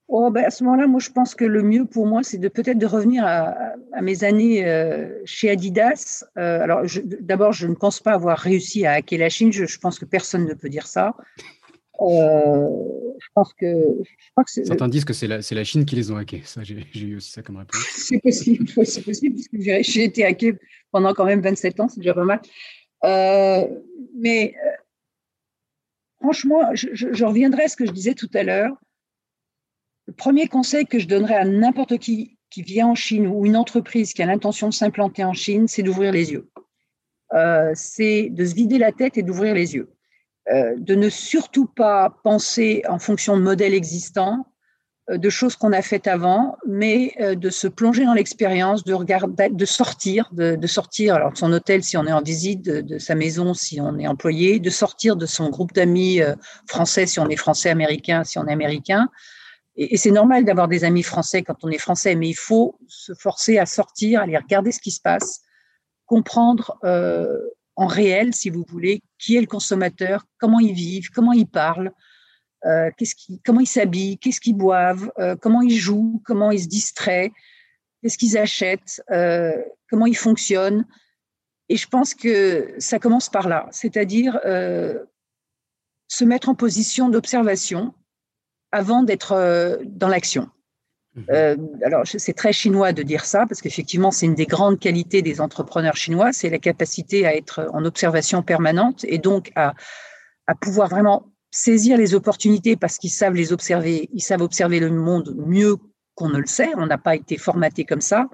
Oh, 0.09 0.29
ben 0.33 0.45
à 0.45 0.51
ce 0.51 0.65
moment-là, 0.65 0.89
moi, 0.89 0.99
je 0.99 1.11
pense 1.11 1.37
que 1.37 1.45
le 1.45 1.63
mieux 1.63 1.85
pour 1.85 2.09
moi, 2.09 2.25
c'est 2.25 2.41
peut-être 2.51 2.79
de 2.79 2.87
revenir 2.87 3.25
à, 3.25 3.55
mes 4.03 4.25
années 4.25 4.65
chez 5.25 5.51
Adidas. 5.51 6.25
alors, 6.35 6.83
d'abord, 7.21 7.53
je 7.53 7.69
ne 7.69 7.75
pense 7.75 8.01
pas 8.01 8.13
avoir 8.13 8.39
réussi 8.39 8.87
à 8.87 8.95
hacker 8.95 9.21
la 9.21 9.29
Chine. 9.29 9.53
je 9.53 9.79
pense 9.79 10.01
que 10.01 10.07
personne 10.07 10.47
ne 10.47 10.55
peut 10.55 10.71
dire 10.71 10.87
ça. 10.87 11.15
Euh, 12.01 12.69
je 13.21 13.27
pense 13.35 13.53
que, 13.55 13.67
je 13.67 14.31
crois 14.31 14.45
que 14.45 14.51
Certains 14.51 14.89
disent 14.89 15.05
que 15.05 15.13
c'est 15.13 15.27
la, 15.27 15.39
la, 15.39 15.65
Chine 15.65 15.85
qui 15.85 15.97
les 15.97 16.11
ont 16.13 16.17
hackés. 16.17 16.43
Ça, 16.45 16.63
j'ai, 16.63 16.87
eu 16.95 17.17
aussi 17.17 17.33
ça 17.33 17.43
comme 17.43 17.57
réponse. 17.57 17.85
c'est 17.91 18.21
possible, 18.21 18.69
c'est 18.85 19.03
possible, 19.03 19.35
puisque 19.35 19.61
j'ai, 19.61 20.05
été 20.05 20.25
hacké 20.25 20.55
pendant 20.93 21.13
quand 21.13 21.25
même 21.25 21.41
27 21.41 21.81
ans, 21.81 21.89
c'est 21.89 22.01
déjà 22.01 22.15
pas 22.15 22.25
mal. 22.25 22.41
Euh, 23.05 23.67
mais 24.17 24.55
euh, 24.65 24.71
franchement, 26.21 26.75
je, 26.75 26.89
je, 26.93 27.25
reviendrai 27.25 27.65
à 27.65 27.69
ce 27.69 27.77
que 27.77 27.87
je 27.87 27.93
disais 27.93 28.15
tout 28.15 28.31
à 28.35 28.43
l'heure. 28.45 28.77
Le 30.07 30.13
premier 30.13 30.47
conseil 30.47 30.87
que 30.87 30.99
je 30.99 31.07
donnerais 31.07 31.37
à 31.37 31.45
n'importe 31.45 31.99
qui 31.99 32.37
qui 32.51 32.63
vient 32.63 32.87
en 32.87 32.95
Chine 32.95 33.27
ou 33.27 33.45
une 33.45 33.57
entreprise 33.57 34.15
qui 34.15 34.23
a 34.23 34.27
l'intention 34.27 34.69
de 34.69 34.73
s'implanter 34.73 35.23
en 35.23 35.35
Chine, 35.35 35.69
c'est 35.69 35.83
d'ouvrir 35.83 36.13
les 36.13 36.33
yeux. 36.33 36.49
c'est 37.75 38.31
de 38.31 38.45
se 38.47 38.55
vider 38.55 38.79
la 38.79 38.91
tête 38.91 39.19
et 39.19 39.23
d'ouvrir 39.23 39.53
les 39.53 39.75
yeux. 39.75 39.93
De 40.51 40.95
ne 40.95 41.09
surtout 41.09 41.67
pas 41.67 42.19
penser 42.25 42.83
en 42.89 42.99
fonction 42.99 43.37
de 43.37 43.43
modèles 43.43 43.75
existants, 43.75 44.47
euh, 45.11 45.17
de 45.17 45.31
choses 45.31 45.57
qu'on 45.57 45.73
a 45.73 45.81
faites 45.81 46.07
avant, 46.07 46.57
mais 46.67 47.15
euh, 47.21 47.35
de 47.35 47.51
se 47.51 47.67
plonger 47.67 48.05
dans 48.05 48.15
l'expérience, 48.15 48.85
de 48.85 48.93
regarder, 48.93 49.49
de 49.49 49.65
sortir, 49.65 50.29
de, 50.33 50.67
sortir 50.67 51.15
alors 51.15 51.33
de 51.33 51.39
son 51.39 51.53
hôtel 51.53 51.83
si 51.83 51.97
on 51.97 52.07
est 52.07 52.13
en 52.13 52.21
visite, 52.21 52.63
de, 52.63 52.99
sa 52.99 53.15
maison 53.15 53.55
si 53.55 53.81
on 53.81 53.99
est 53.99 54.07
employé, 54.07 54.59
de 54.59 54.71
sortir 54.71 55.17
de 55.17 55.25
son 55.25 55.49
groupe 55.49 55.73
d'amis 55.73 56.21
euh, 56.21 56.35
français 56.67 57.07
si 57.07 57.21
on 57.21 57.29
est 57.29 57.37
français, 57.37 57.71
américain 57.71 58.25
si 58.25 58.39
on 58.39 58.47
est 58.47 58.53
américain. 58.53 59.09
Et, 59.77 59.97
c'est 59.97 60.11
normal 60.11 60.45
d'avoir 60.45 60.69
des 60.69 60.85
amis 60.85 61.05
français 61.05 61.43
quand 61.43 61.57
on 61.63 61.71
est 61.71 61.79
français, 61.79 62.15
mais 62.15 62.29
il 62.29 62.37
faut 62.37 62.79
se 62.87 63.15
forcer 63.15 63.59
à 63.59 63.65
sortir, 63.65 64.21
aller 64.21 64.37
regarder 64.37 64.73
ce 64.73 64.81
qui 64.81 64.91
se 64.91 65.01
passe, 65.01 65.41
comprendre 66.05 66.77
en 67.79 67.87
réel, 67.87 68.35
si 68.35 68.51
vous 68.51 68.65
voulez, 68.69 69.03
qui 69.19 69.37
est 69.37 69.41
le 69.41 69.47
consommateur, 69.47 70.25
comment 70.39 70.59
ils 70.59 70.75
vivent, 70.75 71.11
comment 71.11 71.33
ils 71.33 71.47
parlent, 71.47 71.93
euh, 72.65 72.91
comment 73.47 73.61
ils 73.61 73.69
s'habillent, 73.69 74.19
qu'est-ce 74.19 74.41
qu'ils 74.41 74.57
boivent, 74.57 75.13
euh, 75.21 75.37
comment 75.37 75.63
ils 75.63 75.77
jouent, 75.77 76.21
comment 76.27 76.51
ils 76.51 76.65
se 76.65 76.67
distraient, 76.67 77.31
qu'est-ce 78.03 78.19
qu'ils 78.19 78.37
achètent, 78.37 79.01
euh, 79.13 79.57
comment 79.89 80.07
ils 80.07 80.17
fonctionnent. 80.17 80.87
Et 81.69 81.77
je 81.77 81.87
pense 81.87 82.15
que 82.15 82.75
ça 82.79 82.99
commence 82.99 83.29
par 83.29 83.47
là, 83.47 83.69
c'est-à-dire 83.71 84.41
se 86.09 86.25
mettre 86.25 86.49
en 86.49 86.57
position 86.57 87.11
d'observation 87.11 87.95
avant 88.73 89.05
d'être 89.05 89.81
dans 89.85 90.09
l'action. 90.09 90.51
Mhm. 91.29 91.81
alors, 91.85 92.03
c'est 92.07 92.33
très 92.33 92.53
chinois 92.53 92.93
de 92.93 93.03
dire 93.03 93.25
ça, 93.25 93.47
parce 93.47 93.61
qu'effectivement, 93.61 94.11
c'est 94.11 94.27
une 94.27 94.35
des 94.35 94.47
grandes 94.47 94.79
qualités 94.79 95.23
des 95.23 95.41
entrepreneurs 95.41 95.97
chinois, 95.97 96.33
c'est 96.33 96.51
la 96.51 96.59
capacité 96.59 97.27
à 97.27 97.35
être 97.35 97.69
en 97.73 97.85
observation 97.85 98.43
permanente 98.43 99.05
et 99.09 99.19
donc 99.19 99.51
à, 99.57 99.75
pouvoir 100.61 100.89
vraiment 100.89 101.27
saisir 101.51 101.99
les 101.99 102.15
opportunités 102.15 102.77
parce 102.77 102.97
qu'ils 102.99 103.11
savent 103.11 103.35
les 103.35 103.53
observer, 103.53 104.09
ils 104.13 104.23
savent 104.23 104.43
observer 104.43 104.81
le 104.81 104.91
monde 104.91 105.35
mieux 105.37 105.77
qu'on 106.15 106.29
ne 106.29 106.39
le 106.39 106.47
sait, 106.47 106.71
on 106.77 106.87
n'a 106.87 106.99
pas 106.99 107.17
été 107.17 107.37
formaté 107.37 107.85
comme 107.85 108.01
ça, 108.01 108.29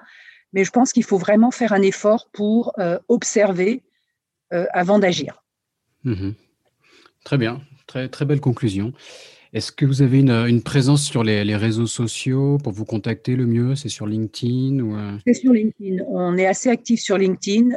mais 0.53 0.65
je 0.65 0.71
pense 0.71 0.93
qu'il 0.93 1.05
faut 1.05 1.19
vraiment 1.19 1.51
faire 1.51 1.73
un 1.73 1.83
effort 1.83 2.29
pour 2.33 2.73
euh, 2.79 2.99
observer 3.09 3.83
euh, 4.53 4.67
avant 4.73 4.99
d'agir. 4.99 5.43
Mhm. 6.05 6.35
Très 7.25 7.39
bien, 7.39 7.61
très, 7.87 8.09
très 8.09 8.25
belle 8.25 8.41
conclusion. 8.41 8.93
Est-ce 9.55 9.73
que 9.73 9.87
vous 9.87 10.03
avez 10.03 10.19
une, 10.19 10.63
présence 10.63 11.05
sur 11.05 11.23
les, 11.23 11.57
réseaux 11.57 11.87
sociaux 11.87 12.59
pour 12.59 12.73
vous 12.73 12.85
contacter 12.85 13.37
le 13.37 13.47
mieux? 13.47 13.77
C'est 13.77 13.89
sur 13.89 14.07
LinkedIn 14.07 14.81
ou 14.81 14.97
euh? 14.97 15.17
C'est 15.27 15.35
sur 15.35 15.53
LinkedIn. 15.53 16.05
On 16.09 16.37
est 16.37 16.47
assez 16.47 16.69
actif 16.69 17.01
sur 17.01 17.17
LinkedIn. 17.17 17.71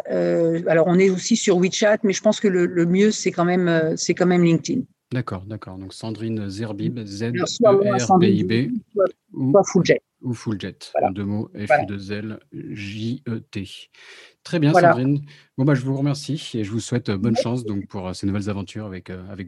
alors 0.68 0.88
on 0.88 0.98
est 0.98 1.10
aussi 1.10 1.38
sur 1.38 1.58
WeChat, 1.58 2.00
mais 2.04 2.14
je 2.14 2.22
pense 2.22 2.40
que 2.40 2.48
le, 2.48 2.66
le 2.66 2.86
mieux 2.86 3.12
c'est 3.12 3.32
quand 3.32 3.46
même 3.46 3.96
c'est 3.96 4.16
quand 4.16 4.26
même 4.26 4.44
LinkedIn. 4.44 4.82
D'accord, 5.12 5.44
d'accord. 5.46 5.78
Donc 5.78 5.94
Sandrine 5.94 6.50
Zerbib, 6.50 7.00
Z-E-R-B-I-B. 7.06 8.72
Ou, 9.34 9.54
Fulljet. 9.64 10.02
Ou 10.22 10.34
Fulljet. 10.34 10.76
En 11.02 11.12
deux 11.12 11.24
mots, 11.24 11.50
F-2-L, 11.56 12.40
J-E-T. 12.52 13.68
Très 14.44 14.60
bien, 14.60 14.74
Sandrine. 14.74 15.22
Bon, 15.58 15.64
bah, 15.64 15.76
je 15.76 15.82
vous 15.82 15.96
remercie 15.96 16.52
et 16.56 16.64
je 16.64 16.72
vous 16.72 16.82
souhaite 16.82 17.10
bonne 17.12 17.38
chance 17.38 17.64
donc, 17.64 17.88
pour 17.88 18.08
euh, 18.08 18.14
ces 18.14 18.28
nouvelles 18.28 18.50
aventures 18.50 18.86
avec, 18.86 19.10
euh, 19.10 19.24
avec. 19.30 19.48